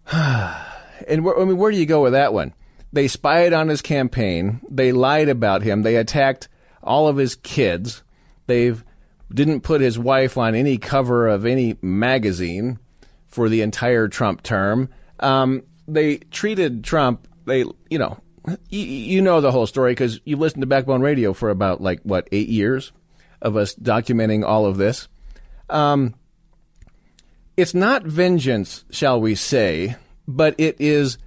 and 0.11 1.23
where, 1.23 1.39
I 1.39 1.45
mean, 1.45 1.57
where 1.57 1.71
do 1.71 1.77
you 1.77 1.85
go 1.85 2.03
with 2.03 2.13
that 2.13 2.33
one? 2.33 2.53
They 2.91 3.07
spied 3.07 3.53
on 3.53 3.69
his 3.69 3.81
campaign. 3.81 4.61
They 4.69 4.91
lied 4.91 5.29
about 5.29 5.61
him. 5.61 5.83
They 5.83 5.95
attacked 5.95 6.49
all 6.83 7.07
of 7.07 7.17
his 7.17 7.35
kids. 7.35 8.03
They 8.47 8.73
didn't 9.33 9.61
put 9.61 9.81
his 9.81 9.97
wife 9.97 10.37
on 10.37 10.55
any 10.55 10.77
cover 10.77 11.27
of 11.27 11.45
any 11.45 11.77
magazine 11.81 12.79
for 13.27 13.49
the 13.49 13.61
entire 13.61 14.07
Trump 14.07 14.43
term. 14.43 14.89
Um, 15.19 15.63
they 15.87 16.17
treated 16.17 16.83
Trump. 16.83 17.27
They, 17.45 17.63
you 17.89 17.99
know, 17.99 18.19
you 18.69 19.21
know 19.21 19.41
the 19.41 19.51
whole 19.51 19.67
story 19.67 19.91
because 19.91 20.21
you've 20.25 20.39
listened 20.39 20.61
to 20.61 20.67
Backbone 20.67 21.01
Radio 21.01 21.33
for 21.33 21.49
about 21.49 21.81
like 21.81 22.01
what 22.03 22.27
eight 22.31 22.47
years 22.47 22.91
of 23.47 23.57
us 23.57 23.73
documenting 23.73 24.45
all 24.45 24.65
of 24.65 24.77
this. 24.77 25.07
Um, 25.69 26.13
it's 27.57 27.73
not 27.73 28.03
vengeance, 28.03 28.85
shall 28.91 29.19
we 29.19 29.33
say, 29.33 29.95
but 30.27 30.53
it 30.59 30.79
is 30.79 31.17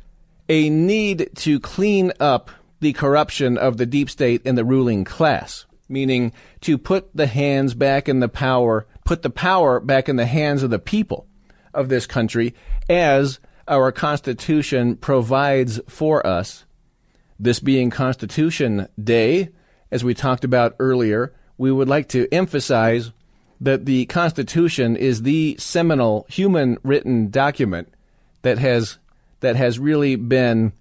a 0.49 0.71
need 0.71 1.31
to 1.37 1.59
clean 1.59 2.13
up 2.21 2.51
the 2.81 2.93
corruption 2.93 3.59
of 3.59 3.77
the 3.77 3.87
deep 3.87 4.09
state 4.09 4.43
and 4.45 4.57
the 4.57 4.65
ruling 4.65 5.05
class, 5.05 5.67
meaning 5.89 6.33
to 6.61 6.79
put 6.79 7.15
the 7.15 7.27
hands 7.27 7.75
back 7.75 8.09
in 8.09 8.21
the 8.21 8.29
power, 8.29 8.87
put 9.05 9.23
the 9.23 9.31
power 9.31 9.81
back 9.81 10.09
in 10.09 10.17
the 10.17 10.27
hands 10.27 10.63
of 10.63 10.71
the 10.71 10.79
people 10.79 11.27
of 11.75 11.89
this 11.89 12.07
country 12.07 12.55
as 12.89 13.39
our 13.69 13.93
Constitution 13.93 14.97
provides 14.97 15.81
for 15.89 16.27
us. 16.27 16.65
This 17.39 17.61
being 17.61 17.91
Constitution 17.91 18.89
Day, 19.03 19.51
as 19.91 20.05
we 20.05 20.15
talked 20.15 20.45
about 20.45 20.77
earlier, 20.79 21.33
we 21.61 21.71
would 21.71 21.91
like 21.91 22.09
to 22.09 22.27
emphasize 22.33 23.13
that 23.61 23.85
the 23.85 24.07
Constitution 24.07 24.97
is 24.97 25.21
the 25.21 25.55
seminal 25.59 26.25
human 26.31 26.79
written 26.83 27.29
document 27.29 27.93
that 28.41 28.57
has 28.57 28.97
that 29.41 29.57
has 29.57 29.79
really 29.79 30.17
been 30.17 30.73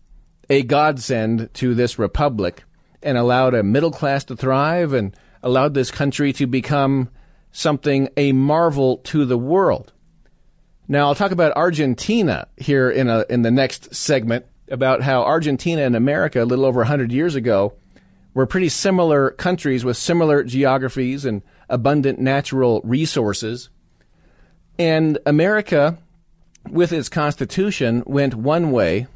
a 0.49 0.63
godsend 0.63 1.53
to 1.53 1.75
this 1.75 1.99
republic 1.99 2.63
and 3.03 3.17
allowed 3.17 3.53
a 3.53 3.61
middle 3.61 3.91
class 3.91 4.23
to 4.23 4.38
thrive 4.38 4.93
and 4.93 5.13
allowed 5.43 5.73
this 5.73 5.91
country 5.91 6.32
to 6.32 6.47
become 6.47 7.09
something 7.51 8.07
a 8.15 8.32
marvel 8.32 8.99
to 8.99 9.25
the 9.25 9.38
world. 9.38 9.91
Now 10.88 11.07
I'll 11.07 11.15
talk 11.15 11.32
about 11.32 11.57
Argentina 11.57 12.47
here 12.55 12.89
in 12.89 13.09
a 13.09 13.25
in 13.30 13.41
the 13.41 13.51
next 13.51 13.93
segment 13.93 14.45
about 14.71 15.01
how 15.01 15.23
Argentina 15.23 15.82
and 15.82 15.97
America 15.97 16.41
a 16.41 16.45
little 16.45 16.63
over 16.63 16.80
100 16.80 17.11
years 17.11 17.36
ago 17.36 17.73
were 18.34 18.45
pretty 18.45 18.69
similar 18.69 19.32
countries 19.32 19.84
with 19.84 19.97
similar 19.97 20.43
geographies 20.43 21.25
and 21.25 21.41
abundant 21.69 22.19
natural 22.19 22.82
resources. 22.84 23.69
And 24.77 25.17
America, 25.25 25.97
with 26.69 26.91
its 26.93 27.09
constitution, 27.09 28.03
went 28.05 28.36
one 28.36 28.71
way, 28.71 29.07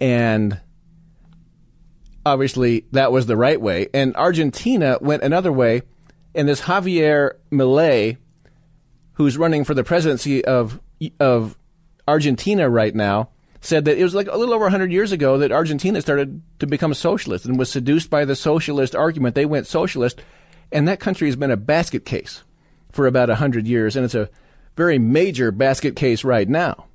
and 0.00 0.60
obviously 2.24 2.86
that 2.92 3.12
was 3.12 3.26
the 3.26 3.36
right 3.36 3.60
way. 3.60 3.88
And 3.94 4.14
Argentina 4.16 4.98
went 5.00 5.22
another 5.22 5.52
way, 5.52 5.82
and 6.34 6.48
this 6.48 6.62
Javier 6.62 7.32
Milei, 7.50 8.18
who's 9.14 9.38
running 9.38 9.64
for 9.64 9.74
the 9.74 9.84
presidency 9.84 10.44
of 10.44 10.80
of 11.18 11.56
Argentina 12.06 12.68
right 12.68 12.94
now, 12.94 13.30
said 13.60 13.84
that 13.84 13.98
it 13.98 14.02
was 14.02 14.14
like 14.14 14.28
a 14.28 14.36
little 14.36 14.54
over 14.54 14.64
100 14.64 14.90
years 14.90 15.12
ago 15.12 15.38
that 15.38 15.52
Argentina 15.52 16.00
started 16.00 16.40
to 16.58 16.66
become 16.66 16.94
socialist 16.94 17.44
and 17.44 17.58
was 17.58 17.70
seduced 17.70 18.08
by 18.08 18.24
the 18.24 18.34
socialist 18.34 18.94
argument. 18.94 19.34
They 19.34 19.44
went 19.44 19.66
socialist, 19.66 20.22
and 20.72 20.88
that 20.88 21.00
country 21.00 21.28
has 21.28 21.36
been 21.36 21.50
a 21.50 21.56
basket 21.56 22.04
case 22.04 22.42
for 22.90 23.06
about 23.06 23.28
100 23.28 23.66
years, 23.66 23.96
and 23.96 24.04
it's 24.04 24.14
a 24.14 24.30
very 24.76 24.98
major 24.98 25.52
basket 25.52 25.94
case 25.94 26.24
right 26.24 26.48
now. 26.48 26.86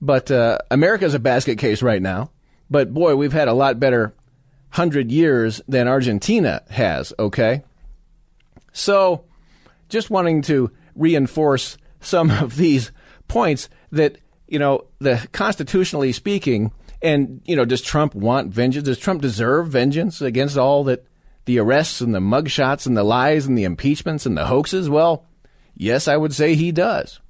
But 0.00 0.30
uh, 0.30 0.58
America's 0.70 1.14
a 1.14 1.18
basket 1.18 1.58
case 1.58 1.82
right 1.82 2.02
now. 2.02 2.30
But 2.70 2.94
boy, 2.94 3.16
we've 3.16 3.32
had 3.32 3.48
a 3.48 3.52
lot 3.52 3.80
better 3.80 4.14
100 4.70 5.10
years 5.10 5.60
than 5.68 5.88
Argentina 5.88 6.62
has, 6.70 7.12
okay? 7.18 7.62
So, 8.72 9.24
just 9.88 10.10
wanting 10.10 10.42
to 10.42 10.70
reinforce 10.94 11.76
some 12.00 12.30
of 12.30 12.56
these 12.56 12.92
points 13.28 13.68
that 13.92 14.18
you 14.46 14.58
know, 14.58 14.86
the 14.98 15.26
constitutionally 15.32 16.12
speaking, 16.12 16.72
and 17.02 17.40
you 17.44 17.56
know, 17.56 17.64
does 17.64 17.82
Trump 17.82 18.14
want 18.14 18.52
vengeance? 18.52 18.84
Does 18.84 18.98
Trump 18.98 19.22
deserve 19.22 19.68
vengeance 19.68 20.20
against 20.20 20.56
all 20.56 20.84
that 20.84 21.06
the 21.44 21.58
arrests 21.58 22.00
and 22.00 22.14
the 22.14 22.20
mugshots 22.20 22.86
and 22.86 22.96
the 22.96 23.04
lies 23.04 23.46
and 23.46 23.56
the 23.56 23.64
impeachments 23.64 24.26
and 24.26 24.36
the 24.36 24.46
hoaxes? 24.46 24.88
Well, 24.88 25.26
yes, 25.74 26.08
I 26.08 26.16
would 26.16 26.34
say 26.34 26.54
he 26.54 26.72
does. 26.72 27.20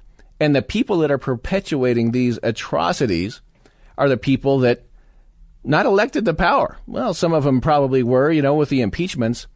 And 0.41 0.55
the 0.55 0.63
people 0.63 0.99
that 0.99 1.11
are 1.11 1.19
perpetuating 1.19 2.11
these 2.11 2.39
atrocities 2.43 3.41
are 3.97 4.09
the 4.09 4.17
people 4.17 4.59
that 4.61 4.85
not 5.63 5.87
elected 5.87 6.25
to 6.25 6.35
power. 6.35 6.79
Well, 6.87 7.15
some 7.15 7.33
of 7.33 7.45
them 7.45 7.61
probably 7.61 8.03
were, 8.03 8.31
you 8.31 8.43
know, 8.43 8.55
with 8.55 8.69
the 8.69 8.83
impeachments, 8.83 9.47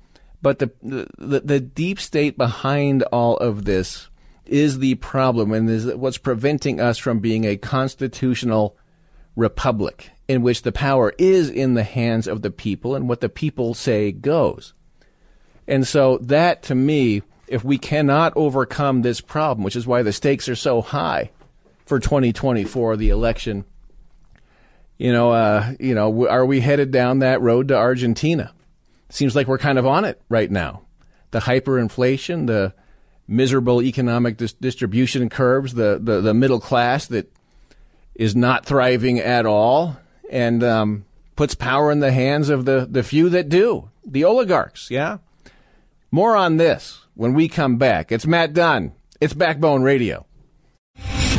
but 0.41 0.59
the 0.59 0.71
the, 0.83 1.41
the 1.41 1.61
deep 1.61 2.01
state 2.01 2.39
behind 2.39 3.03
all 3.05 3.37
of 3.37 3.65
this 3.65 4.09
is 4.49 4.79
the 4.79 4.95
problem 4.97 5.53
and 5.53 5.69
is 5.69 5.87
what's 5.87 6.19
preventing 6.19 6.81
us 6.81 6.99
from 6.99 7.21
being 7.21 7.45
a 7.45 7.57
constitutional 7.57 8.77
republic 9.37 10.11
in 10.27 10.43
which 10.43 10.63
the 10.63 10.73
power 10.73 11.15
is 11.19 11.49
in 11.49 11.75
the 11.75 11.83
hands 11.83 12.27
of 12.27 12.43
the 12.43 12.51
people 12.51 12.95
and 12.95 13.09
what 13.09 13.21
the 13.21 13.29
people 13.29 13.75
say 13.75 14.13
goes. 14.13 14.75
And 15.67 15.87
so 15.87 16.19
that 16.19 16.63
to 16.65 16.75
me, 16.75 17.23
if 17.47 17.65
we 17.65 17.79
cannot 17.79 18.33
overcome 18.37 19.03
this 19.03 19.21
problem, 19.21 19.65
which 19.65 19.77
is 19.77 19.87
why 19.87 20.03
the 20.03 20.13
stakes 20.13 20.49
are 20.49 20.57
so 20.57 20.83
high 20.83 21.31
for 21.87 21.99
2024, 21.99 22.97
the 22.97 23.11
election, 23.11 23.65
you 24.99 25.13
know, 25.13 25.33
uh, 25.33 25.73
you 25.81 25.95
know, 25.95 26.29
are 26.29 26.45
we 26.45 26.61
headed 26.61 26.91
down 26.91 27.21
that 27.21 27.41
road 27.41 27.69
to 27.69 27.77
Argentina? 27.77 28.53
Seems 29.09 29.35
like 29.35 29.47
we're 29.47 29.59
kind 29.59 29.79
of 29.79 29.87
on 29.87 30.05
it 30.05 30.21
right 30.29 30.51
now. 30.51 30.83
The 31.31 31.41
hyperinflation, 31.41 32.47
the 32.47 32.75
miserable 33.29 33.83
economic 33.83 34.39
dis- 34.39 34.55
distribution 34.55 35.29
curves, 35.29 35.75
the, 35.75 36.01
the, 36.03 36.21
the, 36.21 36.35
middle 36.35 36.59
class 36.59 37.07
that 37.07 37.31
is 38.15 38.35
not 38.35 38.65
thriving 38.65 39.21
at 39.21 39.47
all, 39.47 39.99
and 40.31 40.65
um, 40.65 41.05
puts 41.37 41.55
power 41.55 41.93
in 41.93 42.01
the 42.01 42.11
hands 42.11 42.49
of 42.49 42.65
the, 42.65 42.89
the 42.91 43.03
few 43.03 43.29
that 43.29 43.49
do, 43.49 43.91
the 44.05 44.25
oligarchs, 44.25 44.91
yeah? 44.91 45.19
More 46.11 46.35
on 46.35 46.57
this 46.57 47.05
when 47.15 47.35
we 47.35 47.49
come 47.49 47.77
back. 47.77 48.11
It's 48.11 48.27
Matt 48.27 48.55
Dunn. 48.55 48.93
It's 49.21 49.35
Backbone 49.35 49.83
Radio. 49.83 50.25